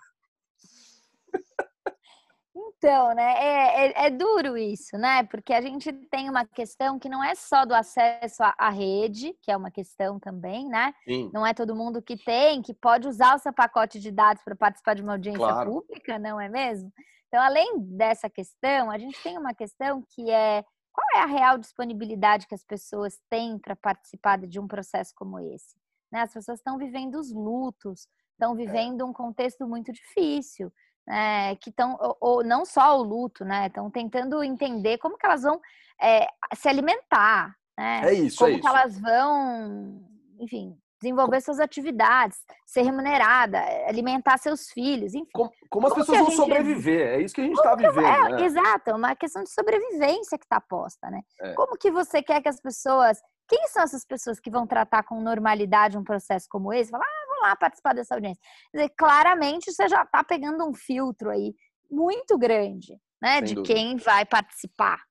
Então, 2.85 3.15
né, 3.15 3.33
é, 3.39 3.87
é, 3.87 4.07
é, 4.07 4.11
duro 4.11 4.59
isso, 4.59 4.99
né? 4.99 5.25
Porque 5.25 5.55
a 5.55 5.61
gente 5.63 5.91
tem 5.91 6.29
uma 6.29 6.45
questão 6.45 6.99
que 6.99 7.09
não 7.09 7.25
é 7.25 7.35
só 7.35 7.65
do 7.65 7.75
acesso 7.75 8.43
à, 8.43 8.55
à 8.59 8.69
rede, 8.69 9.35
que 9.41 9.51
é 9.51 9.57
uma 9.57 9.71
questão 9.71 10.21
também, 10.21 10.69
né? 10.69 10.93
Sim. 11.03 11.31
Não 11.33 11.47
é 11.47 11.55
todo 11.55 11.75
mundo 11.75 12.03
que 12.03 12.15
tem, 12.15 12.61
que 12.61 12.75
pode 12.75 13.09
usar 13.09 13.37
o 13.37 13.39
seu 13.39 13.55
pacote 13.55 13.99
de 13.99 14.11
dados 14.11 14.43
para 14.45 14.55
participar 14.55 14.93
de 14.93 15.03
uma 15.03 15.13
audiência 15.13 15.39
claro. 15.39 15.73
pública, 15.73 16.19
não 16.19 16.39
é 16.39 16.47
mesmo? 16.51 16.93
Então, 17.29 17.43
além 17.43 17.79
dessa 17.79 18.29
questão, 18.29 18.91
a 18.91 18.99
gente 18.99 19.21
tem 19.23 19.39
uma 19.39 19.55
questão 19.55 20.05
que 20.15 20.31
é 20.31 20.63
qual 20.93 21.07
é 21.15 21.23
a 21.23 21.27
real 21.27 21.57
disponibilidade 21.57 22.47
que 22.47 22.55
as 22.55 22.63
pessoas 22.63 23.19
têm 23.31 23.59
para 23.59 23.75
participar 23.75 24.39
de 24.47 24.61
um 24.61 24.69
processo 24.69 25.15
como 25.17 25.41
esse? 25.41 25.75
Né? 26.13 26.21
As 26.21 26.35
pessoas 26.35 26.59
estão 26.59 26.77
vivendo 26.77 27.15
os 27.19 27.33
lutos, 27.33 28.07
estão 28.33 28.53
é. 28.53 28.57
vivendo 28.57 29.07
um 29.07 29.13
contexto 29.13 29.67
muito 29.67 29.91
difícil 29.91 30.71
é, 31.09 31.57
que 31.57 31.71
estão, 31.71 31.97
ou, 32.01 32.17
ou, 32.21 32.45
não 32.45 32.65
só 32.65 32.99
o 32.99 33.03
luto, 33.03 33.45
né? 33.45 33.67
Estão 33.67 33.91
tentando 33.91 34.43
entender 34.43 34.99
como 34.99 35.19
que 35.19 35.27
elas 35.27 35.43
vão 35.43 35.61
é, 36.01 36.27
se 36.55 36.69
alimentar, 36.69 37.55
né? 37.79 38.03
É 38.05 38.13
isso, 38.15 38.39
como 38.39 38.57
é 38.57 38.61
que 38.61 38.67
elas 38.67 38.99
vão, 38.99 40.01
enfim, 40.39 40.77
desenvolver 41.05 41.41
suas 41.43 41.61
atividades, 41.61 42.39
ser 42.67 42.83
remunerada, 42.83 43.59
alimentar 43.87 44.39
seus 44.39 44.71
filhos, 44.71 45.15
enfim. 45.15 45.29
Como, 45.33 45.53
como 45.69 45.87
as 45.87 45.93
como 45.93 46.07
pessoas 46.07 46.19
vão 46.21 46.31
gente... 46.31 46.37
sobreviver? 46.37 47.09
É 47.09 47.21
isso 47.21 47.35
que 47.35 47.43
a 47.43 47.45
gente 47.45 47.57
está 47.57 47.75
vivendo. 47.75 48.07
É, 48.07 48.29
né? 48.31 48.43
Exato, 48.45 48.91
é 48.91 48.95
uma 48.95 49.15
questão 49.15 49.43
de 49.43 49.51
sobrevivência 49.51 50.39
que 50.39 50.45
está 50.45 50.61
posta, 50.61 51.11
né? 51.11 51.21
É. 51.41 51.53
Como 51.53 51.77
que 51.77 51.91
você 51.91 52.23
quer 52.23 52.41
que 52.41 52.49
as 52.49 52.61
pessoas. 52.61 53.21
Quem 53.47 53.69
são 53.69 53.83
essas 53.83 54.07
pessoas 54.07 54.41
que 54.41 54.51
vão 54.51 54.67
tratar 54.67 55.03
com 55.03 55.21
normalidade 55.21 55.99
um 55.99 56.05
processo 56.05 56.47
como 56.49 56.73
esse? 56.73 56.91
Falar, 56.91 57.05
ah, 57.05 57.24
lá 57.49 57.57
participar 57.57 57.95
dessa 57.95 58.15
audiência. 58.15 58.43
Quer 58.71 58.79
dizer, 58.79 58.95
claramente 58.97 59.73
você 59.73 59.89
já 59.89 60.03
está 60.03 60.23
pegando 60.25 60.69
um 60.69 60.75
filtro 60.75 61.31
aí 61.31 61.55
muito 61.91 62.39
grande, 62.39 62.99
né? 63.21 63.37
Sem 63.37 63.45
de 63.45 63.55
dúvida. 63.55 63.75
quem 63.75 63.97
vai 63.97 64.25
participar. 64.25 65.03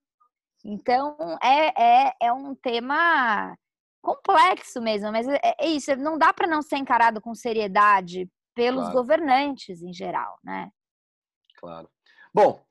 Então, 0.66 1.18
é, 1.42 2.08
é, 2.08 2.14
é 2.22 2.34
um 2.34 2.56
tema 2.56 3.56
complexo 4.02 4.82
mesmo, 4.82 5.12
mas 5.12 5.28
é, 5.28 5.40
é 5.60 5.68
isso, 5.68 5.96
não 5.96 6.18
dá 6.18 6.34
para 6.34 6.48
não 6.48 6.62
ser 6.62 6.78
encarado 6.78 7.22
com 7.22 7.34
seriedade 7.34 8.30
pelos 8.54 8.84
claro. 8.84 8.98
governantes 8.98 9.82
em 9.82 9.94
geral, 9.94 10.38
né? 10.44 10.70
Claro. 11.58 11.90
Bom, 12.34 12.62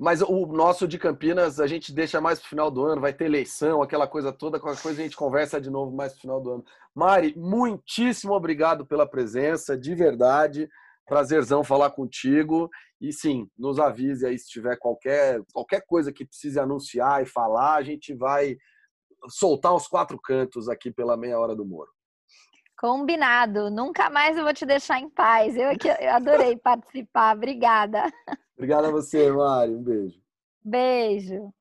mas 0.00 0.22
o 0.22 0.46
nosso 0.46 0.88
de 0.88 0.98
Campinas 0.98 1.60
a 1.60 1.66
gente 1.66 1.92
deixa 1.92 2.22
mais 2.22 2.38
para 2.38 2.46
o 2.46 2.48
final 2.48 2.70
do 2.70 2.82
ano, 2.86 3.02
vai 3.02 3.12
ter 3.12 3.26
eleição, 3.26 3.82
aquela 3.82 4.08
coisa 4.08 4.32
toda, 4.32 4.58
qualquer 4.58 4.80
coisa 4.80 4.98
a 4.98 5.04
gente 5.04 5.14
conversa 5.14 5.60
de 5.60 5.68
novo 5.68 5.94
mais 5.94 6.12
para 6.12 6.18
o 6.18 6.22
final 6.22 6.40
do 6.40 6.50
ano. 6.52 6.64
Mari, 6.94 7.34
muitíssimo 7.36 8.32
obrigado 8.32 8.86
pela 8.86 9.06
presença, 9.06 9.76
de 9.76 9.94
verdade. 9.94 10.70
Prazerzão 11.06 11.62
falar 11.62 11.90
contigo. 11.90 12.70
E 12.98 13.12
sim, 13.12 13.46
nos 13.58 13.78
avise 13.78 14.24
aí 14.24 14.38
se 14.38 14.48
tiver 14.48 14.78
qualquer, 14.78 15.42
qualquer 15.52 15.84
coisa 15.86 16.10
que 16.10 16.24
precise 16.24 16.58
anunciar 16.58 17.22
e 17.22 17.26
falar, 17.26 17.74
a 17.74 17.82
gente 17.82 18.14
vai 18.14 18.56
soltar 19.28 19.74
os 19.74 19.86
quatro 19.86 20.18
cantos 20.18 20.66
aqui 20.70 20.90
pela 20.90 21.14
meia 21.14 21.38
hora 21.38 21.54
do 21.54 21.66
Moro. 21.66 21.90
Combinado. 22.80 23.70
Nunca 23.70 24.08
mais 24.08 24.38
eu 24.38 24.42
vou 24.42 24.54
te 24.54 24.64
deixar 24.64 24.98
em 24.98 25.10
paz. 25.10 25.54
Eu, 25.54 25.68
aqui, 25.68 25.86
eu 25.86 26.14
adorei 26.14 26.56
participar. 26.56 27.36
Obrigada. 27.36 28.10
Obrigado 28.56 28.86
a 28.86 28.90
você, 28.90 29.30
Mari. 29.30 29.74
Um 29.74 29.82
beijo. 29.82 30.18
Beijo. 30.64 31.52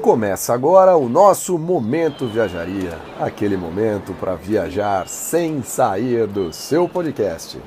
Começa 0.00 0.54
agora 0.54 0.96
o 0.96 1.08
nosso 1.08 1.58
Momento 1.58 2.28
Viajaria 2.28 2.92
aquele 3.18 3.56
momento 3.56 4.14
para 4.14 4.36
viajar 4.36 5.08
sem 5.08 5.60
sair 5.60 6.28
do 6.28 6.52
seu 6.52 6.88
podcast. 6.88 7.60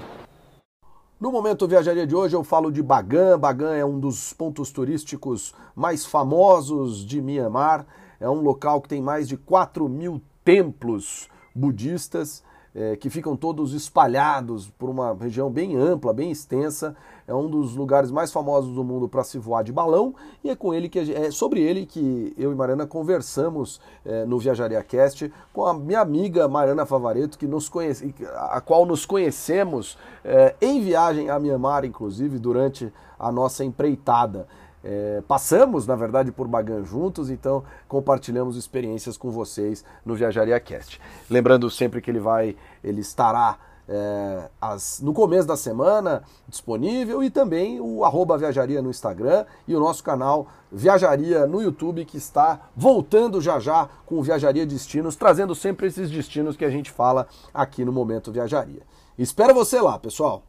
No 1.19 1.29
Momento 1.29 1.67
Viajaria 1.67 2.07
de 2.07 2.15
hoje 2.15 2.37
eu 2.37 2.43
falo 2.45 2.71
de 2.71 2.81
Bagan. 2.81 3.37
Bagan 3.37 3.75
é 3.75 3.83
um 3.83 3.99
dos 3.99 4.31
pontos 4.31 4.71
turísticos 4.71 5.53
mais 5.75 6.05
famosos 6.05 7.05
de 7.05 7.21
Mianmar. 7.21 7.85
É 8.17 8.29
um 8.29 8.39
local 8.39 8.79
que 8.79 8.87
tem 8.87 9.01
mais 9.01 9.27
de 9.27 9.35
4 9.35 9.89
mil 9.89 10.21
templos 10.45 11.27
budistas 11.53 12.43
é, 12.75 12.95
que 12.95 13.09
ficam 13.09 13.35
todos 13.35 13.73
espalhados 13.73 14.69
por 14.79 14.89
uma 14.89 15.13
região 15.13 15.49
bem 15.49 15.75
ampla, 15.75 16.11
bem 16.11 16.31
extensa. 16.31 16.95
É 17.27 17.33
um 17.33 17.49
dos 17.49 17.75
lugares 17.75 18.11
mais 18.11 18.33
famosos 18.33 18.73
do 18.73 18.83
mundo 18.83 19.07
para 19.07 19.23
se 19.23 19.37
voar 19.37 19.63
de 19.63 19.71
balão 19.71 20.13
e 20.43 20.49
é 20.49 20.55
com 20.55 20.73
ele 20.73 20.89
que 20.89 20.99
é 20.99 21.31
sobre 21.31 21.61
ele 21.61 21.85
que 21.85 22.33
eu 22.37 22.51
e 22.51 22.55
Mariana 22.55 22.85
conversamos 22.85 23.79
é, 24.03 24.25
no 24.25 24.39
Viajaria 24.39 24.83
Cast 24.83 25.31
com 25.53 25.65
a 25.65 25.73
minha 25.73 26.01
amiga 26.01 26.47
Mariana 26.47 26.85
Favareto, 26.85 27.37
que 27.37 27.47
nos 27.47 27.69
conhece, 27.69 28.13
a 28.35 28.59
qual 28.59 28.85
nos 28.85 29.05
conhecemos 29.05 29.97
é, 30.25 30.55
em 30.59 30.81
viagem 30.81 31.29
a 31.29 31.39
Mianmar, 31.39 31.85
inclusive 31.85 32.39
durante 32.39 32.91
a 33.17 33.31
nossa 33.31 33.63
empreitada. 33.63 34.47
É, 34.83 35.23
passamos, 35.27 35.87
na 35.87 35.95
verdade, 35.95 36.31
por 36.31 36.47
Bagan 36.47 36.83
juntos, 36.83 37.29
então 37.29 37.63
compartilhamos 37.87 38.57
experiências 38.57 39.17
com 39.17 39.31
vocês 39.31 39.83
no 40.05 40.13
Viajaria 40.13 40.59
Cast. 40.59 40.99
Lembrando 41.29 41.69
sempre 41.71 42.01
que 42.01 42.11
ele 42.11 42.19
vai, 42.19 42.55
ele 42.83 43.01
estará 43.01 43.57
é, 43.87 44.49
as, 44.61 45.01
no 45.01 45.13
começo 45.13 45.47
da 45.47 45.57
semana 45.57 46.23
disponível 46.47 47.23
e 47.23 47.29
também 47.29 47.79
o 47.79 48.03
arroba 48.03 48.37
Viajaria 48.37 48.81
no 48.81 48.89
Instagram 48.89 49.45
e 49.67 49.75
o 49.75 49.79
nosso 49.79 50.03
canal 50.03 50.47
Viajaria 50.71 51.45
no 51.45 51.61
YouTube 51.61 52.05
que 52.05 52.17
está 52.17 52.69
voltando 52.75 53.41
já 53.41 53.59
já 53.59 53.89
com 54.05 54.15
o 54.15 54.23
Viajaria 54.23 54.65
Destinos, 54.65 55.15
trazendo 55.15 55.53
sempre 55.53 55.87
esses 55.87 56.09
destinos 56.09 56.55
que 56.55 56.65
a 56.65 56.69
gente 56.69 56.91
fala 56.91 57.27
aqui 57.53 57.85
no 57.85 57.91
Momento 57.91 58.31
Viajaria. 58.31 58.81
Espero 59.17 59.53
você 59.53 59.79
lá, 59.79 59.99
pessoal! 59.99 60.43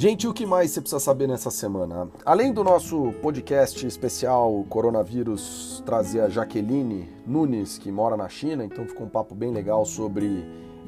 Gente, 0.00 0.26
o 0.26 0.32
que 0.32 0.46
mais 0.46 0.70
você 0.70 0.80
precisa 0.80 0.98
saber 0.98 1.28
nessa 1.28 1.50
semana? 1.50 2.08
Além 2.24 2.54
do 2.54 2.64
nosso 2.64 3.12
podcast 3.20 3.86
especial 3.86 4.64
Coronavírus 4.66 5.82
trazer 5.84 6.20
a 6.20 6.28
Jaqueline 6.30 7.06
Nunes, 7.26 7.76
que 7.76 7.92
mora 7.92 8.16
na 8.16 8.26
China, 8.26 8.64
então 8.64 8.86
ficou 8.86 9.06
um 9.06 9.10
papo 9.10 9.34
bem 9.34 9.52
legal 9.52 9.84
sobre 9.84 10.42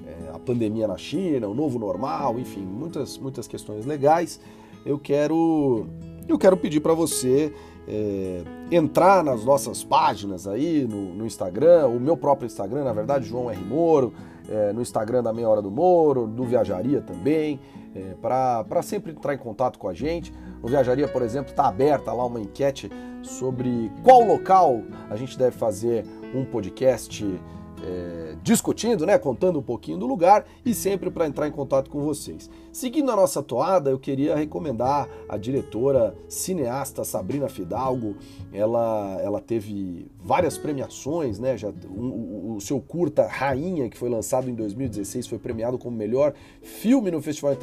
é, 0.07 0.31
a 0.35 0.39
pandemia 0.39 0.89
na 0.89 0.97
China, 0.97 1.47
o 1.47 1.53
novo 1.53 1.79
normal, 1.79 2.39
enfim, 2.39 2.63
muitas, 2.63 3.19
muitas 3.19 3.47
questões 3.47 3.85
legais. 3.85 4.41
Eu 4.83 4.99
quero, 4.99 5.85
eu 6.27 6.39
quero 6.39 6.57
pedir 6.57 6.81
para 6.81 6.95
você 6.95 7.53
é, 7.87 8.43
entrar 8.71 9.23
nas 9.23 9.45
nossas 9.45 9.85
páginas 9.85 10.47
aí 10.47 10.87
no, 10.89 11.13
no, 11.13 11.27
Instagram, 11.27 11.87
o 11.89 12.01
meu 12.01 12.17
próprio 12.17 12.47
Instagram, 12.47 12.85
na 12.85 12.95
verdade, 12.95 13.27
João 13.27 13.51
R. 13.51 13.63
Moro, 13.63 14.15
é, 14.49 14.73
no 14.73 14.83
Instagram 14.83 15.23
da 15.23 15.33
Meia 15.33 15.49
Hora 15.49 15.63
do 15.63 15.71
Moro, 15.71 16.27
do 16.27 16.45
Viajaria 16.45 17.01
também 17.01 17.61
é, 17.95 18.15
para 18.21 18.83
sempre 18.83 19.13
entrar 19.13 19.35
em 19.35 19.39
contato 19.39 19.79
com 19.79 19.89
a 19.89 19.95
gente. 19.95 20.33
No 20.63 20.69
Viajaria, 20.69 21.09
por 21.09 21.23
exemplo, 21.23 21.51
está 21.51 21.67
aberta 21.67 22.13
lá 22.13 22.25
uma 22.25 22.41
enquete 22.41 22.91
sobre 23.23 23.91
qual 24.03 24.23
local 24.23 24.83
a 25.11 25.17
gente 25.17 25.39
deve 25.39 25.57
fazer 25.57 26.05
um 26.35 26.45
podcast 26.45 27.25
é, 27.85 28.37
discutindo, 28.43 29.05
né, 29.05 29.19
contando 29.19 29.59
um 29.59 29.63
pouquinho 29.63 29.99
do 29.99 30.07
lugar 30.07 30.45
e 30.65 30.73
sempre 30.73 31.11
para 31.11 31.27
entrar 31.27 31.49
em 31.49 31.51
contato 31.51 31.91
com 31.91 32.01
vocês. 32.01 32.49
Seguindo 32.73 33.11
a 33.11 33.17
nossa 33.17 33.43
toada, 33.43 33.91
eu 33.91 33.99
queria 33.99 34.37
recomendar 34.37 35.09
a 35.29 35.37
diretora 35.37 36.15
cineasta 36.29 37.05
Sabrina 37.05 37.49
Fidalgo. 37.49 38.17
Ela, 38.53 39.19
ela 39.21 39.41
teve 39.41 40.11
várias 40.25 40.57
premiações, 40.57 41.39
né? 41.39 41.57
Já, 41.57 41.73
um, 41.91 42.55
o, 42.57 42.61
seu 42.61 42.81
curta 42.81 43.27
Rainha, 43.27 43.89
que 43.89 43.99
foi 43.99 44.09
lançado 44.09 44.49
em 44.49 44.55
2016, 44.55 45.27
foi 45.27 45.39
premiado 45.39 45.79
como 45.79 45.97
melhor 45.97 46.33
filme 46.63 47.11
no 47.11 47.21
Festival 47.21 47.57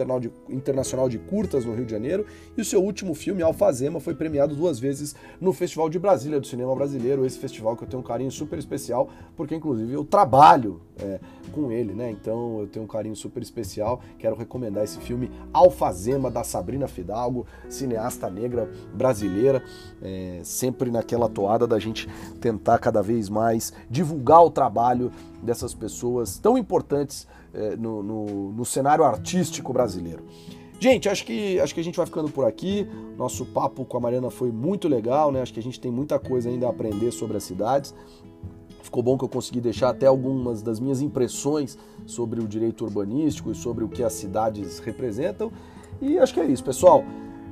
Internacional 0.50 1.08
de 1.08 1.18
Curtas 1.20 1.64
no 1.64 1.74
Rio 1.74 1.86
de 1.86 1.92
Janeiro. 1.92 2.26
E 2.58 2.62
o 2.62 2.66
seu 2.66 2.84
último 2.84 3.14
filme, 3.14 3.42
Alfazema, 3.42 4.00
foi 4.00 4.14
premiado 4.14 4.56
duas 4.56 4.80
vezes 4.80 5.16
no 5.40 5.54
Festival 5.54 5.90
de 5.90 5.98
Brasília 6.00 6.40
do 6.40 6.48
Cinema 6.48 6.76
Brasileiro. 6.76 7.26
Esse 7.26 7.40
festival 7.40 7.78
que 7.78 7.84
eu 7.84 7.88
tenho 7.88 8.02
um 8.02 8.06
carinho 8.06 8.32
super 8.32 8.60
especial, 8.60 9.10
porque 9.38 9.56
inclusive 9.56 9.94
eu 9.94 10.04
trabalho 10.04 10.82
é, 11.02 11.20
com 11.52 11.72
ele, 11.72 11.94
né? 11.94 12.12
Então 12.12 12.60
eu 12.60 12.68
tenho 12.68 12.86
um 12.86 12.88
carinho 12.88 13.16
super 13.16 13.42
especial. 13.42 14.02
Quero 14.18 14.36
recomendar 14.36 14.84
esse 14.84 15.00
filme 15.00 15.32
Alfazema, 15.54 16.30
da 16.30 16.44
Sabrina 16.44 16.88
Fidalgo, 16.88 17.46
cineasta 17.68 18.30
negra 18.30 18.70
brasileira, 18.94 19.64
é, 20.02 20.42
sempre 20.44 20.92
naquela 20.92 21.30
toada 21.30 21.66
da 21.66 21.80
gente 21.80 22.08
tentar 22.40 22.78
cada 22.80 23.02
vez 23.02 23.30
mais 23.30 23.74
divulgar 23.90 24.44
o 24.44 24.52
trabalho 24.52 25.12
dessas 25.42 25.74
pessoas 25.74 26.38
tão 26.38 26.58
importantes 26.58 27.28
é, 27.54 27.76
no, 27.76 28.04
no, 28.04 28.52
no 28.52 28.66
cenário 28.66 29.04
artístico 29.04 29.74
brasileiro. 29.74 30.24
Gente, 30.80 31.10
acho 31.10 31.26
que, 31.26 31.60
acho 31.60 31.74
que 31.74 31.82
a 31.82 31.84
gente 31.84 31.98
vai 31.98 32.06
ficando 32.06 32.30
por 32.30 32.46
aqui. 32.46 32.88
Nosso 33.18 33.46
papo 33.46 33.84
com 33.84 33.98
a 33.98 34.00
Mariana 34.00 34.30
foi 34.30 34.50
muito 34.50 34.88
legal, 34.88 35.30
né? 35.30 35.42
Acho 35.42 35.54
que 35.54 35.60
a 35.60 35.64
gente 35.64 35.78
tem 35.78 35.92
muita 35.92 36.18
coisa 36.18 36.50
ainda 36.50 36.68
a 36.68 36.70
aprender 36.70 37.12
sobre 37.12 37.36
as 37.36 37.44
cidades. 37.44 37.94
Ficou 38.90 39.04
bom 39.04 39.20
que 39.20 39.24
eu 39.24 39.30
consegui 39.30 39.62
deixar 39.62 39.90
até 39.90 40.08
algumas 40.08 40.64
das 40.64 40.80
minhas 40.80 41.00
impressões 41.00 41.78
sobre 42.08 42.42
o 42.42 42.48
direito 42.48 42.84
urbanístico 42.84 43.52
e 43.52 43.56
sobre 43.56 43.84
o 43.84 43.88
que 43.88 44.02
as 44.02 44.14
cidades 44.14 44.80
representam. 44.80 45.52
E 46.02 46.18
acho 46.18 46.34
que 46.34 46.40
é 46.40 46.46
isso, 46.48 46.64
pessoal. 46.64 47.04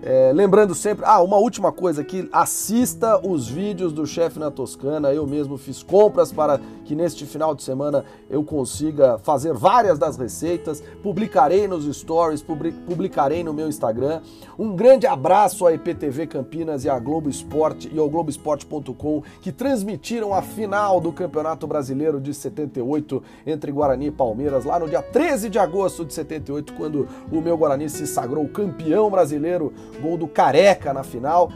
É, 0.02 0.32
lembrando 0.34 0.76
sempre, 0.76 1.04
ah, 1.06 1.22
uma 1.22 1.38
última 1.38 1.72
coisa 1.72 2.02
aqui, 2.02 2.30
assista 2.32 3.20
os 3.28 3.48
vídeos 3.48 3.91
do 3.91 4.06
chefe 4.06 4.38
na 4.38 4.52
Toscana. 4.52 5.12
Eu 5.12 5.26
mesmo 5.26 5.58
fiz 5.58 5.82
compras 5.82 6.32
para 6.32 6.60
que 6.86 6.95
neste 6.95 7.26
final 7.26 7.56
de 7.56 7.64
semana 7.64 8.06
eu 8.30 8.43
consiga 8.43 9.18
fazer 9.18 9.54
várias 9.54 9.98
das 9.98 10.16
receitas. 10.16 10.84
Publicarei 11.02 11.68
nos 11.68 11.86
stories, 11.98 12.43
publicarei 12.43 13.43
no 13.43 13.54
meu 13.54 13.68
Instagram. 13.68 14.22
Um 14.58 14.76
grande 14.76 15.08
abraço 15.08 15.66
à 15.66 15.74
IPTV 15.74 16.28
Campinas 16.28 16.86
e 16.86 16.89
à 16.89 17.00
Globo 17.00 17.30
Esporte 17.30 17.91
e 17.93 17.98
ao 17.98 18.10
Globoesporte.com 18.10 19.24
que 19.41 19.52
transmitiram 19.52 20.34
a 20.34 20.41
final 20.41 21.02
do 21.02 21.12
Campeonato 21.12 21.66
Brasileiro 21.66 22.22
de 22.22 22.34
78 22.34 23.24
entre 23.45 23.72
Guarani 23.72 24.08
e 24.08 24.12
Palmeiras 24.12 24.64
lá 24.64 24.80
no 24.80 24.88
dia 24.88 25.02
13 25.02 25.50
de 25.50 25.58
agosto 25.58 26.06
de 26.06 26.14
78, 26.14 26.74
quando 26.74 27.08
o 27.32 27.41
meu 27.41 27.58
Guarani 27.58 27.89
se 27.89 28.06
sagrou 28.06 28.48
campeão 28.48 29.10
brasileiro 29.10 29.74
gol 30.02 30.18
do 30.18 30.28
Careca 30.28 30.94
na 30.94 31.04
final. 31.04 31.52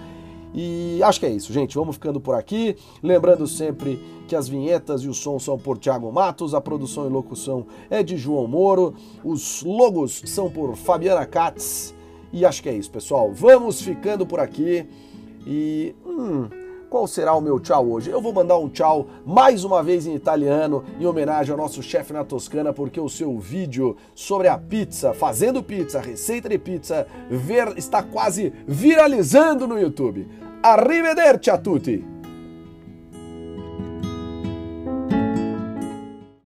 E 0.54 1.02
acho 1.04 1.20
que 1.20 1.26
é 1.26 1.30
isso, 1.30 1.54
gente. 1.54 1.76
Vamos 1.76 1.96
ficando 1.96 2.20
por 2.20 2.36
aqui. 2.36 2.76
Lembrando 3.02 3.48
sempre 3.48 4.04
que 4.28 4.36
as 4.36 4.48
vinhetas 4.48 5.02
e 5.02 5.08
o 5.08 5.14
som 5.14 5.40
são 5.40 5.58
por 5.58 5.78
Thiago 5.78 6.12
Matos, 6.12 6.54
a 6.54 6.62
produção 6.62 7.06
e 7.06 7.10
locução 7.10 7.66
é 7.90 8.04
de 8.04 8.18
João 8.18 8.48
Moro, 8.48 8.94
os 9.24 9.62
logos 9.64 10.22
são 10.26 10.50
por 10.50 10.76
Fabiana 10.76 11.26
Katz. 11.26 11.94
E 12.34 12.46
acho 12.46 12.64
que 12.64 12.70
é 12.70 12.74
isso, 12.74 12.92
pessoal. 12.92 13.32
Vamos 13.34 13.82
ficando 13.82 14.26
por 14.26 14.40
aqui. 14.40 14.86
E. 15.46 15.96
Hum, 16.06 16.61
qual 16.92 17.08
será 17.08 17.34
o 17.34 17.40
meu 17.40 17.58
tchau 17.58 17.90
hoje? 17.90 18.10
Eu 18.10 18.22
vou 18.22 18.34
mandar 18.34 18.58
um 18.58 18.68
tchau 18.68 19.08
mais 19.26 19.64
uma 19.64 19.82
vez 19.82 20.06
em 20.06 20.14
italiano, 20.14 20.84
em 21.00 21.06
homenagem 21.06 21.54
ao 21.54 21.58
nosso 21.58 21.82
chefe 21.82 22.12
na 22.12 22.26
Toscana, 22.26 22.74
porque 22.74 23.00
o 23.00 23.08
seu 23.08 23.40
vídeo 23.40 23.96
sobre 24.14 24.50
a 24.50 24.58
pizza, 24.58 25.14
fazendo 25.14 25.64
pizza, 25.64 26.02
receita 26.02 26.50
de 26.50 26.58
pizza, 26.58 27.08
ver, 27.30 27.78
está 27.78 28.04
quase 28.04 28.52
viralizando 28.68 29.66
no 29.66 29.80
YouTube. 29.80 30.28
Arrivederci 30.62 31.50
a 31.50 31.58
tutti! 31.58 32.21